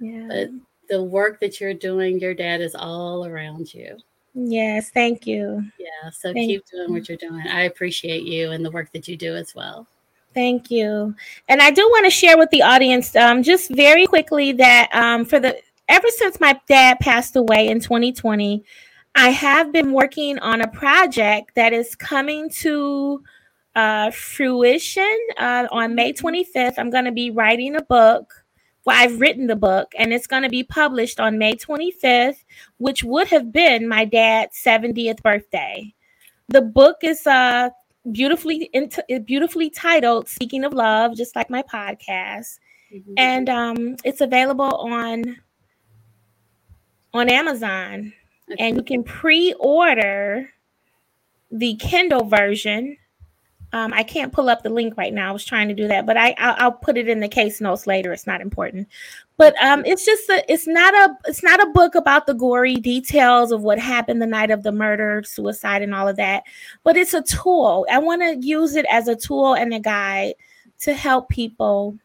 Yeah. 0.00 0.26
But 0.28 0.50
the 0.88 1.02
work 1.02 1.40
that 1.40 1.60
you're 1.60 1.74
doing, 1.74 2.18
your 2.18 2.34
dad 2.34 2.60
is 2.60 2.74
all 2.74 3.26
around 3.26 3.72
you. 3.72 3.96
Yes, 4.34 4.90
thank 4.90 5.26
you. 5.26 5.64
Yeah, 5.78 6.10
so 6.12 6.32
thank 6.32 6.48
keep 6.48 6.64
doing 6.66 6.92
what 6.92 7.08
you're 7.08 7.18
doing. 7.18 7.46
I 7.48 7.62
appreciate 7.62 8.24
you 8.24 8.52
and 8.52 8.64
the 8.64 8.70
work 8.70 8.92
that 8.92 9.08
you 9.08 9.16
do 9.16 9.34
as 9.34 9.54
well. 9.54 9.86
Thank 10.34 10.70
you. 10.70 11.14
And 11.48 11.60
I 11.60 11.70
do 11.70 11.82
want 11.88 12.06
to 12.06 12.10
share 12.10 12.38
with 12.38 12.50
the 12.50 12.62
audience 12.62 13.16
um, 13.16 13.42
just 13.42 13.74
very 13.74 14.06
quickly 14.06 14.52
that 14.52 14.88
um, 14.92 15.24
for 15.24 15.40
the 15.40 15.60
ever 15.90 16.08
since 16.08 16.40
my 16.40 16.58
dad 16.68 16.98
passed 17.00 17.36
away 17.36 17.68
in 17.68 17.80
2020, 17.80 18.64
I 19.14 19.30
have 19.30 19.72
been 19.72 19.92
working 19.92 20.38
on 20.38 20.60
a 20.60 20.68
project 20.68 21.56
that 21.56 21.72
is 21.72 21.94
coming 21.94 22.48
to 22.60 23.22
uh, 23.74 24.10
fruition 24.12 25.18
uh, 25.36 25.66
on 25.70 25.94
May 25.94 26.12
25th. 26.12 26.54
Mm-hmm. 26.54 26.80
I'm 26.80 26.90
going 26.90 27.04
to 27.04 27.12
be 27.12 27.30
writing 27.30 27.76
a 27.76 27.82
book. 27.82 28.32
Well, 28.84 28.96
I've 28.96 29.20
written 29.20 29.46
the 29.46 29.56
book 29.56 29.92
and 29.98 30.12
it's 30.12 30.26
going 30.26 30.44
to 30.44 30.48
be 30.48 30.64
published 30.64 31.20
on 31.20 31.38
May 31.38 31.54
25th, 31.54 32.44
which 32.78 33.04
would 33.04 33.28
have 33.28 33.52
been 33.52 33.88
my 33.88 34.04
dad's 34.04 34.56
70th 34.64 35.22
birthday. 35.22 35.92
The 36.48 36.62
book 36.62 36.98
is 37.02 37.26
uh, 37.26 37.70
beautifully 38.10 38.70
beautifully 39.24 39.70
titled 39.70 40.28
"Speaking 40.28 40.64
of 40.64 40.72
Love," 40.72 41.14
just 41.14 41.36
like 41.36 41.48
my 41.48 41.62
podcast, 41.62 42.58
mm-hmm. 42.92 43.12
and 43.16 43.48
um, 43.48 43.96
it's 44.02 44.20
available 44.20 44.74
on 44.74 45.36
on 47.12 47.28
Amazon 47.28 48.12
and 48.58 48.76
you 48.76 48.82
can 48.82 49.02
pre-order 49.02 50.50
the 51.50 51.74
Kindle 51.76 52.24
version. 52.24 52.96
Um, 53.72 53.92
I 53.92 54.02
can't 54.02 54.32
pull 54.32 54.48
up 54.48 54.62
the 54.62 54.70
link 54.70 54.96
right 54.96 55.14
now. 55.14 55.28
I 55.28 55.32
was 55.32 55.44
trying 55.44 55.68
to 55.68 55.74
do 55.74 55.86
that, 55.88 56.04
but 56.04 56.16
I 56.16 56.34
I'll, 56.38 56.56
I'll 56.58 56.72
put 56.72 56.98
it 56.98 57.08
in 57.08 57.20
the 57.20 57.28
case 57.28 57.60
notes 57.60 57.86
later. 57.86 58.12
It's 58.12 58.26
not 58.26 58.40
important, 58.40 58.88
but 59.36 59.54
um, 59.62 59.84
it's 59.84 60.04
just 60.04 60.28
a 60.28 60.42
it's 60.52 60.66
not 60.66 60.92
a 60.92 61.16
it's 61.26 61.44
not 61.44 61.62
a 61.62 61.70
book 61.70 61.94
about 61.94 62.26
the 62.26 62.34
gory 62.34 62.74
details 62.74 63.52
of 63.52 63.62
what 63.62 63.78
happened 63.78 64.20
the 64.20 64.26
night 64.26 64.50
of 64.50 64.64
the 64.64 64.72
murder, 64.72 65.22
suicide, 65.24 65.82
and 65.82 65.94
all 65.94 66.08
of 66.08 66.16
that. 66.16 66.42
But 66.82 66.96
it's 66.96 67.14
a 67.14 67.22
tool. 67.22 67.86
I 67.88 67.98
want 67.98 68.22
to 68.22 68.44
use 68.44 68.74
it 68.74 68.86
as 68.90 69.06
a 69.06 69.14
tool 69.14 69.54
and 69.54 69.72
a 69.72 69.78
guide 69.78 70.34
to 70.80 70.92
help 70.92 71.28
people 71.28 71.96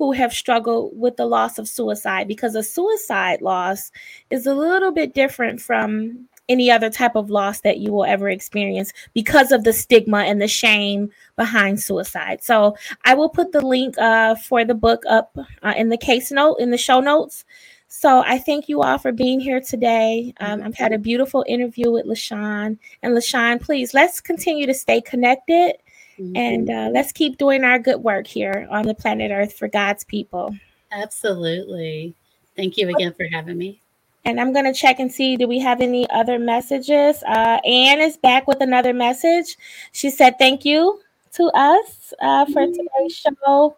who 0.00 0.12
have 0.12 0.32
struggled 0.32 0.98
with 0.98 1.18
the 1.18 1.26
loss 1.26 1.58
of 1.58 1.68
suicide 1.68 2.26
because 2.26 2.54
a 2.54 2.62
suicide 2.62 3.42
loss 3.42 3.92
is 4.30 4.46
a 4.46 4.54
little 4.54 4.90
bit 4.90 5.12
different 5.12 5.60
from 5.60 6.26
any 6.48 6.70
other 6.70 6.88
type 6.88 7.16
of 7.16 7.28
loss 7.28 7.60
that 7.60 7.80
you 7.80 7.92
will 7.92 8.06
ever 8.06 8.30
experience 8.30 8.94
because 9.12 9.52
of 9.52 9.62
the 9.62 9.74
stigma 9.74 10.20
and 10.20 10.40
the 10.40 10.48
shame 10.48 11.10
behind 11.36 11.82
suicide. 11.82 12.42
So 12.42 12.78
I 13.04 13.12
will 13.12 13.28
put 13.28 13.52
the 13.52 13.60
link 13.60 13.98
uh, 13.98 14.36
for 14.36 14.64
the 14.64 14.74
book 14.74 15.02
up 15.06 15.36
uh, 15.62 15.74
in 15.76 15.90
the 15.90 15.98
case 15.98 16.32
note 16.32 16.56
in 16.60 16.70
the 16.70 16.78
show 16.78 17.00
notes. 17.00 17.44
So 17.88 18.22
I 18.24 18.38
thank 18.38 18.70
you 18.70 18.80
all 18.80 18.96
for 18.96 19.12
being 19.12 19.38
here 19.38 19.60
today. 19.60 20.32
Um, 20.40 20.62
I've 20.62 20.76
had 20.76 20.94
a 20.94 20.98
beautiful 20.98 21.44
interview 21.46 21.90
with 21.90 22.06
LaShan. 22.06 22.78
And 23.02 23.14
LaShan, 23.14 23.60
please 23.60 23.92
let's 23.92 24.22
continue 24.22 24.64
to 24.64 24.72
stay 24.72 25.02
connected 25.02 25.74
Mm-hmm. 26.20 26.36
And 26.36 26.70
uh, 26.70 26.90
let's 26.92 27.12
keep 27.12 27.38
doing 27.38 27.64
our 27.64 27.78
good 27.78 28.02
work 28.02 28.26
here 28.26 28.68
on 28.70 28.86
the 28.86 28.94
planet 28.94 29.30
Earth 29.30 29.54
for 29.54 29.68
God's 29.68 30.04
people. 30.04 30.54
Absolutely. 30.92 32.14
Thank 32.56 32.76
you 32.76 32.88
again 32.90 33.14
for 33.14 33.24
having 33.24 33.56
me. 33.56 33.80
And 34.24 34.38
I'm 34.38 34.52
going 34.52 34.66
to 34.66 34.74
check 34.74 35.00
and 35.00 35.10
see 35.10 35.36
do 35.36 35.48
we 35.48 35.58
have 35.60 35.80
any 35.80 36.08
other 36.10 36.38
messages? 36.38 37.22
Uh, 37.22 37.58
Anne 37.64 38.00
is 38.00 38.18
back 38.18 38.46
with 38.46 38.60
another 38.60 38.92
message. 38.92 39.56
She 39.92 40.10
said, 40.10 40.38
Thank 40.38 40.64
you 40.66 41.00
to 41.34 41.44
us 41.54 42.12
uh, 42.20 42.44
for 42.46 42.66
mm-hmm. 42.66 42.72
today's 42.72 43.16
show. 43.16 43.76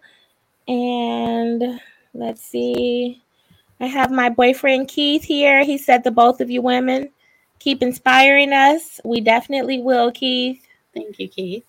And 0.67 1.81
let's 2.13 2.43
see. 2.43 3.23
I 3.79 3.87
have 3.87 4.11
my 4.11 4.31
boyfriend 4.31 4.89
Keith 4.89 5.23
here. 5.23 5.65
He 5.65 5.79
said, 5.79 6.03
The 6.03 6.11
both 6.11 6.41
of 6.41 6.51
you 6.51 6.61
women 6.61 7.11
keep 7.61 7.81
inspiring 7.81 8.53
us. 8.53 9.01
We 9.05 9.21
definitely 9.21 9.79
will, 9.79 10.11
Keith. 10.11 10.67
Thank 10.93 11.21
you, 11.21 11.29
Keith. 11.29 11.65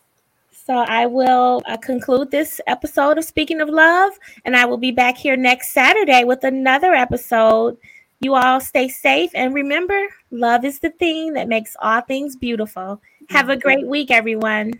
So 0.66 0.76
I 0.76 1.07
will 1.07 1.61
uh, 1.66 1.76
conclude 1.76 2.32
this 2.32 2.61
episode 2.68 3.18
of 3.18 3.26
Speaking 3.26 3.59
of 3.59 3.68
Love, 3.68 4.14
and 4.45 4.55
I 4.55 4.64
will 4.64 4.78
be 4.78 4.91
back 4.91 5.18
here 5.18 5.36
next 5.36 5.72
Saturday 5.72 6.24
with 6.24 6.45
another 6.45 6.93
episode. 6.93 7.76
You 8.22 8.36
all 8.36 8.61
stay 8.61 8.88
safe 8.88 9.30
and 9.36 9.53
remember, 9.53 10.07
love 10.32 10.64
is 10.64 10.80
the 10.80 10.91
thing 10.91 11.34
that 11.34 11.49
makes 11.49 11.76
all 11.82 11.99
things 11.99 12.38
beautiful. 12.38 13.01
Have 13.30 13.49
a 13.49 13.57
great 13.57 13.86
week, 13.86 14.09
everyone. 14.09 14.72